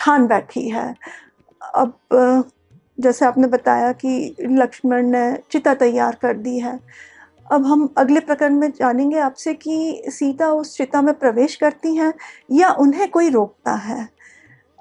ठान 0.00 0.26
बैठी 0.26 0.68
है। 0.68 0.94
अब 1.74 1.94
जैसे 3.00 3.24
आपने 3.26 3.46
बताया 3.46 3.92
कि 3.92 4.34
लक्ष्मण 4.40 5.06
ने 5.06 5.38
चिता 5.50 5.74
तैयार 5.74 6.14
कर 6.14 6.36
दी 6.36 6.58
है। 6.58 6.78
अब 7.52 7.66
हम 7.66 7.94
अगले 7.98 8.20
प्रकरण 8.20 8.54
में 8.54 8.70
जानेंगे 8.70 9.18
आपसे 9.18 9.54
कि 9.54 10.02
सीता 10.08 10.48
उस 10.52 10.76
चिता 10.76 11.02
में 11.02 11.14
प्रवेश 11.14 11.56
करती 11.56 11.94
हैं 11.96 12.12
या 12.52 12.70
उन्हें 12.70 13.10
कोई 13.10 13.28
रोकता 13.28 13.72
है। 13.72 14.08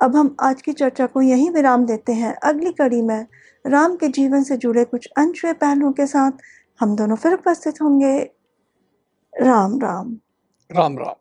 अब 0.02 0.16
हम 0.16 0.36
आज 0.40 0.62
की 0.62 0.74
चर्चा 0.74 1.06
को 1.06 1.22
यहीं 1.22 1.50
विराम 1.52 1.86
देते 1.86 2.14
हैं। 2.14 2.34
अगली 2.34 2.72
कड़ी 2.72 3.02
में 3.02 3.26
राम 3.66 3.96
के 3.96 4.08
जीवन 4.08 4.44
से 4.44 4.58
जुड़े 4.58 4.86
कुछ 4.86 5.08
अनछुए 5.18 5.54
पहलुओं 5.54 5.92
के 5.92 6.08
साथ 6.08 6.32
हम 6.80 6.96
दोनों 6.96 7.16
फिर 7.16 7.34
उपस्थित 7.34 7.82
होंगे। 7.82 8.30
राम 9.42 9.80
राम। 9.82 10.18
राम 10.70 10.98
राम। 11.00 11.16